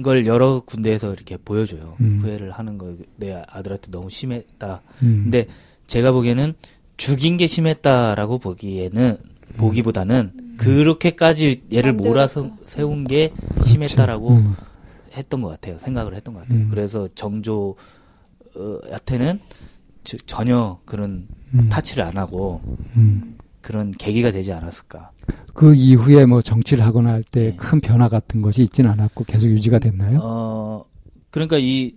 걸 0.02 0.26
여러 0.26 0.62
군데에서 0.62 1.14
이렇게 1.14 1.38
보여줘요. 1.38 1.96
음. 2.02 2.18
후회를 2.24 2.50
하는 2.50 2.80
거 2.80 2.96
내 3.18 3.40
아들한테 3.48 3.92
너무 3.92 4.10
심했다. 4.10 4.82
음. 5.04 5.22
근데 5.26 5.46
제가 5.86 6.12
보기에는 6.12 6.56
죽인 6.98 7.38
게 7.38 7.46
심했다라고 7.46 8.40
보기에는 8.40 9.18
보기보다는 9.58 10.32
그렇게까지 10.58 11.64
얘를 11.74 11.94
몰아서. 11.94 12.52
세운 12.66 13.04
게. 13.06 13.32
심했다라고 13.62 14.30
음. 14.30 14.56
했던 15.16 15.42
것 15.42 15.50
같아요. 15.50 15.78
생각을 15.78 16.16
했던 16.16 16.34
것 16.34 16.42
같아요. 16.42 16.60
음. 16.60 16.68
그래서 16.70 17.08
정조한테는 17.16 17.80
저- 20.04 20.18
전혀 20.26 20.80
그런 20.86 21.28
음. 21.54 21.70
타치를 21.70 22.04
안 22.04 22.18
하고 22.18 22.62
음. 22.96 23.38
그런 23.62 23.92
계기가 23.92 24.32
되지 24.32 24.52
않았을까. 24.52 25.12
그 25.54 25.74
이후에 25.76 26.26
뭐 26.26 26.42
정치를 26.42 26.84
하거나 26.86 27.12
할때 27.12 27.52
네. 27.52 27.56
큰 27.56 27.80
변화 27.80 28.10
같은 28.10 28.42
것이 28.42 28.64
있지는 28.64 28.90
않았고 28.92 29.24
계속 29.26 29.48
유지가 29.48 29.80
됐나요? 29.80 30.20
어, 30.22 30.84
그러니까 31.30 31.58
이 31.60 31.96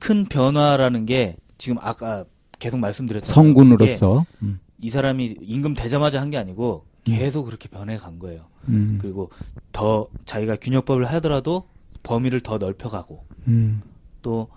큰 0.00 0.26
변화라는 0.26 1.06
게 1.06 1.36
지금 1.56 1.78
아까 1.80 2.24
계속 2.58 2.78
말씀드렸던 2.78 3.26
게 3.26 3.32
성군으로서. 3.32 4.26
음. 4.42 4.58
이 4.82 4.90
사람이 4.90 5.36
임금 5.40 5.72
되자마자 5.74 6.20
한 6.20 6.30
게 6.30 6.36
아니고 6.36 6.84
음. 6.86 6.93
계속 7.04 7.44
그렇게 7.44 7.68
변해 7.68 7.96
간 7.96 8.18
거예요. 8.18 8.46
음. 8.68 8.98
그리고 9.00 9.30
더 9.72 10.08
자기가 10.24 10.56
균형법을 10.56 11.04
하더라도 11.04 11.68
범위를 12.02 12.40
더 12.40 12.58
넓혀가고 12.58 13.24
음. 13.48 13.82
또 14.22 14.48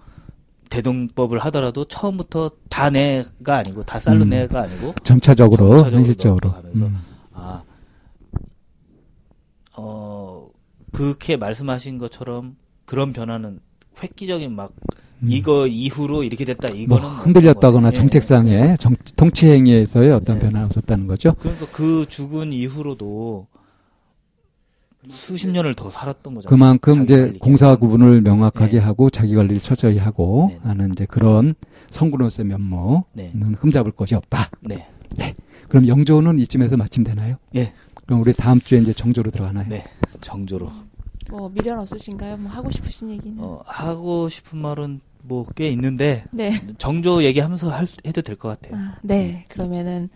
대동법을 0.69 1.39
하더라도 1.39 1.85
처음부터 1.85 2.51
다 2.69 2.89
내가 2.89 3.57
아니고 3.57 3.83
다 3.83 3.99
쌀로 3.99 4.23
음. 4.23 4.29
내가 4.29 4.61
아니고 4.61 4.95
점차적으로, 5.03 5.69
점차적으로 5.69 5.97
현실적으로. 5.97 6.49
넘어가면서 6.49 6.85
음. 6.87 6.97
아, 7.33 7.63
어, 9.75 10.49
그렇게 10.91 11.37
말씀하신 11.37 11.97
것처럼 11.97 12.57
그런 12.85 13.13
변화는 13.13 13.59
획기적인 14.01 14.53
막 14.55 14.73
음. 15.23 15.27
이거 15.31 15.67
이후로 15.67 16.23
이렇게 16.23 16.45
됐다 16.45 16.67
뭐 16.67 16.77
이거는 16.77 17.07
흔들렸다거나 17.07 17.71
것 17.71 17.73
같아요. 17.73 17.87
예, 17.87 17.91
정책상의 17.91 18.77
정, 18.77 18.95
통치 19.15 19.47
행위에서의 19.47 20.11
어떤 20.11 20.35
예. 20.37 20.41
변화가 20.41 20.65
없었다는 20.65 21.07
거죠. 21.07 21.33
그러니까 21.39 21.65
그 21.71 22.05
죽은 22.07 22.53
이후로도 22.53 23.47
수십 25.09 25.47
년을 25.49 25.73
더 25.73 25.89
살았던 25.89 26.33
거잖아요. 26.33 26.49
그만큼 26.49 27.03
이제 27.03 27.33
공사. 27.39 27.75
구분을 27.77 28.21
명확하게 28.21 28.73
네. 28.73 28.79
하고 28.79 29.09
자기 29.09 29.35
관리를 29.35 29.59
철저히 29.59 29.97
하고 29.97 30.47
네. 30.51 30.59
하는 30.63 30.91
이제 30.91 31.05
그런 31.05 31.55
성군으로서의 31.89 32.47
면모는 32.47 33.03
네, 33.13 33.31
흠잡을 33.57 33.93
것이 33.93 34.15
없다. 34.15 34.49
네, 34.61 34.85
그럼 35.69 35.87
영조는 35.87 36.39
이쯤에서 36.39 36.77
마침 36.77 37.03
되나요? 37.03 37.37
예. 37.55 37.73
그럼 38.05 38.21
우리 38.21 38.33
다음 38.33 38.59
주에 38.59 38.79
이제 38.79 38.93
정조로 38.93 39.31
들어가나요? 39.31 39.67
네. 39.69 39.83
정조로. 40.21 40.71
뭐 41.29 41.49
미련 41.49 41.79
없으신가요? 41.79 42.37
뭐 42.37 42.51
하고 42.51 42.69
싶으신 42.71 43.09
얘기는? 43.09 43.37
어, 43.39 43.61
하고 43.65 44.29
싶은 44.29 44.59
말은 44.59 45.01
뭐 45.23 45.45
꽤 45.55 45.69
있는데 45.71 46.23
네. 46.31 46.53
정조 46.77 47.23
얘기하면서 47.23 47.69
할 47.69 47.85
수- 47.85 47.97
해도 48.05 48.21
될 48.21 48.37
것 48.37 48.47
같아요. 48.49 48.81
아, 48.81 48.95
네. 49.01 49.43
그러면은 49.49 50.09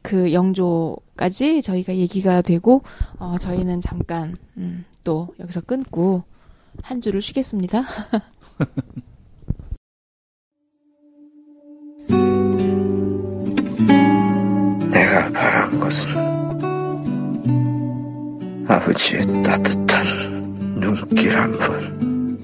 그 0.00 0.32
영조까지 0.32 1.60
저희가 1.62 1.94
얘기가 1.96 2.40
되고 2.42 2.82
어, 3.18 3.36
저희는 3.38 3.80
잠깐 3.80 4.36
음, 4.56 4.84
또 5.02 5.28
여기서 5.40 5.60
끊고 5.62 6.22
한 6.82 7.00
주를 7.00 7.20
쉬겠습니다. 7.20 7.82
내가 14.90 15.30
바란 15.32 15.78
것은 15.78 16.10
아버지의 18.66 19.42
따뜻한 19.42 20.33
눈길 20.94 21.36
한 21.36 21.52
번, 21.58 22.38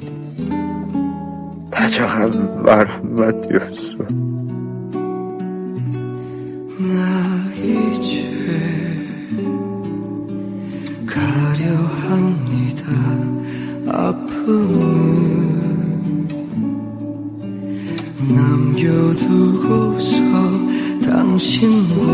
다정한 1.70 2.62
말 2.62 2.86
한마디였어. 2.88 3.96
나 6.78 6.94
이제 7.62 8.10
가려 11.06 11.64
합니다. 12.08 12.86
아픔을 13.86 14.78
남겨두고서 18.34 20.16
당신과 21.04 22.09